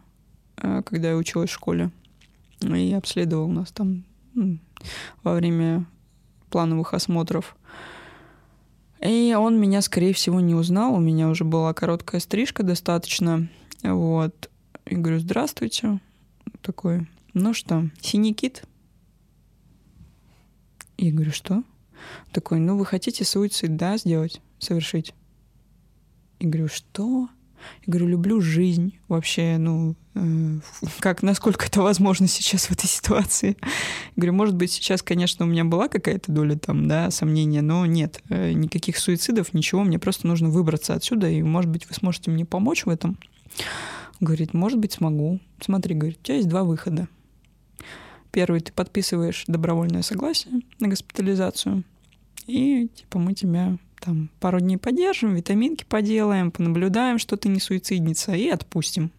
[0.56, 1.90] э, когда я училась в школе.
[2.60, 4.04] И обследовал нас там
[5.22, 5.86] во время
[6.50, 7.56] плановых осмотров.
[9.00, 10.94] И он меня, скорее всего, не узнал.
[10.94, 13.48] У меня уже была короткая стрижка достаточно.
[13.82, 14.50] Вот.
[14.86, 16.00] И говорю, здравствуйте.
[16.62, 18.64] Такой, ну что, синий кит?
[20.96, 21.62] И говорю, что?
[22.32, 25.14] Такой, ну вы хотите суицид, да, сделать, совершить?
[26.38, 27.28] И говорю, что?
[27.86, 30.58] Я говорю, люблю жизнь вообще, ну, э,
[31.00, 33.56] как, насколько это возможно сейчас в этой ситуации.
[33.60, 37.86] Я говорю, может быть, сейчас, конечно, у меня была какая-то доля там, да, сомнения, но
[37.86, 42.30] нет, э, никаких суицидов, ничего, мне просто нужно выбраться отсюда, и, может быть, вы сможете
[42.30, 43.18] мне помочь в этом.
[44.20, 45.40] Говорит, может быть, смогу.
[45.60, 47.08] Смотри, говорит, у тебя есть два выхода.
[48.30, 51.82] Первый, ты подписываешь добровольное согласие на госпитализацию,
[52.46, 58.32] и типа мы тебя там пару дней подержим, витаминки поделаем, понаблюдаем, что ты не суицидница,
[58.32, 59.10] и отпустим.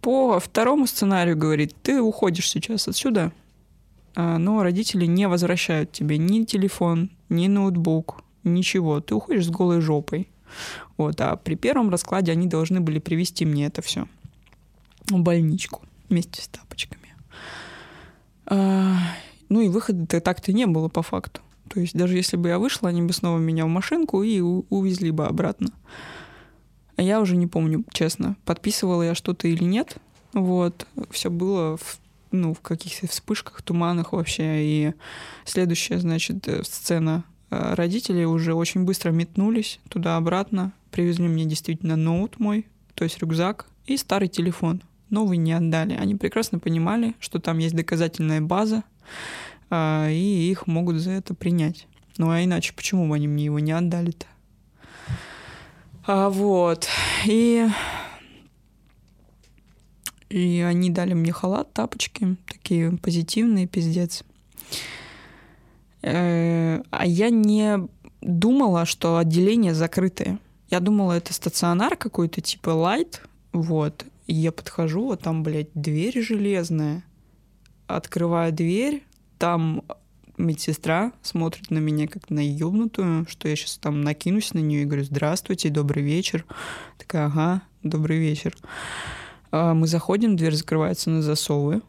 [0.00, 3.32] По второму сценарию говорит, ты уходишь сейчас отсюда,
[4.14, 9.00] а, но родители не возвращают тебе ни телефон, ни ноутбук, ничего.
[9.00, 10.28] Ты уходишь с голой жопой.
[10.96, 14.06] Вот, а при первом раскладе они должны были привести мне это все
[15.08, 17.01] в больничку вместе с тапочками.
[18.52, 18.98] А,
[19.48, 21.40] ну и выхода-то так-то не было по факту.
[21.70, 25.10] То есть даже если бы я вышла, они бы снова меня в машинку и увезли
[25.10, 25.70] бы обратно.
[26.96, 29.96] А я уже не помню, честно, подписывала я что-то или нет.
[30.34, 31.98] Вот, все было в,
[32.30, 34.62] ну, в каких-то вспышках, туманах вообще.
[34.62, 34.94] И
[35.46, 37.24] следующая, значит, э, сцена.
[37.50, 40.72] Э, родители уже очень быстро метнулись туда-обратно.
[40.90, 45.94] Привезли мне действительно ноут мой, то есть рюкзак и старый телефон новый не отдали.
[45.94, 48.82] Они прекрасно понимали, что там есть доказательная база,
[49.70, 51.86] а, и их могут за это принять.
[52.18, 54.26] Ну а иначе почему бы они мне его не отдали-то?
[56.04, 56.88] А, вот.
[57.26, 57.68] И
[60.28, 64.24] и они дали мне халат, тапочки, такие позитивные, пиздец.
[66.00, 67.86] Э, а я не
[68.22, 70.38] думала, что отделение закрытое.
[70.70, 73.20] Я думала, это стационар какой-то, типа лайт,
[73.52, 74.06] вот.
[74.26, 77.04] И я подхожу, а там, блядь, дверь железная.
[77.86, 79.04] Открываю дверь,
[79.38, 79.82] там
[80.38, 84.84] медсестра смотрит на меня как на ёбнутую, что я сейчас там накинусь на нее и
[84.84, 86.44] говорю «Здравствуйте, добрый вечер».
[86.98, 88.56] Такая «Ага, добрый вечер».
[89.50, 91.82] А мы заходим, дверь закрывается на засовы.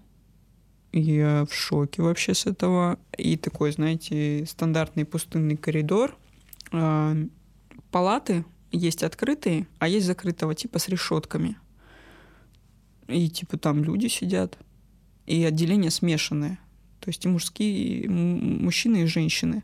[0.92, 3.00] Я в шоке вообще с этого.
[3.18, 6.16] И такой, знаете, стандартный пустынный коридор.
[6.72, 7.16] А,
[7.90, 11.56] палаты есть открытые, а есть закрытого типа с решетками.
[13.14, 14.58] И типа там люди сидят.
[15.26, 16.60] И отделение смешанное.
[17.00, 19.64] То есть и мужские, и мужчины и женщины.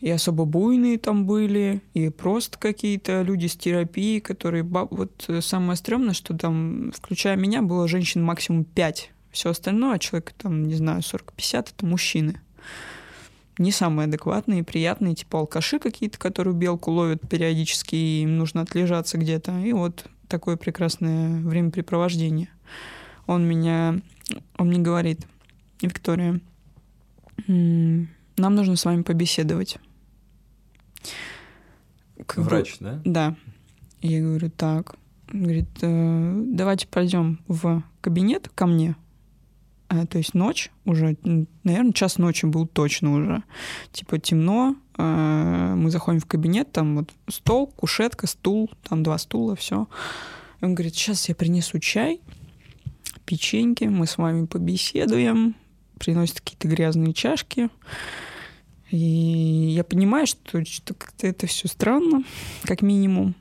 [0.00, 4.62] И особо буйные там были, и просто какие-то люди с терапией, которые...
[4.62, 9.10] Вот самое стрёмное, что там, включая меня, было женщин максимум 5.
[9.30, 12.40] Все остальное, человек там, не знаю, 40-50, это мужчины.
[13.56, 19.16] Не самые адекватные, приятные, типа алкаши какие-то, которые белку ловят периодически, и им нужно отлежаться
[19.16, 19.58] где-то.
[19.60, 22.50] И вот такое прекрасное времяпрепровождение.
[23.26, 24.00] Он меня,
[24.58, 25.26] он мне говорит,
[25.80, 26.40] Виктория,
[27.46, 28.08] нам
[28.54, 29.78] нужно с вами побеседовать.
[32.26, 33.02] Как Врач, бы, да?
[33.04, 33.36] Да.
[34.00, 34.96] Я говорю, так.
[35.32, 38.96] говорит, э, давайте пойдем в кабинет ко мне.
[39.88, 41.16] А, то есть ночь уже,
[41.62, 43.42] наверное, час ночи был точно уже.
[43.92, 49.56] Типа темно, э, мы заходим в кабинет, там вот стол, кушетка, стул, там два стула,
[49.56, 49.88] все.
[50.60, 52.20] Он говорит, сейчас я принесу чай,
[53.24, 55.54] печеньки, мы с вами побеседуем,
[55.98, 57.68] приносит какие-то грязные чашки.
[58.90, 62.24] И я понимаю, что, что как-то это все странно,
[62.62, 63.34] как минимум.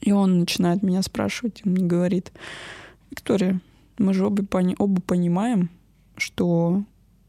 [0.00, 2.32] И он начинает меня спрашивать, он мне говорит,
[3.10, 3.60] Виктория,
[3.98, 5.70] мы же оба, пони- оба понимаем,
[6.16, 6.82] что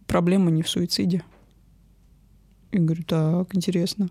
[0.07, 1.23] проблема не в суициде.
[2.72, 4.10] И говорю, так, интересно.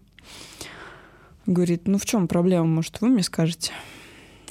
[1.46, 3.72] Говорит, ну в чем проблема, может, вы мне скажете?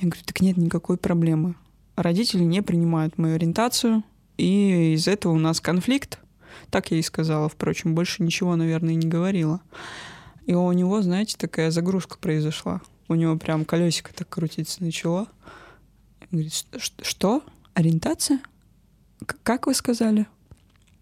[0.02, 1.56] Я говорю, так нет никакой проблемы.
[1.96, 4.04] Родители не принимают мою ориентацию,
[4.38, 6.20] и из этого у нас конфликт.
[6.72, 9.62] Так я и сказала, впрочем, больше ничего, наверное, не говорила.
[10.48, 12.82] И у него, знаете, такая загрузка произошла.
[13.08, 15.28] У него прям колесико так крутиться начало.
[16.32, 16.66] Говорит,
[17.02, 17.44] что?
[17.74, 18.40] ориентация?
[19.26, 20.26] К- как вы сказали?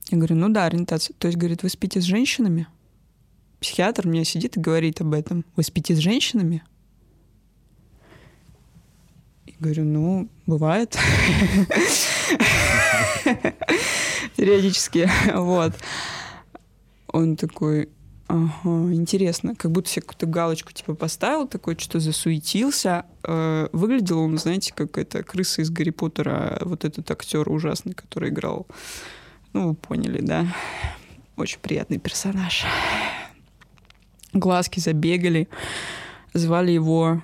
[0.10, 1.14] Я говорю, ну да, ориентация.
[1.18, 2.68] То есть, говорит, вы спите с женщинами?
[3.60, 5.46] Психиатр мне сидит и говорит об этом.
[5.56, 6.64] Вы спите с женщинами?
[9.50, 10.96] И говорю, ну, бывает.
[14.36, 15.10] Периодически.
[15.34, 15.74] Вот.
[17.08, 17.90] Он такой,
[18.28, 19.56] ага, интересно.
[19.56, 23.06] Как будто себе какую-то галочку типа поставил, такой что-то засуетился.
[23.24, 28.30] Э, выглядел он, знаете, как эта крыса из Гарри Поттера, вот этот актер ужасный, который
[28.30, 28.68] играл.
[29.54, 30.46] Ну, вы поняли, да?
[31.38, 32.66] Очень приятный персонаж.
[34.34, 35.50] Глазки забегали.
[36.34, 37.24] Звали его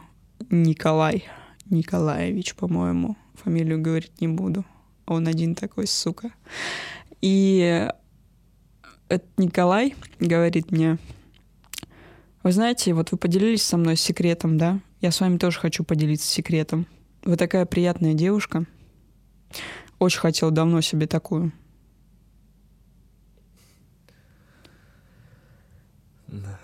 [0.50, 1.26] Николай.
[1.70, 3.18] Николаевич, по-моему.
[3.36, 4.66] Фамилию говорить не буду.
[5.06, 6.32] Он один такой, сука.
[7.22, 7.90] И
[9.10, 10.98] этот Николай говорит мне,
[12.44, 14.80] вы знаете, вот вы поделились со мной секретом, да?
[15.02, 16.88] Я с вами тоже хочу поделиться секретом.
[17.24, 18.66] Вы такая приятная девушка.
[19.98, 21.52] Очень хотел давно себе такую.
[26.28, 26.60] Да.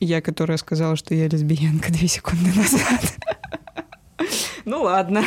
[0.00, 3.16] Я, которая сказала, что я лесбиянка две секунды назад.
[4.64, 5.22] Ну ладно.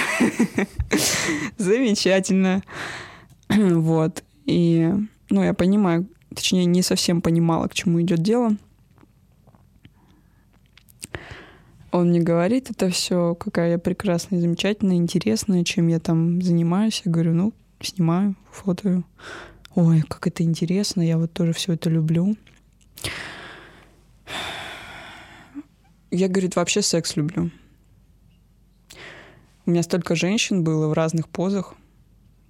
[1.58, 2.64] Замечательно.
[3.50, 4.24] Вот.
[4.46, 4.92] И,
[5.30, 8.56] ну, я понимаю, точнее, не совсем понимала, к чему идет дело.
[11.92, 17.04] Он мне говорит это все, какая я прекрасная, замечательная, интересная, чем я там занимаюсь.
[17.06, 19.06] Я говорю, ну, снимаю, фотою.
[19.76, 22.36] Ой, как это интересно, я вот тоже все это люблю.
[26.10, 27.52] Я, говорит, вообще секс люблю.
[29.66, 31.76] У меня столько женщин было в разных позах.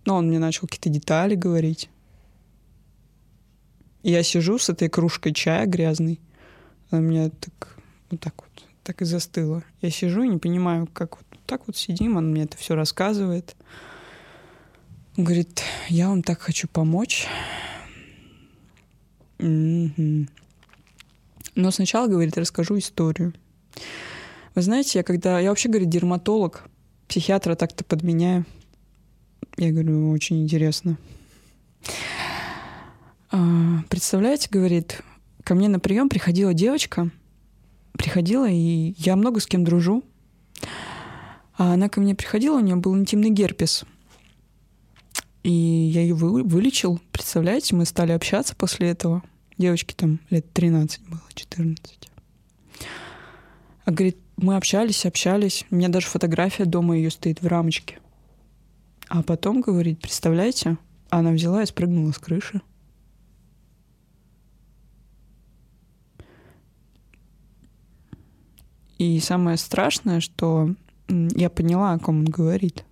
[0.05, 1.89] Но он мне начал какие-то детали говорить.
[4.01, 6.19] Я сижу с этой кружкой чая грязной.
[6.89, 7.77] Она меня так,
[8.09, 9.63] вот так вот, так и застыла.
[9.81, 13.55] Я сижу и не понимаю, как вот так вот сидим, он мне это все рассказывает.
[15.15, 17.27] Он говорит, я вам так хочу помочь.
[19.37, 20.25] Но
[21.71, 23.33] сначала, говорит, расскажу историю.
[24.55, 25.39] Вы знаете, я когда...
[25.39, 26.63] Я вообще, говорит, дерматолог,
[27.13, 28.43] психиатра так-то подменяю.
[29.57, 30.97] Я говорю, очень интересно.
[33.29, 35.03] А, Представляете, говорит,
[35.43, 37.11] ко мне на прием приходила девочка,
[37.91, 40.03] приходила, и я много с кем дружу.
[41.55, 43.85] А она ко мне приходила, у нее был интимный герпес.
[45.43, 46.99] И я ее вы- вылечил.
[47.11, 49.21] Представляете, мы стали общаться после этого.
[49.59, 52.09] Девочке там лет 13 было, 14.
[53.85, 55.65] А говорит, мы общались, общались.
[55.71, 57.99] У меня даже фотография дома ее стоит в рамочке.
[59.07, 60.77] А потом, говорит, представляете,
[61.09, 62.61] она взяла и спрыгнула с крыши.
[68.97, 70.75] И самое страшное, что
[71.07, 72.83] я поняла, о ком он говорит.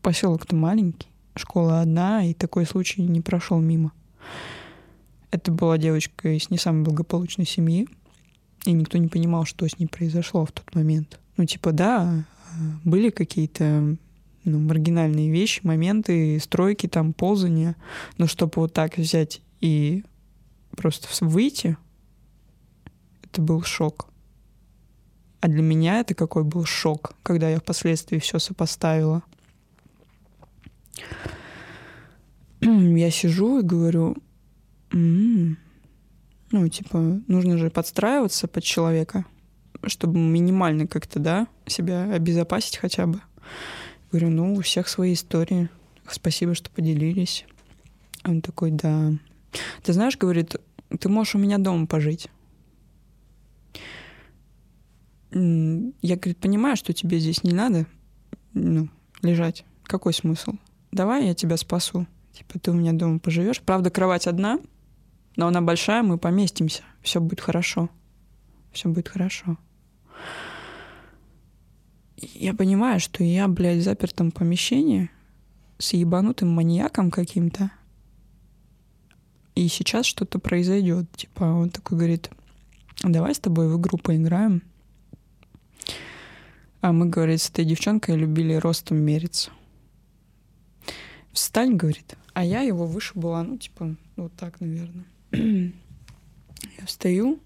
[0.00, 3.92] Поселок-то маленький, школа одна, и такой случай не прошел мимо.
[5.30, 7.88] Это была девочка из не самой благополучной семьи,
[8.66, 11.20] и никто не понимал, что с ней произошло в тот момент.
[11.36, 12.24] Ну, типа, да,
[12.84, 13.96] были какие-то
[14.44, 17.76] ну, маргинальные вещи, моменты, стройки, там, ползания,
[18.18, 20.04] но чтобы вот так взять и
[20.72, 21.76] просто выйти,
[23.24, 24.08] это был шок.
[25.40, 29.22] А для меня это какой был шок, когда я впоследствии все сопоставила.
[32.60, 34.16] Я сижу и говорю,
[34.92, 35.58] «М,
[36.50, 39.24] ну, типа, нужно же подстраиваться под человека,
[39.84, 43.20] чтобы минимально как-то, да, себя обезопасить хотя бы.
[44.10, 45.68] Говорю, ну, у всех свои истории.
[46.08, 47.44] Спасибо, что поделились.
[48.24, 49.12] Он такой, да.
[49.82, 50.56] Ты знаешь, говорит,
[51.00, 52.28] ты можешь у меня дома пожить.
[55.32, 57.86] Я, говорит, понимаю, что тебе здесь не надо
[58.54, 58.88] ну,
[59.22, 59.64] лежать.
[59.82, 60.52] Какой смысл?
[60.92, 62.06] Давай я тебя спасу.
[62.32, 63.60] Типа ты у меня дома поживешь.
[63.60, 64.60] Правда, кровать одна,
[65.36, 66.82] но она большая, мы поместимся.
[67.02, 67.88] Все будет хорошо.
[68.72, 69.58] Все будет хорошо.
[72.16, 75.10] Я понимаю, что я, блядь, в запертом помещении
[75.78, 77.70] с ебанутым маньяком каким-то.
[79.54, 81.10] И сейчас что-то произойдет.
[81.12, 82.30] Типа он такой говорит,
[83.02, 84.62] давай с тобой в игру поиграем.
[86.80, 89.50] А мы, говорит, с этой девчонкой любили ростом мериться.
[91.32, 92.16] Встань, говорит.
[92.32, 95.04] А я его выше была, ну, типа, вот так, наверное.
[95.32, 95.70] Я
[96.86, 97.40] встаю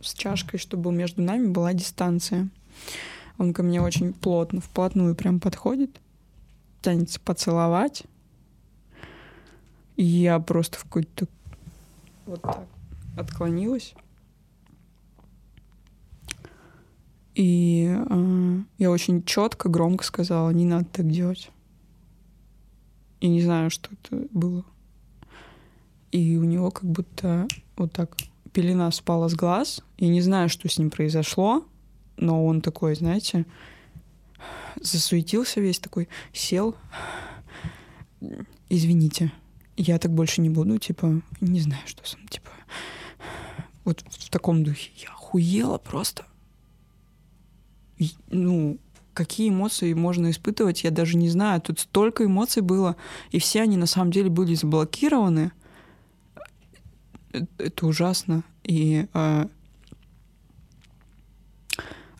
[0.00, 2.48] с чашкой, чтобы между нами была дистанция.
[3.38, 6.00] Он ко мне очень плотно, вплотную прям подходит,
[6.82, 8.04] тянется поцеловать.
[9.96, 11.26] И я просто в какой-то
[12.26, 12.66] вот так
[13.16, 13.94] отклонилась.
[17.34, 21.50] И э, я очень четко, громко сказала, не надо так делать.
[23.20, 24.64] и не знаю, что это было.
[26.16, 28.16] И у него как будто вот так
[28.54, 31.62] пелена спала с глаз, и не знаю, что с ним произошло,
[32.16, 33.44] но он такой, знаете,
[34.80, 36.74] засуетился весь такой, сел,
[38.70, 39.30] извините,
[39.76, 42.48] я так больше не буду, типа, не знаю, что с ним, типа,
[43.84, 44.92] вот в таком духе.
[44.96, 46.24] Я охуела просто.
[47.98, 48.78] И, ну,
[49.12, 51.60] какие эмоции можно испытывать, я даже не знаю.
[51.60, 52.96] Тут столько эмоций было,
[53.32, 55.52] и все они на самом деле были заблокированы.
[57.32, 58.42] Это ужасно.
[58.64, 59.46] И э,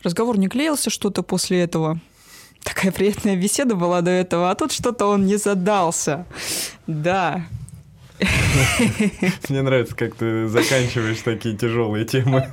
[0.03, 1.99] разговор не клеился что-то после этого.
[2.63, 6.25] Такая приятная беседа была до этого, а тут что-то он не задался.
[6.85, 7.45] Да.
[9.49, 12.51] Мне нравится, как ты заканчиваешь такие тяжелые темы.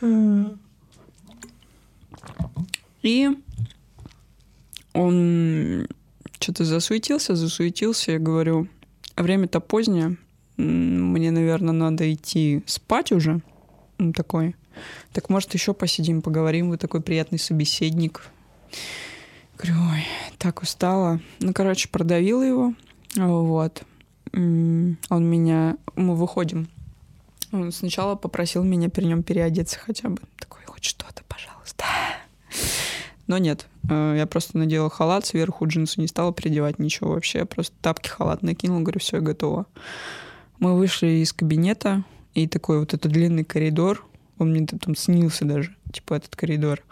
[3.02, 3.28] И
[4.94, 5.86] он
[6.40, 8.12] что-то засуетился, засуетился.
[8.12, 8.68] Я говорю,
[9.16, 10.16] время-то позднее,
[10.56, 13.40] мне, наверное, надо идти спать уже.
[14.14, 14.56] Такой,
[15.12, 18.28] так может еще посидим, поговорим, вы такой приятный собеседник.
[19.56, 20.04] Говорю, ой,
[20.38, 21.20] так устала.
[21.38, 22.74] Ну, короче, продавила его.
[23.14, 23.84] Вот.
[24.32, 25.76] Он меня...
[25.94, 26.68] Мы выходим.
[27.52, 30.18] Он сначала попросил меня при нем переодеться хотя бы.
[30.38, 31.84] Такой, хоть что-то, пожалуйста.
[33.26, 37.38] Но нет, э, я просто надела халат сверху, джинсы не стала переодевать ничего вообще.
[37.38, 39.66] Я просто тапки халат накинула, говорю, все, я готова.
[40.58, 44.04] Мы вышли из кабинета, и такой вот этот длинный коридор,
[44.38, 46.82] он мне там снился даже, типа этот коридор.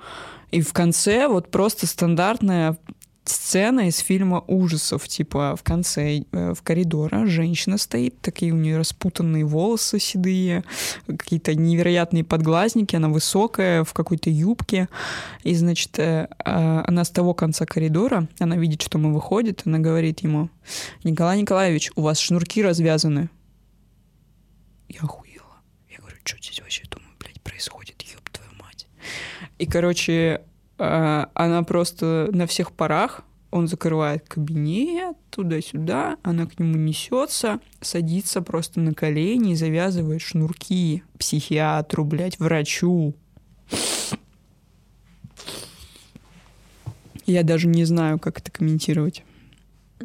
[0.50, 2.76] И в конце вот просто стандартная
[3.24, 8.76] сцена из фильма ужасов, типа в конце э, в коридоре женщина стоит, такие у нее
[8.76, 10.64] распутанные волосы седые,
[11.06, 14.88] какие-то невероятные подглазники, она высокая, в какой-то юбке,
[15.44, 19.78] и, значит, э, а, она с того конца коридора, она видит, что мы выходим, она
[19.78, 20.50] говорит ему,
[21.04, 23.28] Николай Николаевич, у вас шнурки развязаны.
[24.88, 25.62] Я охуела.
[25.90, 28.86] Я говорю, что здесь вообще, думаю, блядь, происходит, ёб твою мать.
[29.58, 30.42] И, короче,
[30.82, 38.80] она просто на всех парах, он закрывает кабинет туда-сюда, она к нему несется, садится просто
[38.80, 43.14] на колени и завязывает шнурки психиатру, блядь, врачу.
[47.26, 49.22] Я даже не знаю, как это комментировать.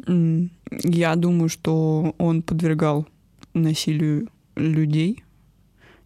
[0.06, 3.06] Я думаю, что он подвергал
[3.54, 5.24] насилию людей.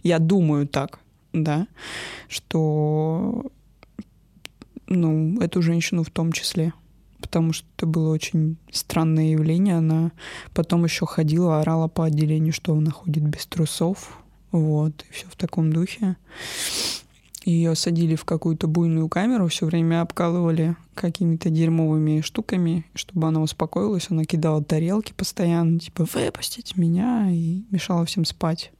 [0.02, 1.00] Я думаю так,
[1.32, 1.66] да,
[2.28, 3.50] что
[4.86, 6.72] ну, эту женщину в том числе.
[7.20, 9.78] Потому что это было очень странное явление.
[9.78, 10.12] Она
[10.54, 14.18] потом еще ходила, орала по отделению, что она ходит без трусов.
[14.50, 16.16] Вот, и все в таком духе.
[17.44, 24.06] Ее садили в какую-то буйную камеру, все время обкалывали какими-то дерьмовыми штуками, чтобы она успокоилась.
[24.10, 28.72] Она кидала тарелки постоянно, типа «выпустите меня», и мешала всем спать.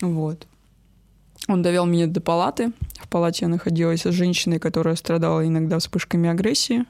[0.00, 0.46] Вот.
[1.48, 2.72] Он довел меня до палаты.
[3.00, 6.84] В палате я находилась с женщиной, которая страдала иногда вспышками агрессии.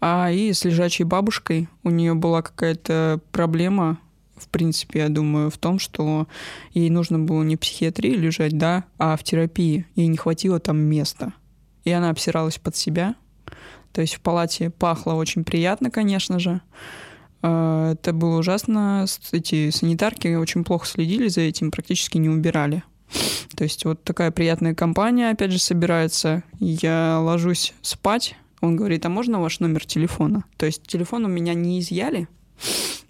[0.00, 3.98] А и с лежачей бабушкой у нее была какая-то проблема,
[4.36, 6.28] в принципе, я думаю, в том, что
[6.72, 9.86] ей нужно было не в психиатрии лежать, да, а в терапии.
[9.96, 11.32] Ей не хватило там места.
[11.84, 13.14] И она обсиралась под себя.
[13.92, 16.60] То есть в палате пахло очень приятно, конечно же.
[17.42, 19.06] А, это было ужасно.
[19.32, 22.84] Эти санитарки очень плохо следили за этим, практически не убирали.
[23.56, 26.42] То есть вот такая приятная компания, опять же, собирается.
[26.60, 28.36] Я ложусь спать.
[28.60, 30.44] Он говорит, а можно ваш номер телефона?
[30.56, 32.28] То есть телефон у меня не изъяли.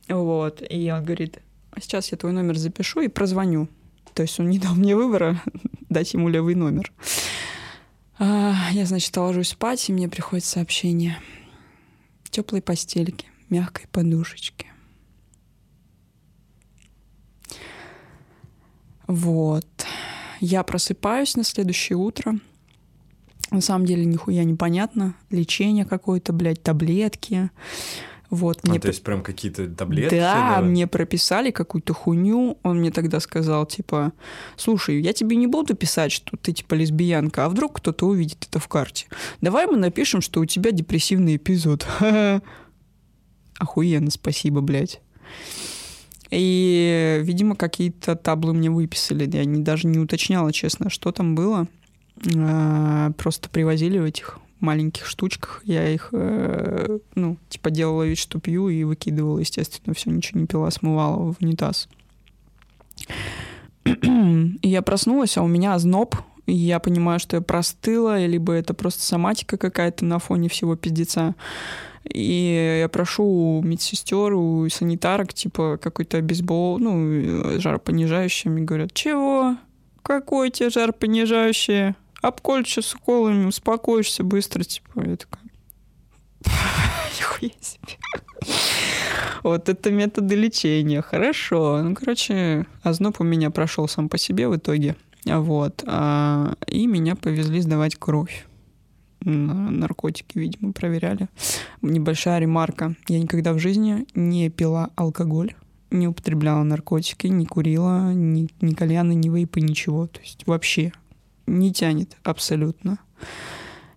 [0.09, 0.63] Вот.
[0.69, 1.39] И я говорит,
[1.71, 3.69] а сейчас я твой номер запишу и прозвоню.
[4.15, 5.43] То есть он не дал мне выбора
[5.89, 6.93] дать ему левый номер.
[8.19, 11.19] А, я, значит, ложусь спать, и мне приходит сообщение.
[12.31, 14.67] Теплой постельки, мягкой подушечки.
[19.09, 19.67] Вот.
[20.41, 22.39] Я просыпаюсь на следующее утро.
[23.51, 25.15] На самом деле нихуя непонятно.
[25.31, 27.51] Лечение какое-то, блядь, таблетки.
[28.31, 28.79] Вот, а, мне...
[28.79, 30.15] то есть прям какие-то таблетки?
[30.15, 32.59] Да, мне прописали какую-то хуйню.
[32.63, 34.13] Он мне тогда сказал, типа,
[34.57, 38.59] слушай, я тебе не буду писать, что ты, типа, лесбиянка, а вдруг кто-то увидит это
[38.59, 39.07] в карте.
[39.41, 41.87] Давай мы напишем, что у тебя депрессивный эпизод.
[43.59, 45.01] Охуенно, спасибо, блядь.
[46.31, 49.29] И, видимо, какие-то таблы мне выписали.
[49.31, 51.67] Я не, даже не уточняла, честно, что там было.
[52.37, 55.63] А, просто привозили в этих маленьких штучках.
[55.65, 60.47] Я их, э, ну, типа делала вид, что пью, и выкидывала, естественно, все, ничего не
[60.47, 61.89] пила, смывала в унитаз.
[63.85, 69.03] И я проснулась, а у меня озноб, я понимаю, что я простыла, либо это просто
[69.03, 71.35] соматика какая-то на фоне всего пиздеца.
[72.13, 78.51] И я прошу у медсестер, у санитарок, типа, какой-то бейсбол, ну, жаропонижающий.
[78.51, 79.57] Мне говорят, чего?
[80.03, 81.95] Какой тебе жаропонижающий?
[82.23, 85.03] Обколешь с уколами, успокоишься быстро, типа.
[85.05, 85.45] Я такая,
[87.19, 87.97] нихуя себе.
[89.43, 91.03] Вот это методы лечения.
[91.03, 91.81] Хорошо.
[91.83, 94.97] Ну, короче, озноб у меня прошел сам по себе в итоге.
[95.25, 95.85] Вот.
[95.87, 98.48] А, и меня повезли сдавать кровь.
[99.21, 101.29] Наркотики, видимо, проверяли.
[101.83, 102.95] Небольшая ремарка.
[103.09, 105.55] Я никогда в жизни не пила алкоголь,
[105.91, 110.07] не употребляла наркотики, не курила, ни, ни кальяны, ни вейпы, ничего.
[110.07, 110.93] То есть вообще
[111.47, 112.99] не тянет абсолютно.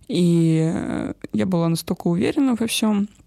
[0.08, 3.21] И я была настолько уверена во всем, Э,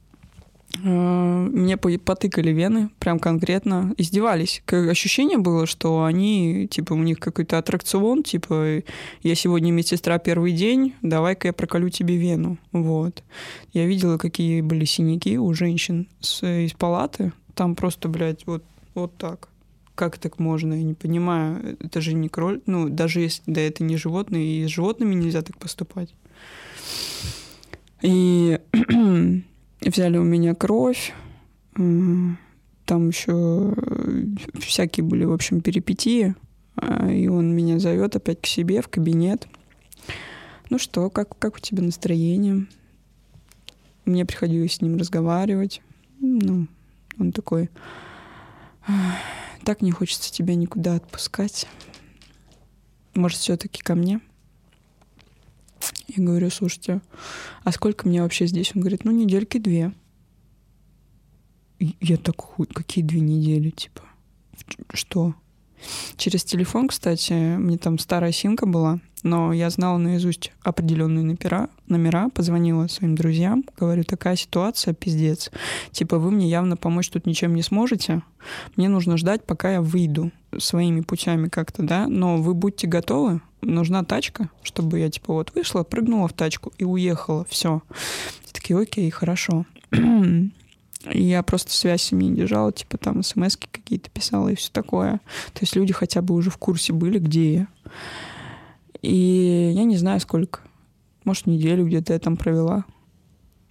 [0.84, 4.64] мне потыкали вены, прям конкретно, издевались.
[4.68, 8.84] Ощущение было, что они, типа, у них какой-то аттракцион, типа,
[9.24, 12.58] я сегодня медсестра первый день, давай-ка я проколю тебе вену.
[12.72, 13.24] Вот.
[13.74, 17.34] Я видела, какие были синяки у женщин с, из палаты.
[17.54, 19.50] Там просто, блядь, вот, вот так.
[19.96, 20.74] Как так можно?
[20.74, 21.78] Я не понимаю.
[21.80, 22.62] Это же не кроль.
[22.66, 26.14] Ну, даже если, да, это не животные, и с животными нельзя так поступать.
[28.02, 28.60] И
[29.82, 31.14] взяли у меня кровь,
[31.74, 33.74] там еще
[34.60, 36.36] всякие были, в общем, перипетии,
[36.76, 39.48] а, и он меня зовет опять к себе в кабинет.
[40.70, 42.68] Ну что, как, как у тебя настроение?
[44.06, 45.82] Мне приходилось с ним разговаривать.
[46.20, 46.68] Ну,
[47.20, 47.70] он такой,
[49.64, 51.68] так не хочется тебя никуда отпускать.
[53.16, 54.22] Может, все-таки ко мне?
[56.08, 57.02] Я говорю, слушайте,
[57.64, 58.72] а сколько мне вообще здесь?
[58.76, 59.92] Он говорит, ну, недельки две.
[61.80, 64.04] И я такой, какие две недели, типа?
[64.94, 65.36] Что?
[66.18, 72.30] Через телефон, кстати, мне там старая симка была, но я знала наизусть определенные номера, номера,
[72.30, 75.52] позвонила своим друзьям, говорю, такая ситуация, пиздец.
[75.92, 78.22] Типа, вы мне явно помочь тут ничем не сможете,
[78.76, 84.04] мне нужно ждать, пока я выйду своими путями как-то, да, но вы будьте готовы, нужна
[84.04, 87.82] тачка, чтобы я, типа, вот вышла, прыгнула в тачку и уехала, все.
[88.52, 89.66] Такие, окей, хорошо.
[91.12, 95.20] Я просто связь с ними держала, типа там смс какие-то писала и все такое.
[95.54, 97.68] То есть люди хотя бы уже в курсе были, где я.
[99.02, 100.62] И я не знаю сколько.
[101.24, 102.86] Может, неделю где-то я там провела.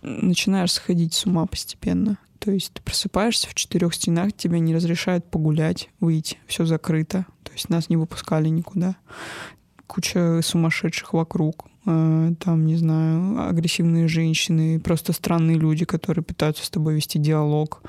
[0.02, 2.18] Начинаешь сходить с ума постепенно.
[2.38, 7.26] То есть ты просыпаешься в четырех стенах, тебе не разрешают погулять, выйти, все закрыто.
[7.42, 8.96] То есть нас не выпускали никуда.
[9.94, 11.66] Куча сумасшедших вокруг.
[11.86, 17.80] Э, там, не знаю, агрессивные женщины, просто странные люди, которые пытаются с тобой вести диалог,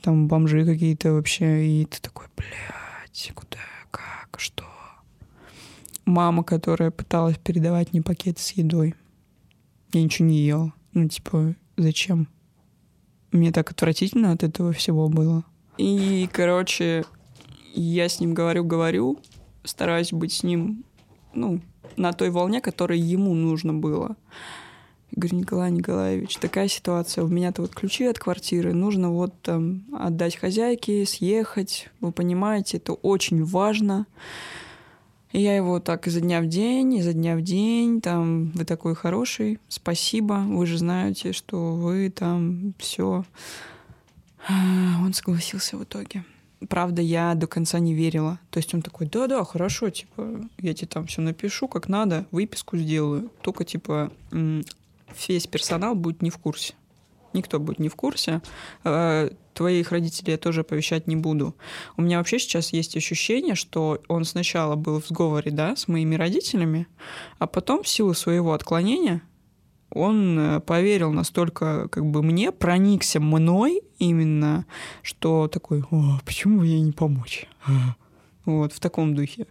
[0.00, 3.58] там бомжи какие-то вообще, и ты такой, блядь, куда,
[3.90, 4.64] как, что?
[6.04, 8.94] Мама, которая пыталась передавать мне пакет с едой.
[9.92, 10.72] Я ничего не ела.
[10.92, 12.28] Ну, типа, зачем?
[13.32, 15.42] Мне так отвратительно от этого всего было.
[15.78, 17.04] И, короче,
[17.74, 19.18] я с ним говорю-говорю,
[19.64, 20.84] стараюсь быть с ним,
[21.34, 21.60] ну,
[21.96, 24.16] на той волне, которой ему нужно было.
[25.10, 27.24] Я говорю, Николай Николаевич, такая ситуация.
[27.24, 28.74] У меня-то вот ключи от квартиры.
[28.74, 31.88] Нужно вот там отдать хозяйке, съехать.
[32.00, 34.06] Вы понимаете, это очень важно.
[35.30, 38.94] И я его так изо дня в день, изо дня в день, там, вы такой
[38.94, 43.24] хороший, спасибо, вы же знаете, что вы там все.
[44.48, 46.24] Он согласился в итоге
[46.68, 48.38] правда, я до конца не верила.
[48.50, 52.76] То есть он такой, да-да, хорошо, типа, я тебе там все напишу, как надо, выписку
[52.76, 53.30] сделаю.
[53.42, 54.12] Только, типа,
[55.28, 56.74] весь персонал будет не в курсе.
[57.32, 58.42] Никто будет не в курсе.
[58.84, 61.54] А, твоих родителей я тоже оповещать не буду.
[61.96, 66.14] У меня вообще сейчас есть ощущение, что он сначала был в сговоре, да, с моими
[66.14, 66.86] родителями,
[67.38, 69.22] а потом в силу своего отклонения
[69.94, 74.66] он э, поверил настолько как бы мне, проникся мной именно,
[75.02, 77.46] что такой, О, почему ей не помочь?
[78.44, 79.46] Вот, в таком духе.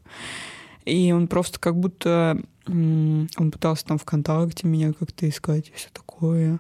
[0.86, 2.40] И он просто как будто...
[2.68, 6.60] Он пытался там ВКонтакте меня как-то искать и все такое.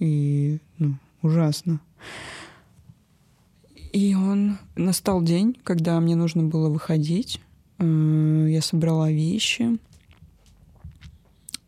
[0.00, 1.80] И, ну, ужасно.
[3.92, 4.58] И он...
[4.74, 7.40] Настал день, когда мне нужно было выходить.
[7.78, 9.78] Э, я собрала вещи.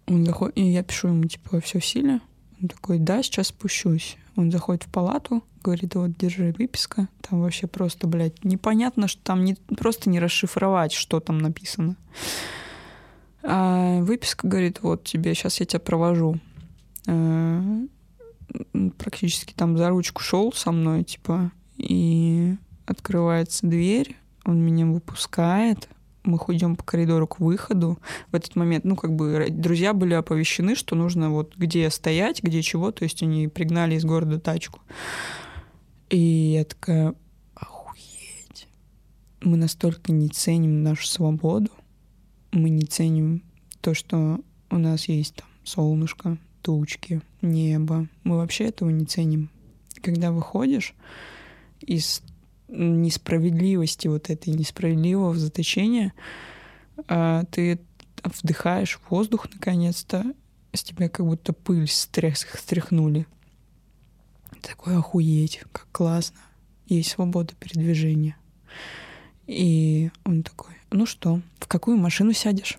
[0.06, 2.20] Он заходит, и я пишу ему, типа, все в силе?
[2.60, 4.16] Он такой, да, сейчас спущусь.
[4.36, 7.08] Он заходит в палату, говорит, вот, держи выписка.
[7.22, 11.96] Там вообще просто, блядь, непонятно, что там не, просто не расшифровать, что там написано.
[13.42, 16.38] А выписка говорит, вот тебе, сейчас я тебя провожу.
[17.06, 17.62] А,
[18.98, 22.56] практически там за ручку шел со мной, типа, и
[22.86, 25.88] открывается дверь, он меня выпускает,
[26.24, 27.98] мы ходим по коридору к выходу.
[28.32, 32.62] В этот момент, ну, как бы друзья были оповещены, что нужно вот где стоять, где
[32.62, 32.90] чего.
[32.90, 34.80] То есть они пригнали из города тачку.
[36.10, 37.14] И я такая,
[37.54, 38.68] охуеть.
[39.40, 41.70] Мы настолько не ценим нашу свободу.
[42.52, 43.42] Мы не ценим
[43.80, 44.40] то, что
[44.70, 48.08] у нас есть там солнышко, тучки, небо.
[48.22, 49.50] Мы вообще этого не ценим.
[50.02, 50.94] Когда выходишь
[51.80, 52.22] из
[52.74, 56.12] несправедливости вот этой, несправедливого заточения,
[57.08, 57.80] а, ты
[58.22, 60.24] вдыхаешь воздух наконец-то,
[60.72, 63.26] с тебя как будто пыль стрях, стряхнули.
[64.60, 66.40] Такой охуеть, как классно.
[66.86, 68.36] Есть свобода передвижения.
[69.46, 72.78] И он такой, ну что, в какую машину сядешь?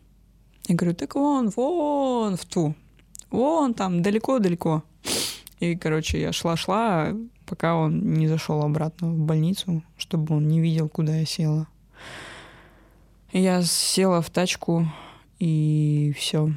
[0.67, 2.76] Я говорю, так вон, вон, в ту.
[3.30, 4.84] Вон там, далеко-далеко.
[5.59, 7.13] И, короче, я шла-шла,
[7.45, 11.67] пока он не зашел обратно в больницу, чтобы он не видел, куда я села.
[13.31, 14.88] Я села в тачку,
[15.39, 16.51] и все.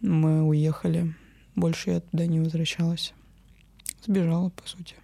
[0.00, 1.14] Мы уехали.
[1.54, 3.14] Больше я туда не возвращалась.
[4.04, 4.96] Сбежала, по сути.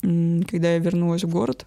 [0.00, 1.66] Когда я вернулась в город,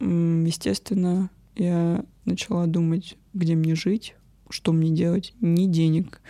[0.00, 4.14] естественно, я начала думать, где мне жить,
[4.48, 5.34] что мне делать.
[5.40, 6.20] Ни денег,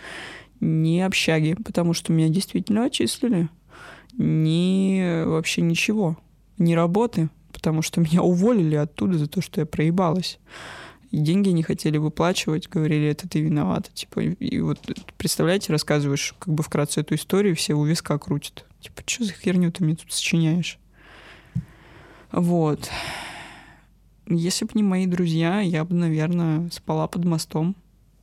[0.59, 3.49] ни общаги, потому что меня действительно отчислили
[4.17, 6.17] ни вообще ничего,
[6.57, 10.39] ни работы, потому что меня уволили оттуда за то, что я проебалась.
[11.11, 13.91] И деньги не хотели выплачивать, говорили, это ты виновата.
[13.91, 14.79] Типа, и вот
[15.17, 18.65] представляете, рассказываешь как бы вкратце эту историю, все у виска крутят.
[18.79, 20.79] Типа, что за херню ты мне тут сочиняешь?
[22.31, 22.89] Вот.
[24.25, 27.75] Если бы не мои друзья, я бы, наверное, спала под мостом.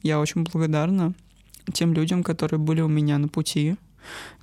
[0.02, 1.12] Я очень благодарна
[1.74, 3.76] тем людям, которые были у меня на пути,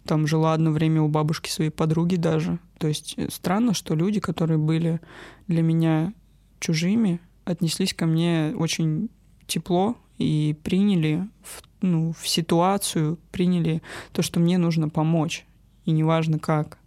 [0.05, 2.59] там жила одно время у бабушки своей подруги даже.
[2.77, 5.01] То есть э, странно, что люди, которые были
[5.47, 6.13] для меня
[6.59, 9.09] чужими, отнеслись ко мне очень
[9.47, 13.81] тепло и приняли в, ну, в ситуацию, приняли
[14.11, 15.45] то, что мне нужно помочь.
[15.85, 16.79] И неважно как.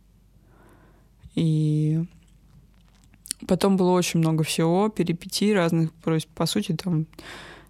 [1.35, 2.05] И
[3.47, 5.93] потом было очень много всего, перипетий разных.
[6.35, 7.07] По сути, там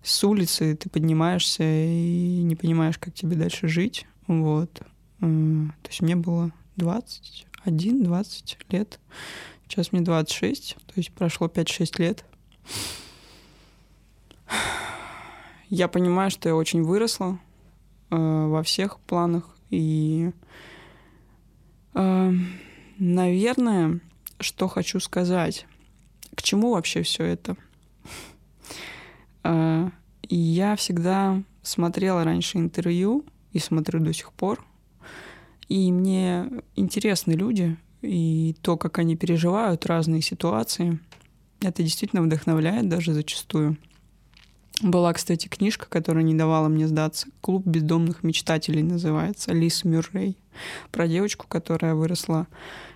[0.03, 4.07] с улицы ты поднимаешься и не понимаешь, как тебе дальше жить.
[4.27, 4.83] Вот.
[5.20, 9.01] То есть мне было 21-20 лет.
[9.65, 12.24] Сейчас мне 26, то есть прошло 5-6 лет.
[15.69, 17.39] Я понимаю, что я очень выросла
[18.11, 19.55] э, во всех планах.
[19.69, 20.31] И,
[21.93, 22.32] э,
[22.99, 24.01] наверное,
[24.40, 25.66] что хочу сказать.
[26.35, 27.57] К чему вообще все это?
[29.45, 29.90] Э,
[30.31, 34.65] я всегда смотрела раньше интервью и смотрю до сих пор
[35.69, 40.99] и мне интересны люди, и то, как они переживают разные ситуации.
[41.61, 43.77] Это действительно вдохновляет даже зачастую.
[44.81, 47.27] Была, кстати, книжка, которая не давала мне сдаться.
[47.40, 49.53] «Клуб бездомных мечтателей» называется.
[49.53, 50.39] Лис Мюррей.
[50.93, 52.47] Про девочку, которая выросла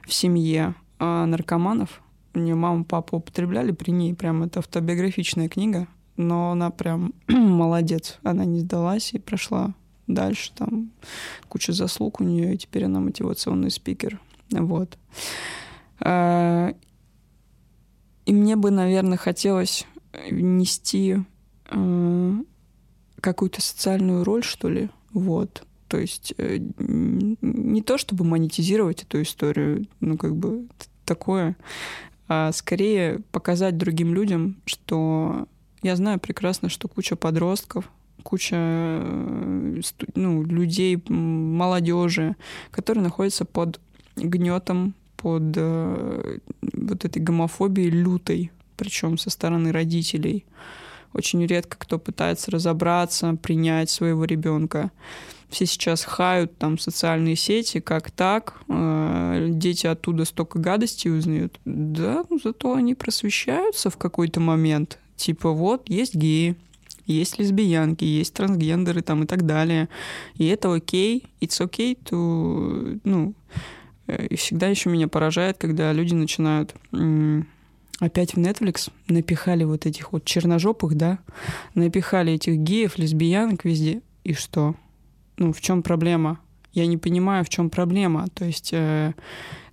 [0.07, 2.01] в семье а, наркоманов.
[2.35, 4.15] У нее мама, папа употребляли при ней.
[4.15, 5.89] Прям это автобиографичная книга.
[6.17, 8.21] Но она прям молодец.
[8.23, 9.75] Она не сдалась и прошла
[10.07, 10.91] дальше, там
[11.49, 14.21] куча заслуг у нее, и теперь она мотивационный спикер.
[14.51, 14.99] Вот.
[16.01, 16.75] А,
[18.27, 19.87] и мне бы, наверное, хотелось
[20.31, 21.19] нести
[21.71, 22.35] а,
[23.21, 25.65] какую-то социальную роль, что ли, вот.
[25.89, 30.67] То есть э, не то, чтобы монетизировать эту историю, ну, как бы
[31.05, 31.55] такое,
[32.29, 35.47] а скорее показать другим людям, что
[35.83, 37.91] я знаю прекрасно, что куча подростков,
[38.23, 39.81] куча э,
[40.15, 42.37] ну, людей, молодежи,
[42.71, 43.81] которые находятся под
[44.17, 46.39] гнетом, под э,
[46.73, 50.45] вот этой гомофобией лютой, причем со стороны родителей.
[51.13, 54.91] Очень редко кто пытается разобраться, принять своего ребенка.
[55.51, 61.61] Все сейчас хают там социальные сети, как так, э, дети оттуда столько гадостей узнают.
[61.67, 64.99] Да, ну зато они просвещаются в какой-то момент.
[65.17, 66.57] Типа вот, есть геи,
[67.07, 69.89] есть лесбиянки, есть трансгендеры там и так далее.
[70.37, 73.35] И это окей, it's okay to, ну,
[74.07, 76.75] э, и всегда еще меня поражает, когда люди начинают
[78.03, 81.21] опять в Netflix напихали вот этих вот черножопых, да,
[81.75, 84.03] напихали этих геев, лесбиянок везде.
[84.25, 84.75] И что?
[85.37, 86.41] Ну, в чем проблема?
[86.73, 88.27] Я не понимаю, в чем проблема.
[88.35, 89.15] То есть э,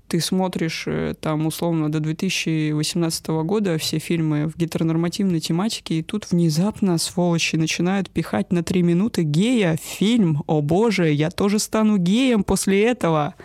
[0.09, 6.31] ты смотришь э, там условно до 2018 года все фильмы в гетеронормативной тематике, и тут
[6.31, 10.43] внезапно сволочи начинают пихать на три минуты гея в фильм.
[10.47, 13.35] О боже, я тоже стану геем после этого.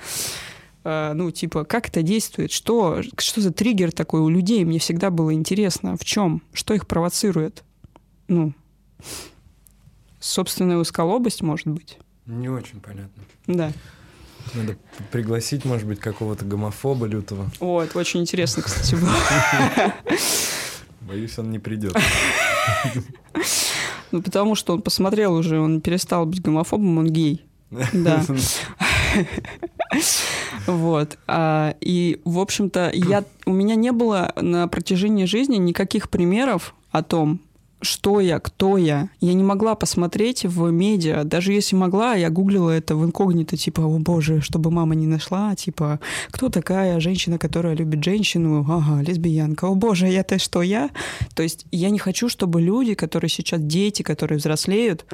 [0.85, 5.11] э, ну, типа, как это действует, что, что за триггер такой у людей, мне всегда
[5.11, 7.63] было интересно, в чем, что их провоцирует,
[8.27, 8.55] ну,
[10.19, 11.99] собственная узколобость, может быть.
[12.25, 13.23] Не очень понятно.
[13.47, 13.71] Да.
[14.53, 14.77] Надо
[15.11, 17.51] пригласить, может быть, какого-то гомофоба лютого.
[17.61, 19.13] О, это очень интересно, кстати, было.
[21.01, 21.97] Боюсь, он не придет.
[24.13, 27.45] Ну, потому что он посмотрел уже, он перестал быть гомофобом, он гей.
[27.93, 28.25] Да.
[30.67, 31.19] Вот.
[31.27, 37.03] А, и, в общем-то, я, у меня не было на протяжении жизни никаких примеров о
[37.03, 37.41] том,
[37.85, 39.09] что я, кто я.
[39.21, 41.25] Я не могла посмотреть в медиа.
[41.25, 45.55] Даже если могла, я гуглила это в инкогнито, типа, о боже, чтобы мама не нашла,
[45.55, 46.01] типа,
[46.31, 48.65] кто такая женщина, которая любит женщину?
[48.69, 49.67] Ага, лесбиянка.
[49.67, 50.91] О боже, я-то что, я?
[51.35, 55.07] То есть я не хочу, чтобы люди, которые сейчас дети, которые взрослеют,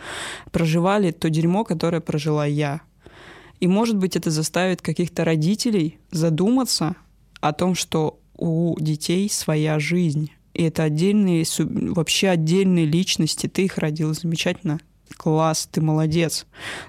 [0.51, 2.81] проживали то дерьмо, которое прожила я.
[3.61, 6.97] И, может быть, это заставит каких-то родителей задуматься
[7.41, 10.31] о том, что у детей своя жизнь
[10.61, 13.47] и это отдельные, вообще отдельные личности.
[13.47, 14.79] Ты их родил замечательно.
[15.17, 16.45] Класс, ты молодец.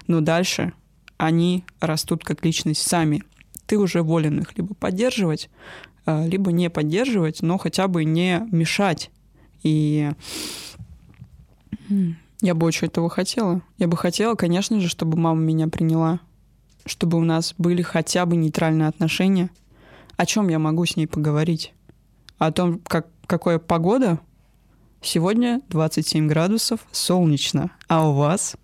[0.06, 0.74] Но дальше
[1.16, 3.22] они растут как личность сами.
[3.64, 5.48] Ты уже волен их либо поддерживать,
[6.04, 9.10] а, либо не поддерживать, но хотя бы не мешать.
[9.62, 10.12] И
[12.42, 13.62] я бы очень этого хотела.
[13.78, 16.20] Я бы хотела, конечно же, чтобы мама меня приняла,
[16.84, 19.48] чтобы у нас были хотя бы нейтральные отношения.
[20.18, 21.72] О чем я могу с ней поговорить?
[22.36, 24.20] О том, как какая погода?
[25.00, 27.70] Сегодня 27 градусов, солнечно.
[27.88, 28.56] А у вас?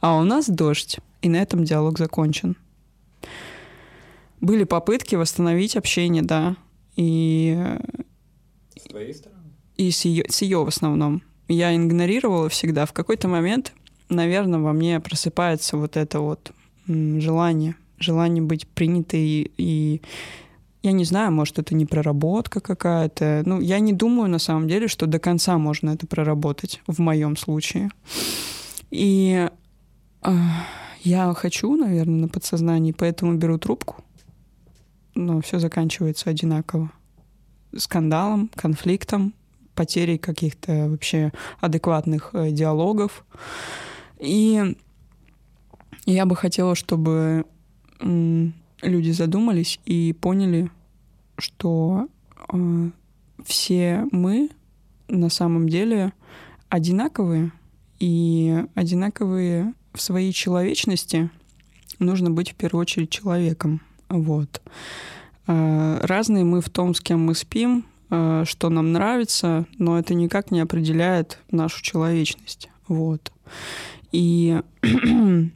[0.00, 0.96] А у нас дождь.
[1.20, 2.56] И на этом диалог закончен.
[4.40, 6.56] Были попытки восстановить общение, да.
[6.96, 7.76] И...
[8.74, 9.42] С твоей стороны?
[9.76, 11.22] И с ее, с ее в основном.
[11.48, 12.86] Я игнорировала всегда.
[12.86, 13.74] В какой-то момент,
[14.08, 16.50] наверное, во мне просыпается вот это вот
[16.86, 17.76] желание.
[17.98, 20.00] Желание быть принятой и
[20.84, 23.42] я не знаю, может, это не проработка какая-то.
[23.46, 27.38] Ну, я не думаю, на самом деле, что до конца можно это проработать в моем
[27.38, 27.88] случае.
[28.90, 29.48] И
[30.22, 30.36] э,
[31.02, 34.04] я хочу, наверное, на подсознании, поэтому беру трубку.
[35.14, 36.90] Но все заканчивается одинаково.
[37.74, 39.32] Скандалом, конфликтом,
[39.74, 43.24] потерей каких-то вообще адекватных э, диалогов.
[44.20, 44.76] И
[46.04, 47.46] я бы хотела, чтобы
[48.84, 50.70] люди задумались и поняли,
[51.38, 52.08] что
[52.52, 52.90] э,
[53.44, 54.50] все мы
[55.08, 56.12] на самом деле
[56.68, 57.52] одинаковые,
[57.98, 61.30] и одинаковые в своей человечности
[61.98, 63.80] нужно быть в первую очередь человеком.
[64.08, 64.60] Вот.
[65.46, 70.14] Э, разные мы в том, с кем мы спим, э, что нам нравится, но это
[70.14, 72.68] никак не определяет нашу человечность.
[72.88, 73.32] Вот.
[74.12, 74.60] И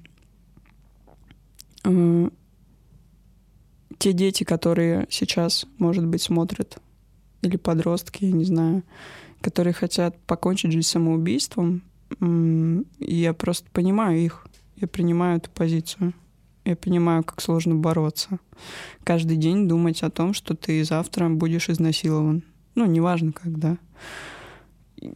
[1.84, 2.30] э,
[3.98, 6.78] те дети, которые сейчас, может быть, смотрят,
[7.42, 8.82] или подростки, я не знаю,
[9.40, 11.82] которые хотят покончить жизнь самоубийством,
[13.00, 14.46] я просто понимаю их,
[14.76, 16.14] я принимаю эту позицию.
[16.64, 18.40] Я понимаю, как сложно бороться.
[19.02, 22.42] Каждый день думать о том, что ты завтра будешь изнасилован.
[22.74, 23.78] Ну, неважно когда.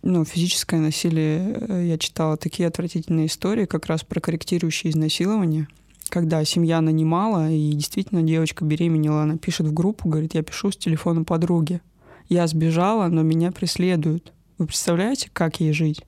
[0.02, 5.68] Ну, физическое насилие, э, я читала такие отвратительные истории как раз про корректирующие изнасилования—
[6.12, 10.76] когда семья нанимала, и действительно девочка беременела, она пишет в группу, говорит, я пишу с
[10.76, 11.80] телефона подруги.
[12.28, 14.34] Я сбежала, но меня преследуют.
[14.58, 16.02] Вы представляете, как ей жить?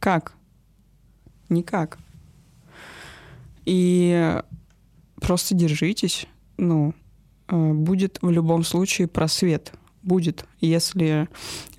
[0.00, 0.34] Как?
[1.48, 1.98] Никак.
[3.64, 4.42] И
[5.20, 6.26] просто держитесь.
[6.56, 6.92] Ну,
[7.46, 9.72] э, будет в любом случае просвет.
[10.02, 11.28] Будет, если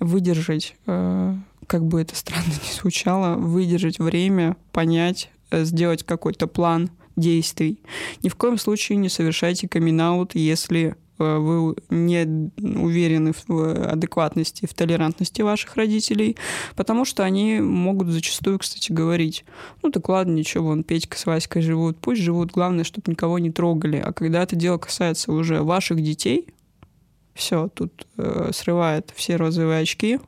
[0.00, 1.36] выдержать, э,
[1.66, 7.80] как бы это странно ни звучало, выдержать время, понять, э, сделать какой-то план— действий.
[8.22, 9.96] Ни в коем случае не совершайте камин
[10.34, 16.36] если э, вы не уверены в адекватности, в толерантности ваших родителей,
[16.74, 19.44] потому что они могут зачастую, кстати, говорить,
[19.82, 23.50] ну так ладно, ничего, вон Петька с Васькой живут, пусть живут, главное, чтобы никого не
[23.50, 23.96] трогали.
[23.96, 26.48] А когда это дело касается уже ваших детей,
[27.34, 30.20] все, тут э, срывает все розовые очки,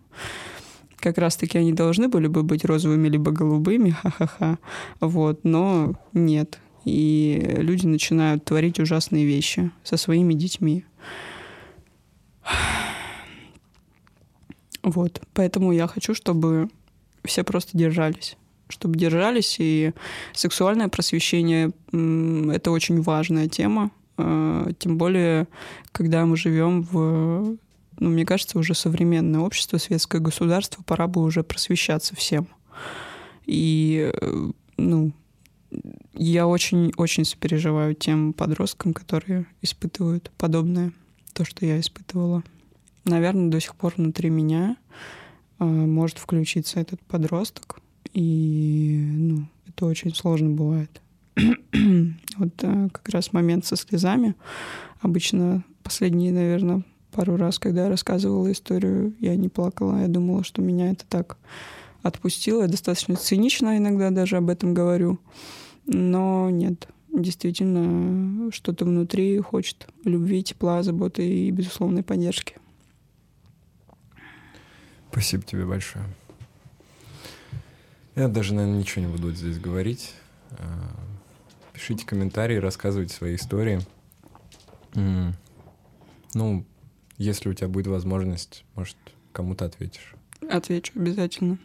[0.97, 4.59] как раз-таки они должны были бы быть розовыми либо голубыми, ха-ха-ха,
[5.01, 6.59] вот, но нет,
[6.89, 10.85] и люди начинают творить ужасные вещи со своими детьми.
[14.85, 16.71] Вот, поэтому я хочу, чтобы
[17.25, 18.37] все просто держались
[18.71, 19.93] чтобы держались, и
[20.35, 21.71] сексуальное просвещение—
[22.55, 25.47] это очень важная тема, а, тем более,
[25.93, 27.57] когда мы живем в,
[27.99, 32.49] ну, мне кажется, уже современное общество, светское государство, пора бы уже просвещаться всем.
[33.47, 34.13] И,
[34.77, 35.13] ну,
[36.15, 40.93] я очень-очень сопереживаю тем подросткам, которые испытывают подобное,
[41.33, 42.43] то, что я испытывала.
[43.05, 44.77] Наверное, до сих пор внутри меня
[45.59, 47.81] э, может включиться этот подросток,
[48.13, 51.01] и ну, это очень сложно бывает.
[51.37, 54.35] вот э, как раз момент со слезами.
[55.01, 56.83] Обычно последние, наверное,
[57.13, 61.39] пару раз, когда я рассказывала историю, я не плакала, я думала, что меня это так
[62.03, 62.63] отпустило.
[62.63, 65.19] Я достаточно цинично иногда даже об этом говорю.
[65.91, 72.57] Но нет, действительно, что-то внутри хочет любви, тепла, заботы и безусловной поддержки.
[75.11, 76.05] Спасибо тебе большое.
[78.15, 80.13] Я даже, наверное, ничего не буду здесь говорить.
[80.51, 80.95] А,
[81.73, 83.81] пишите комментарии, рассказывайте свои истории.
[84.95, 86.65] Ну,
[87.17, 88.97] если у тебя будет возможность, может,
[89.33, 90.15] кому-то ответишь.
[90.51, 91.59] Отвечу обязательно.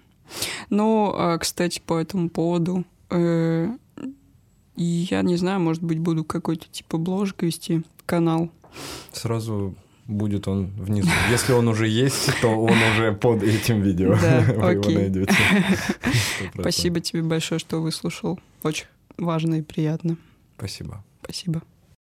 [0.69, 3.69] Ну, а, кстати, по этому поводу, э,
[4.75, 8.51] я не знаю, может быть, буду какой-то типа бложек вести, канал.
[9.11, 9.75] Сразу
[10.07, 11.09] будет он внизу.
[11.31, 14.17] Если он уже есть, то он уже под этим видео.
[14.21, 14.91] Да, Вы окей.
[14.91, 15.35] его найдете.
[16.59, 18.39] Спасибо тебе большое, что выслушал.
[18.63, 18.87] Очень
[19.17, 20.17] важно и приятно.
[20.57, 21.03] Спасибо.
[21.23, 21.61] Спасибо.